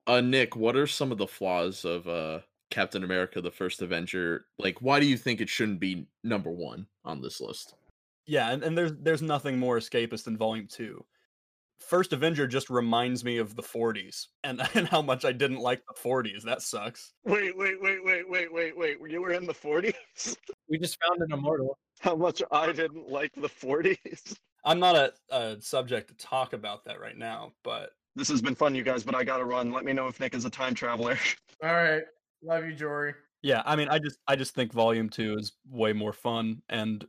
[0.08, 2.40] Uh Nick, what are some of the flaws of uh
[2.72, 4.46] Captain America the First Avenger?
[4.58, 7.76] Like why do you think it shouldn't be number 1 on this list?
[8.26, 11.04] yeah, and, and there's there's nothing more escapist than Volume Two.
[11.82, 15.82] First Avenger just reminds me of the 40s and, and how much I didn't like
[15.88, 16.44] the 40s.
[16.44, 17.14] That sucks.
[17.26, 18.98] wait, wait, wait, wait, wait, wait, wait.
[19.12, 19.94] You were in the 40s?
[20.70, 21.78] We just found an immortal.
[22.00, 24.38] How much I didn't like the 40s?
[24.66, 28.56] I'm not a, a subject to talk about that right now, but This has been
[28.56, 29.72] fun, you guys, but I gotta run.
[29.72, 31.18] Let me know if Nick is a time traveler.
[31.62, 32.04] All right.
[32.42, 33.16] Love you, Jory.
[33.42, 37.06] Yeah, I mean, I just I just think Volume Two is way more fun and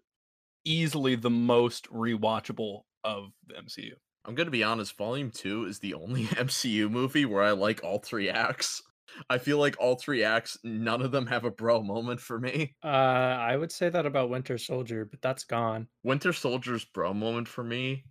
[0.65, 3.93] easily the most rewatchable of the MCU.
[4.24, 7.82] I'm going to be honest, Volume 2 is the only MCU movie where I like
[7.82, 8.82] all three acts.
[9.28, 12.77] I feel like all three acts, none of them have a bro moment for me.
[12.82, 15.89] Uh, I would say that about Winter Soldier, but that's gone.
[16.03, 18.05] Winter Soldier's bro moment for me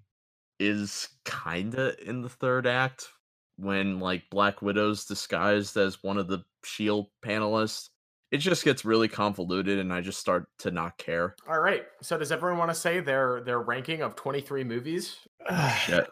[0.60, 3.14] is kinda in the third act
[3.58, 7.91] when like Black Widow's disguised as one of the Shield panelists.
[8.32, 11.36] It just gets really convoluted and I just start to not care.
[11.49, 11.84] All right.
[12.02, 15.18] So does everyone want to say their their ranking of 23 movies?
[15.86, 16.10] Shit.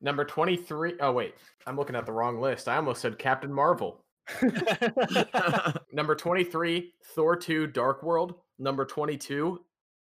[0.00, 0.94] Number 23.
[1.00, 1.34] Oh wait,
[1.66, 2.68] I'm looking at the wrong list.
[2.68, 4.04] I almost said Captain Marvel.
[5.92, 8.34] Number 23, Thor 2 Dark World.
[8.58, 9.60] Number 22,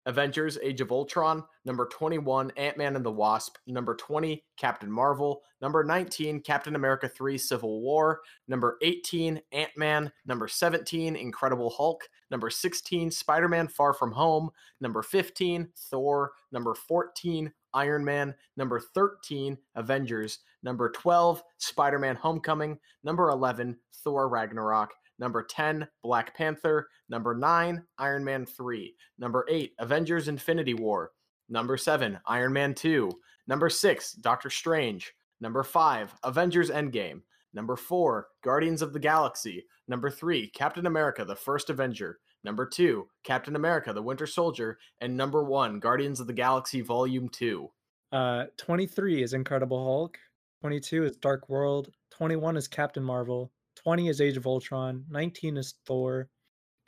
[0.06, 1.44] Avengers Age of Ultron.
[1.64, 3.56] Number 21, Ant Man and the Wasp.
[3.66, 5.42] Number 20, Captain Marvel.
[5.60, 8.20] Number 19, Captain America 3 Civil War.
[8.48, 10.10] Number 18, Ant Man.
[10.26, 12.02] Number 17, Incredible Hulk.
[12.30, 14.50] Number 16, Spider Man Far From Home.
[14.80, 16.32] Number 15, Thor.
[16.50, 18.34] Number 14, Iron Man.
[18.56, 20.40] Number 13, Avengers.
[20.62, 22.78] Number 12, Spider Man Homecoming.
[23.04, 24.90] Number 11, Thor Ragnarok.
[25.18, 26.88] Number 10, Black Panther.
[27.08, 28.94] Number 9, Iron Man 3.
[29.18, 31.10] Number 8, Avengers Infinity War.
[31.48, 33.10] Number 7, Iron Man 2.
[33.46, 35.12] Number 6, Doctor Strange.
[35.40, 37.22] Number 5, Avengers Endgame.
[37.54, 39.64] Number 4, Guardians of the Galaxy.
[39.88, 42.18] Number 3, Captain America the First Avenger.
[42.44, 44.78] Number 2, Captain America the Winter Soldier.
[45.00, 47.70] And number 1, Guardians of the Galaxy Volume 2.
[48.12, 50.18] Uh, 23 is Incredible Hulk.
[50.60, 51.90] 22 is Dark World.
[52.10, 53.50] 21 is Captain Marvel.
[53.84, 55.04] 20 is Age of Ultron.
[55.10, 56.28] 19 is Thor.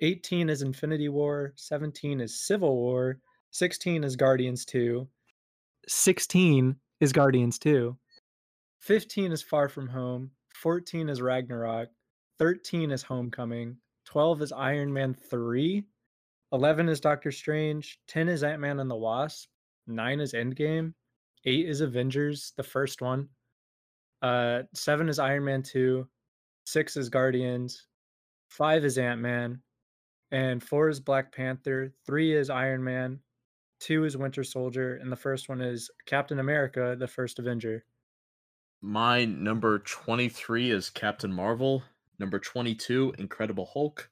[0.00, 1.52] 18 is Infinity War.
[1.56, 3.18] 17 is Civil War.
[3.50, 5.06] 16 is Guardians 2.
[5.88, 7.96] 16 is Guardians 2.
[8.80, 10.30] 15 is Far From Home.
[10.54, 11.88] 14 is Ragnarok.
[12.38, 13.76] 13 is Homecoming.
[14.06, 15.84] 12 is Iron Man 3.
[16.52, 17.98] 11 is Doctor Strange.
[18.08, 19.48] 10 is Ant Man and the Wasp.
[19.86, 20.92] 9 is Endgame.
[21.44, 23.28] 8 is Avengers, the first one.
[24.22, 26.06] Uh, 7 is Iron Man 2.
[26.64, 27.86] 6 is Guardians.
[28.48, 29.60] 5 is Ant Man.
[30.30, 31.92] And 4 is Black Panther.
[32.06, 33.20] 3 is Iron Man.
[33.80, 34.96] 2 is Winter Soldier.
[34.96, 37.84] And the first one is Captain America, the first Avenger.
[38.80, 41.82] My number 23 is Captain Marvel.
[42.18, 44.10] Number 22, Incredible Hulk.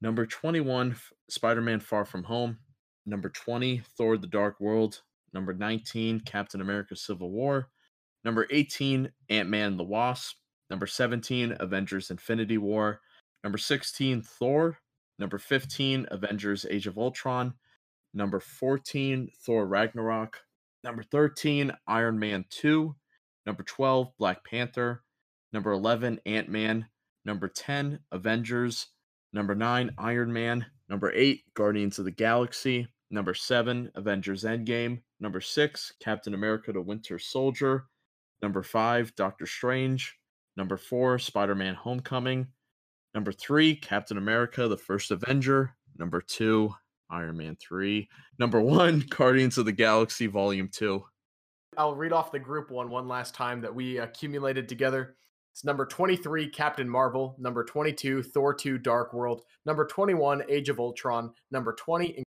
[0.00, 0.96] Number 21,
[1.28, 2.58] Spider Man Far From Home.
[3.06, 5.02] Number 20, Thor The Dark World.
[5.32, 7.68] Number 19, Captain America Civil War.
[8.24, 10.36] Number 18, Ant Man the Wasp.
[10.70, 13.00] Number 17, Avengers Infinity War.
[13.42, 14.78] Number 16, Thor.
[15.18, 17.54] Number 15, Avengers Age of Ultron.
[18.14, 20.40] Number 14, Thor Ragnarok.
[20.84, 22.94] Number 13, Iron Man 2.
[23.46, 25.02] Number 12, Black Panther.
[25.52, 26.86] Number 11, Ant Man.
[27.24, 28.88] Number 10, Avengers.
[29.32, 30.66] Number 9, Iron Man.
[30.88, 32.88] Number 8, Guardians of the Galaxy.
[33.10, 35.00] Number 7, Avengers Endgame.
[35.20, 37.86] Number 6, Captain America the Winter Soldier.
[38.42, 40.17] Number 5, Doctor Strange.
[40.58, 42.48] Number 4, Spider Man Homecoming.
[43.14, 45.72] Number 3, Captain America the First Avenger.
[45.96, 46.74] Number 2,
[47.10, 48.08] Iron Man 3.
[48.40, 51.00] Number 1, Guardians of the Galaxy Volume 2.
[51.76, 55.14] I'll read off the group one one last time that we accumulated together.
[55.54, 57.36] It's number 23, Captain Marvel.
[57.38, 59.42] Number 22, Thor 2 Dark World.
[59.64, 61.32] Number 21, Age of Ultron.
[61.52, 62.24] Number 20,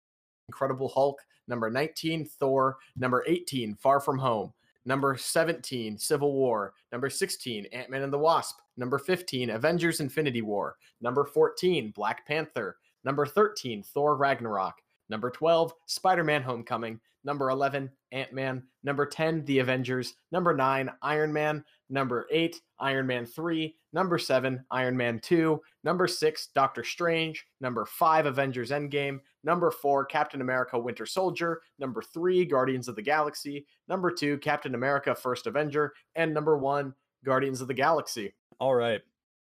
[0.50, 1.18] Incredible Hulk.
[1.46, 2.76] Number 19, Thor.
[2.94, 4.52] Number 18, Far From Home.
[4.88, 6.72] Number 17, Civil War.
[6.92, 8.56] Number 16, Ant Man and the Wasp.
[8.78, 10.76] Number 15, Avengers Infinity War.
[11.02, 12.78] Number 14, Black Panther.
[13.04, 14.76] Number 13, Thor Ragnarok.
[15.08, 17.00] Number 12, Spider Man Homecoming.
[17.24, 18.62] Number 11, Ant Man.
[18.84, 20.14] Number 10, The Avengers.
[20.32, 21.64] Number 9, Iron Man.
[21.90, 23.74] Number 8, Iron Man 3.
[23.92, 25.60] Number 7, Iron Man 2.
[25.84, 27.46] Number 6, Doctor Strange.
[27.60, 29.20] Number 5, Avengers Endgame.
[29.44, 31.60] Number 4, Captain America Winter Soldier.
[31.78, 33.66] Number 3, Guardians of the Galaxy.
[33.88, 35.94] Number 2, Captain America First Avenger.
[36.14, 36.94] And number 1,
[37.24, 38.32] Guardians of the Galaxy.
[38.60, 39.00] All right.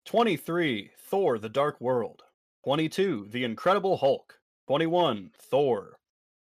[0.07, 2.23] 23, Thor The Dark World.
[2.65, 4.38] 22, The Incredible Hulk.
[4.69, 5.99] 21, Thor.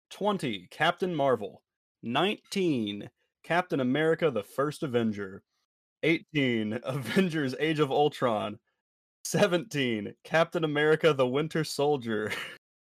[0.09, 1.61] 20, Captain Marvel.
[2.01, 3.07] 19,
[3.43, 5.43] Captain America the First Avenger.
[6.01, 8.57] 18, Avengers Age of Ultron.
[9.25, 12.31] 17, Captain America the Winter Soldier.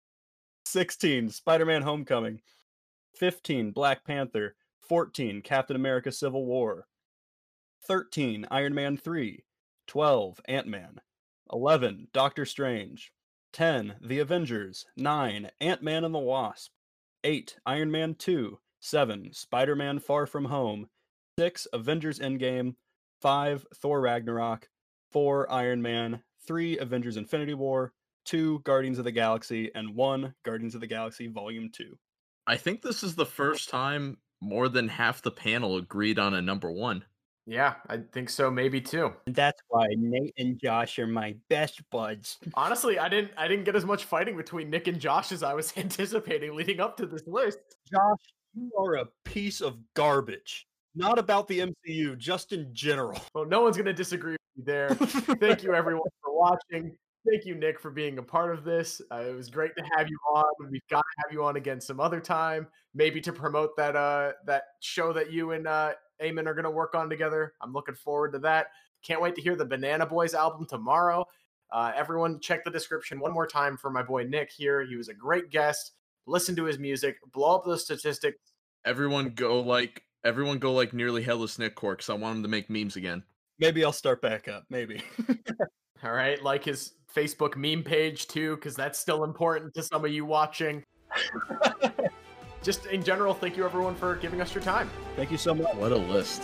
[0.65, 2.41] 16, Spider Man Homecoming.
[3.19, 4.57] 15, Black Panther.
[4.89, 6.87] 14, Captain America Civil War.
[7.87, 9.45] 13, Iron Man 3.
[9.89, 11.03] 12, Ant Man.
[11.53, 13.13] 11, Doctor Strange.
[13.55, 14.85] 10, The Avengers.
[14.97, 16.73] 9, Ant Man and the Wasp.
[17.23, 18.59] 8, Iron Man 2.
[18.81, 20.89] 7, Spider Man Far From Home.
[21.39, 22.75] 6, Avengers Endgame.
[23.23, 24.69] 5, Thor Ragnarok.
[25.13, 26.25] 4, Iron Man.
[26.49, 27.93] 3, Avengers Infinity War.
[28.25, 29.71] 2, Guardians of the Galaxy.
[29.73, 31.97] And 1, Guardians of the Galaxy Volume 2.
[32.49, 36.43] I think this is the first time more than half the panel agreed on a
[36.43, 37.05] number one.
[37.47, 38.51] Yeah, I think so.
[38.51, 39.13] Maybe too.
[39.27, 42.39] That's why Nate and Josh are my best buds.
[42.55, 43.33] Honestly, I didn't.
[43.37, 46.81] I didn't get as much fighting between Nick and Josh as I was anticipating leading
[46.81, 47.59] up to this list.
[47.91, 48.19] Josh,
[48.55, 50.67] you are a piece of garbage.
[50.95, 53.21] Not about the MCU, just in general.
[53.35, 54.89] Well, no one's gonna disagree with you there.
[55.41, 56.97] Thank you, everyone, for watching.
[57.29, 59.01] Thank you, Nick, for being a part of this.
[59.11, 60.45] Uh, it was great to have you on.
[60.71, 64.33] We've got to have you on again some other time, maybe to promote that uh
[64.47, 67.55] that show that you and uh Eamon are gonna work on together.
[67.61, 68.69] I'm looking forward to that.
[69.03, 71.27] Can't wait to hear the Banana Boys album tomorrow.
[71.71, 74.85] Uh, everyone, check the description one more time for my boy Nick here.
[74.85, 75.93] He was a great guest.
[76.27, 77.17] Listen to his music.
[77.33, 78.39] Blow up those statistics.
[78.85, 82.09] Everyone go like everyone go like nearly headless Nick Corks.
[82.09, 83.23] I want him to make memes again.
[83.59, 84.65] Maybe I'll start back up.
[84.71, 85.03] Maybe.
[86.05, 90.11] All right, like his Facebook meme page too, because that's still important to some of
[90.13, 90.85] you watching.
[92.65, 94.91] Just in general, thank you everyone for giving us your time.
[95.15, 95.75] Thank you so much.
[95.77, 96.43] What a list.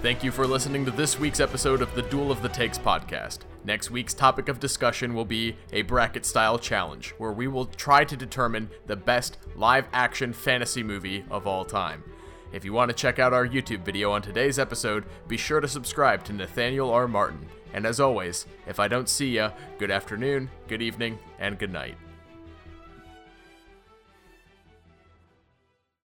[0.00, 3.40] Thank you for listening to this week's episode of the Duel of the Takes podcast.
[3.64, 8.04] Next week's topic of discussion will be a bracket style challenge, where we will try
[8.04, 12.04] to determine the best live action fantasy movie of all time.
[12.52, 15.66] If you want to check out our YouTube video on today's episode, be sure to
[15.66, 17.08] subscribe to Nathaniel R.
[17.08, 17.44] Martin.
[17.72, 21.96] And as always, if I don't see ya, good afternoon, good evening, and good night.